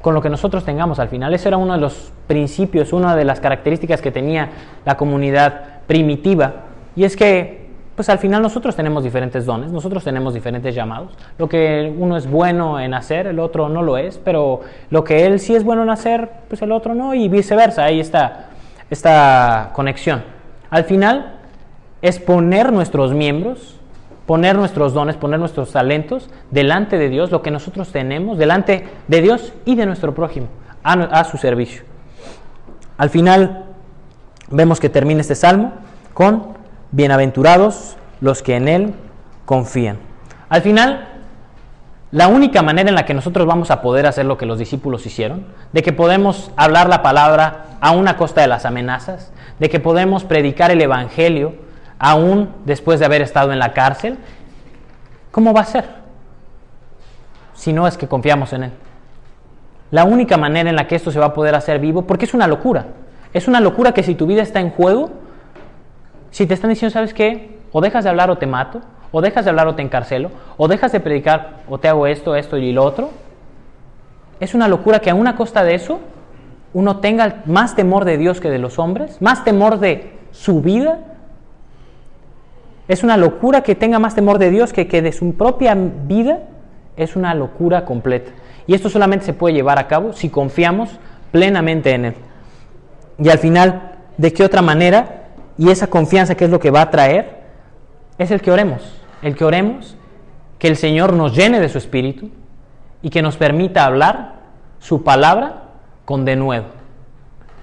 con 0.00 0.14
lo 0.14 0.22
que 0.22 0.30
nosotros 0.30 0.64
tengamos 0.64 0.98
al 0.98 1.10
final. 1.10 1.34
Ese 1.34 1.48
era 1.48 1.58
uno 1.58 1.74
de 1.74 1.80
los 1.80 2.10
principios, 2.26 2.94
una 2.94 3.14
de 3.14 3.26
las 3.26 3.40
características 3.40 4.00
que 4.00 4.10
tenía 4.10 4.48
la 4.86 4.96
comunidad 4.96 5.82
primitiva. 5.86 6.64
Y 6.96 7.04
es 7.04 7.14
que 7.14 7.63
pues 7.96 8.08
al 8.08 8.18
final 8.18 8.42
nosotros 8.42 8.74
tenemos 8.74 9.04
diferentes 9.04 9.46
dones, 9.46 9.70
nosotros 9.70 10.02
tenemos 10.02 10.34
diferentes 10.34 10.74
llamados. 10.74 11.12
Lo 11.38 11.48
que 11.48 11.94
uno 11.96 12.16
es 12.16 12.28
bueno 12.28 12.80
en 12.80 12.92
hacer, 12.92 13.28
el 13.28 13.38
otro 13.38 13.68
no 13.68 13.82
lo 13.82 13.96
es, 13.96 14.18
pero 14.18 14.62
lo 14.90 15.04
que 15.04 15.26
él 15.26 15.38
sí 15.38 15.54
es 15.54 15.62
bueno 15.62 15.84
en 15.84 15.90
hacer, 15.90 16.28
pues 16.48 16.60
el 16.62 16.72
otro 16.72 16.94
no, 16.94 17.14
y 17.14 17.28
viceversa. 17.28 17.84
Ahí 17.84 18.00
está 18.00 18.48
esta 18.90 19.70
conexión. 19.74 20.24
Al 20.70 20.84
final 20.84 21.36
es 22.02 22.18
poner 22.18 22.72
nuestros 22.72 23.14
miembros, 23.14 23.78
poner 24.26 24.56
nuestros 24.56 24.92
dones, 24.92 25.16
poner 25.16 25.38
nuestros 25.38 25.70
talentos 25.70 26.30
delante 26.50 26.98
de 26.98 27.08
Dios, 27.08 27.30
lo 27.30 27.42
que 27.42 27.52
nosotros 27.52 27.92
tenemos, 27.92 28.38
delante 28.38 28.88
de 29.06 29.22
Dios 29.22 29.52
y 29.64 29.76
de 29.76 29.86
nuestro 29.86 30.14
prójimo, 30.14 30.48
a, 30.82 30.94
a 30.94 31.24
su 31.24 31.36
servicio. 31.36 31.84
Al 32.96 33.10
final 33.10 33.66
vemos 34.50 34.80
que 34.80 34.88
termina 34.88 35.20
este 35.20 35.36
salmo 35.36 35.74
con 36.12 36.53
bienaventurados 36.94 37.96
los 38.20 38.40
que 38.42 38.54
en 38.54 38.68
Él 38.68 38.94
confían. 39.46 39.98
Al 40.48 40.62
final, 40.62 41.08
la 42.12 42.28
única 42.28 42.62
manera 42.62 42.88
en 42.88 42.94
la 42.94 43.04
que 43.04 43.14
nosotros 43.14 43.48
vamos 43.48 43.72
a 43.72 43.82
poder 43.82 44.06
hacer 44.06 44.26
lo 44.26 44.38
que 44.38 44.46
los 44.46 44.60
discípulos 44.60 45.04
hicieron, 45.04 45.44
de 45.72 45.82
que 45.82 45.92
podemos 45.92 46.52
hablar 46.56 46.88
la 46.88 47.02
palabra 47.02 47.78
a 47.80 47.90
una 47.90 48.16
costa 48.16 48.42
de 48.42 48.46
las 48.46 48.64
amenazas, 48.64 49.32
de 49.58 49.68
que 49.68 49.80
podemos 49.80 50.22
predicar 50.22 50.70
el 50.70 50.80
Evangelio 50.80 51.56
aún 51.98 52.50
después 52.64 53.00
de 53.00 53.06
haber 53.06 53.22
estado 53.22 53.52
en 53.52 53.58
la 53.58 53.72
cárcel, 53.72 54.16
¿cómo 55.32 55.52
va 55.52 55.62
a 55.62 55.66
ser? 55.66 55.86
Si 57.54 57.72
no 57.72 57.88
es 57.88 57.98
que 57.98 58.06
confiamos 58.06 58.52
en 58.52 58.64
Él. 58.64 58.72
La 59.90 60.04
única 60.04 60.36
manera 60.36 60.70
en 60.70 60.76
la 60.76 60.86
que 60.86 60.94
esto 60.94 61.10
se 61.10 61.18
va 61.18 61.26
a 61.26 61.34
poder 61.34 61.56
hacer 61.56 61.80
vivo, 61.80 62.02
porque 62.02 62.26
es 62.26 62.34
una 62.34 62.46
locura, 62.46 62.86
es 63.32 63.48
una 63.48 63.58
locura 63.58 63.92
que 63.92 64.04
si 64.04 64.14
tu 64.14 64.26
vida 64.26 64.42
está 64.42 64.60
en 64.60 64.70
juego, 64.70 65.23
si 66.34 66.46
te 66.46 66.54
están 66.54 66.70
diciendo, 66.70 66.92
¿sabes 66.92 67.14
qué? 67.14 67.60
O 67.70 67.80
dejas 67.80 68.02
de 68.02 68.10
hablar 68.10 68.28
o 68.28 68.38
te 68.38 68.48
mato, 68.48 68.80
o 69.12 69.20
dejas 69.20 69.44
de 69.44 69.50
hablar 69.50 69.68
o 69.68 69.76
te 69.76 69.82
encarcelo, 69.82 70.32
o 70.56 70.66
dejas 70.66 70.90
de 70.90 70.98
predicar 70.98 71.60
o 71.68 71.78
te 71.78 71.86
hago 71.86 72.08
esto, 72.08 72.34
esto 72.34 72.56
y 72.56 72.72
lo 72.72 72.82
otro. 72.82 73.10
Es 74.40 74.52
una 74.52 74.66
locura 74.66 74.98
que 74.98 75.10
a 75.10 75.14
una 75.14 75.36
costa 75.36 75.62
de 75.62 75.76
eso 75.76 76.00
uno 76.72 76.96
tenga 76.96 77.44
más 77.46 77.76
temor 77.76 78.04
de 78.04 78.18
Dios 78.18 78.40
que 78.40 78.50
de 78.50 78.58
los 78.58 78.80
hombres, 78.80 79.22
más 79.22 79.44
temor 79.44 79.78
de 79.78 80.12
su 80.32 80.60
vida. 80.60 80.98
Es 82.88 83.04
una 83.04 83.16
locura 83.16 83.60
que 83.60 83.76
tenga 83.76 84.00
más 84.00 84.16
temor 84.16 84.38
de 84.38 84.50
Dios 84.50 84.72
que, 84.72 84.84
de 84.86 85.12
su 85.12 85.34
propia 85.34 85.76
vida 85.76 86.40
es 86.96 87.14
una 87.14 87.32
locura 87.32 87.84
completa. 87.84 88.32
Y 88.66 88.74
esto 88.74 88.90
solamente 88.90 89.24
se 89.24 89.34
puede 89.34 89.54
llevar 89.54 89.78
a 89.78 89.86
cabo 89.86 90.12
si 90.12 90.30
confiamos 90.30 90.98
plenamente 91.30 91.92
en 91.92 92.06
Él. 92.06 92.14
Y 93.20 93.28
al 93.28 93.38
final, 93.38 93.92
¿de 94.16 94.32
qué 94.32 94.42
otra 94.42 94.62
manera? 94.62 95.20
Y 95.56 95.70
esa 95.70 95.86
confianza 95.86 96.34
que 96.34 96.44
es 96.44 96.50
lo 96.50 96.60
que 96.60 96.70
va 96.70 96.82
a 96.82 96.90
traer, 96.90 97.44
es 98.18 98.30
el 98.30 98.40
que 98.40 98.50
oremos. 98.50 98.82
El 99.22 99.36
que 99.36 99.44
oremos, 99.44 99.96
que 100.58 100.68
el 100.68 100.76
Señor 100.76 101.12
nos 101.12 101.34
llene 101.34 101.60
de 101.60 101.68
su 101.68 101.78
Espíritu 101.78 102.30
y 103.02 103.10
que 103.10 103.22
nos 103.22 103.36
permita 103.36 103.84
hablar 103.84 104.34
su 104.78 105.02
palabra 105.02 105.62
con 106.04 106.24
denuedo. 106.24 106.66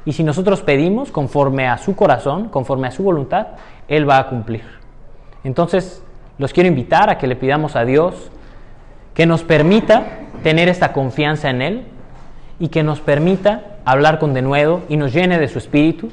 Y 0.06 0.14
si 0.14 0.24
nosotros 0.24 0.62
pedimos 0.62 1.12
conforme 1.12 1.68
a 1.68 1.78
su 1.78 1.96
corazón, 1.96 2.50
conforme 2.50 2.88
a 2.88 2.92
su 2.92 3.04
voluntad, 3.04 3.48
Él 3.88 4.10
va 4.10 4.18
a 4.18 4.28
cumplir. 4.28 4.64
Entonces, 5.44 6.04
los 6.38 6.54
quiero 6.54 6.70
invitar 6.70 7.10
a 7.10 7.18
que 7.18 7.28
le 7.28 7.36
pidamos 7.36 7.76
a 7.76 7.86
Dios 7.86 8.32
que 9.14 9.26
nos 9.26 9.44
permita 9.44 10.04
tener 10.44 10.70
esta 10.70 10.94
confianza 10.94 11.50
en 11.50 11.62
Él 11.62 11.84
y 12.60 12.70
que 12.70 12.84
nos 12.84 13.02
permita 13.02 13.78
hablar 13.86 14.20
con 14.20 14.34
denuedo 14.34 14.82
y 14.90 14.98
nos 14.98 15.14
llene 15.14 15.38
de 15.38 15.48
su 15.48 15.60
espíritu, 15.60 16.10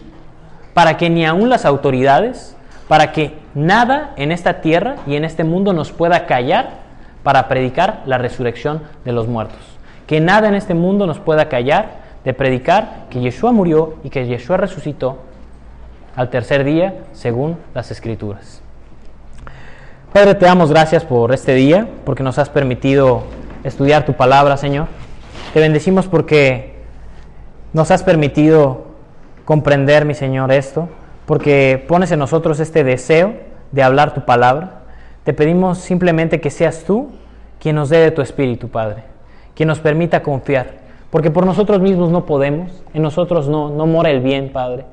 para 0.79 0.97
que 0.97 1.11
ni 1.11 1.27
aun 1.27 1.51
las 1.51 1.65
autoridades, 1.65 2.55
para 2.87 3.11
que 3.11 3.37
nada 3.53 4.13
en 4.15 4.31
esta 4.31 4.61
tierra 4.61 4.95
y 5.09 5.17
en 5.17 5.25
este 5.25 5.43
mundo 5.43 5.73
nos 5.73 5.91
pueda 5.91 6.25
callar 6.27 6.71
para 7.25 7.49
predicar 7.49 8.05
la 8.07 8.17
resurrección 8.17 8.85
de 9.05 9.11
los 9.11 9.27
muertos. 9.27 9.59
Que 10.07 10.21
nada 10.21 10.47
en 10.47 10.55
este 10.55 10.75
mundo 10.75 11.05
nos 11.09 11.19
pueda 11.19 11.49
callar 11.49 11.95
de 12.25 12.33
predicar 12.33 13.07
que 13.11 13.19
Yeshua 13.19 13.51
murió 13.51 13.97
y 14.05 14.11
que 14.11 14.29
Yeshua 14.29 14.57
resucitó 14.57 15.19
al 16.15 16.31
tercer 16.31 16.63
día 16.63 16.95
según 17.13 17.57
las 17.75 17.91
escrituras. 17.91 18.63
Padre, 20.13 20.37
te 20.37 20.47
damos 20.47 20.71
gracias 20.71 21.05
por 21.05 21.35
este 21.35 21.55
día, 21.55 21.89
porque 22.05 22.23
nos 22.23 22.39
has 22.39 22.51
permitido 22.51 23.25
estudiar 23.65 24.07
tu 24.07 24.13
palabra, 24.13 24.57
Señor. 24.57 24.87
Te 25.53 25.59
bendecimos 25.59 26.07
porque 26.07 26.77
nos 27.73 27.91
has 27.91 28.05
permitido 28.05 28.88
comprender, 29.49 30.05
mi 30.05 30.13
Señor, 30.13 30.53
esto, 30.53 30.91
porque 31.25 31.83
pones 31.89 32.13
en 32.13 32.19
nosotros 32.19 32.61
este 32.61 32.85
deseo 32.85 33.33
de 33.73 33.83
hablar 33.83 34.13
tu 34.13 34.27
palabra. 34.27 34.83
Te 35.25 35.33
pedimos 35.33 35.79
simplemente 35.79 36.39
que 36.39 36.51
seas 36.51 36.85
tú 36.85 37.13
quien 37.59 37.77
nos 37.77 37.89
dé 37.89 37.97
de 37.97 38.11
tu 38.11 38.21
espíritu, 38.21 38.69
Padre, 38.69 39.05
quien 39.55 39.69
nos 39.69 39.81
permita 39.81 40.23
confiar, 40.23 40.67
porque 41.09 41.31
por 41.31 41.47
nosotros 41.47 41.81
mismos 41.81 42.11
no 42.11 42.27
podemos, 42.27 42.85
en 42.93 43.01
nosotros 43.01 43.49
no, 43.49 43.71
no 43.71 43.87
mora 43.87 44.11
el 44.11 44.21
bien, 44.21 44.53
Padre 44.53 44.85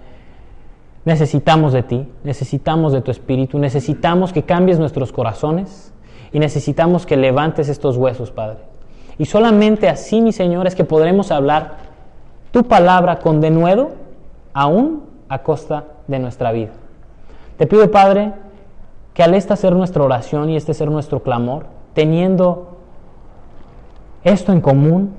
Necesitamos 1.03 1.73
de 1.73 1.83
ti, 1.83 2.07
necesitamos 2.23 2.93
de 2.93 3.01
tu 3.01 3.11
espíritu, 3.11 3.59
necesitamos 3.59 4.31
que 4.31 4.43
cambies 4.43 4.79
nuestros 4.79 5.11
corazones 5.11 5.91
y 6.31 6.39
necesitamos 6.39 7.05
que 7.05 7.17
levantes 7.17 7.67
estos 7.67 7.97
huesos, 7.97 8.31
Padre. 8.31 8.59
Y 9.17 9.25
solamente 9.25 9.89
así, 9.89 10.21
mi 10.21 10.31
Señor, 10.31 10.65
es 10.65 10.75
que 10.75 10.85
podremos 10.85 11.29
hablar 11.29 11.73
tu 12.51 12.63
palabra 12.63 13.19
con 13.19 13.41
denuedo, 13.41 14.04
aún 14.55 15.03
a 15.27 15.39
costa 15.39 15.83
de 16.07 16.17
nuestra 16.17 16.53
vida. 16.53 16.71
Te 17.57 17.67
pido, 17.67 17.91
Padre, 17.91 18.33
que 19.13 19.21
al 19.21 19.35
esta 19.35 19.55
ser 19.57 19.75
nuestra 19.75 20.01
oración 20.01 20.49
y 20.49 20.55
este 20.55 20.73
ser 20.73 20.89
nuestro 20.89 21.21
clamor, 21.21 21.65
teniendo 21.93 22.77
esto 24.23 24.53
en 24.53 24.61
común, 24.61 25.13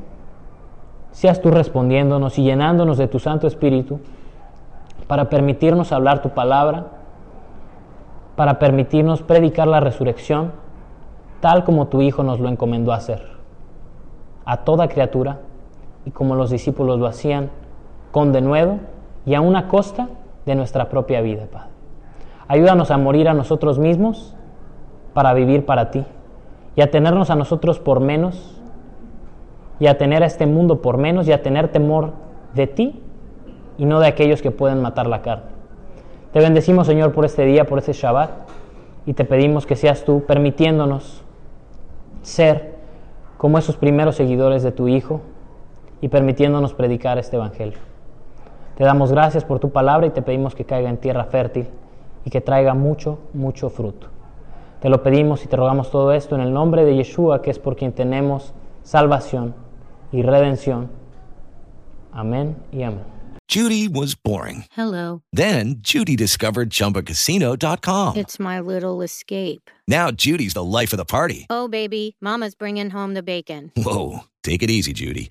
seas 1.13 1.41
tú 1.41 1.51
respondiéndonos 1.51 2.39
y 2.39 2.45
llenándonos 2.45 2.97
de 2.97 3.09
tu 3.09 3.19
Santo 3.19 3.47
Espíritu 3.47 4.01
para 5.07 5.29
permitirnos 5.29 5.93
hablar 5.93 6.23
tu 6.23 6.31
palabra, 6.31 6.87
para 8.37 8.59
permitirnos 8.59 9.23
predicar 9.23 9.69
la 9.69 9.81
resurrección, 9.81 10.53
tal 11.41 11.63
como 11.65 11.89
tu 11.89 12.01
Hijo 12.01 12.23
nos 12.23 12.41
lo 12.41 12.49
encomendó 12.49 12.93
hacer, 12.93 13.23
a 14.47 14.59
toda 14.59 14.89
criatura, 14.89 15.41
y 16.07 16.11
como 16.11 16.37
los 16.37 16.51
discípulos 16.51 16.99
lo 16.99 17.07
hacían, 17.07 17.51
con 18.13 18.33
denuedo 18.33 18.79
y 19.27 19.35
a 19.35 19.41
una 19.41 19.69
costa 19.69 20.09
de 20.47 20.55
nuestra 20.55 20.89
propia 20.89 21.21
vida, 21.21 21.47
Padre. 21.51 21.69
Ayúdanos 22.49 22.93
a 22.93 22.97
morir 22.97 23.29
a 23.29 23.35
nosotros 23.35 23.79
mismos 23.79 24.35
para 25.13 25.35
vivir 25.35 25.67
para 25.67 25.91
ti, 25.91 26.05
y 26.77 26.83
a 26.83 26.91
tenernos 26.91 27.31
a 27.31 27.35
nosotros 27.37 27.81
por 27.81 28.01
menos, 28.01 28.61
y 29.81 29.89
a 29.89 29.99
tener 29.99 30.23
a 30.23 30.27
este 30.27 30.47
mundo 30.47 30.81
por 30.81 30.97
menos, 30.97 31.27
y 31.27 31.33
a 31.33 31.43
tener 31.43 31.69
temor 31.69 32.13
de 32.55 32.67
ti 32.67 33.03
y 33.79 33.85
no 33.85 34.01
de 34.01 34.07
aquellos 34.07 34.43
que 34.43 34.51
pueden 34.51 34.81
matar 34.81 35.07
la 35.07 35.23
carne. 35.23 35.51
Te 36.33 36.41
bendecimos, 36.41 36.87
Señor, 36.87 37.13
por 37.13 37.25
este 37.25 37.45
día, 37.45 37.67
por 37.67 37.79
este 37.79 37.93
Shabbat, 37.93 38.31
y 39.07 39.15
te 39.15 39.25
pedimos 39.25 39.67
que 39.67 39.77
seas 39.77 40.05
tú 40.05 40.25
permitiéndonos 40.25 41.23
ser 42.23 42.77
como 43.37 43.59
esos 43.59 43.77
primeros 43.77 44.17
seguidores 44.17 44.63
de 44.63 44.73
tu 44.73 44.89
Hijo 44.89 45.21
y 46.01 46.09
permitiéndonos 46.09 46.75
predicar 46.75 47.19
este 47.19 47.37
Evangelio. 47.37 47.79
Te 48.77 48.85
damos 48.85 49.11
gracias 49.11 49.43
por 49.45 49.59
tu 49.59 49.71
palabra 49.71 50.07
y 50.07 50.11
te 50.11 50.21
pedimos 50.21 50.55
que 50.55 50.65
caiga 50.65 50.91
en 50.91 50.99
tierra 50.99 51.25
fértil 51.25 51.67
y 52.25 52.31
que 52.31 52.43
traiga 52.43 52.75
mucho, 52.75 53.19
mucho 53.33 53.71
fruto. 53.71 54.09
Te 54.81 54.91
lo 54.91 55.03
pedimos 55.03 55.43
y 55.45 55.49
te 55.49 55.57
rogamos 55.57 55.91
todo 55.91 56.13
esto 56.13 56.35
en 56.35 56.43
el 56.43 56.53
nombre 56.53 56.85
de 56.85 56.95
Yeshua, 56.95 57.41
que 57.41 57.51
es 57.51 57.59
por 57.59 57.77
quien 57.77 57.93
tenemos 57.93 58.53
salvación 58.83 59.55
y 60.13 60.21
redención. 60.21 60.91
Amén 62.13 62.57
y 62.71 62.83
amén. 62.83 63.17
Judy 63.49 63.89
was 63.89 64.15
boring. 64.15 64.65
Hello. 64.77 65.23
Then 65.33 65.77
Judy 65.81 66.17
discovered 66.17 66.69
ChumbaCasino.com. 66.69 68.17
It's 68.17 68.39
my 68.39 68.61
little 68.61 69.03
escape. 69.03 69.71
Now 69.89 70.11
Judy's 70.11 70.53
the 70.53 70.65
life 70.65 70.93
of 70.93 70.99
the 70.99 71.05
party. 71.05 71.47
Oh, 71.49 71.69
baby, 71.69 72.17
Mama's 72.21 72.55
bringing 72.55 72.91
home 72.91 73.15
the 73.15 73.23
bacon. 73.23 73.71
Whoa, 73.77 74.25
take 74.43 74.63
it 74.63 74.71
easy, 74.71 74.93
Judy. 74.93 75.31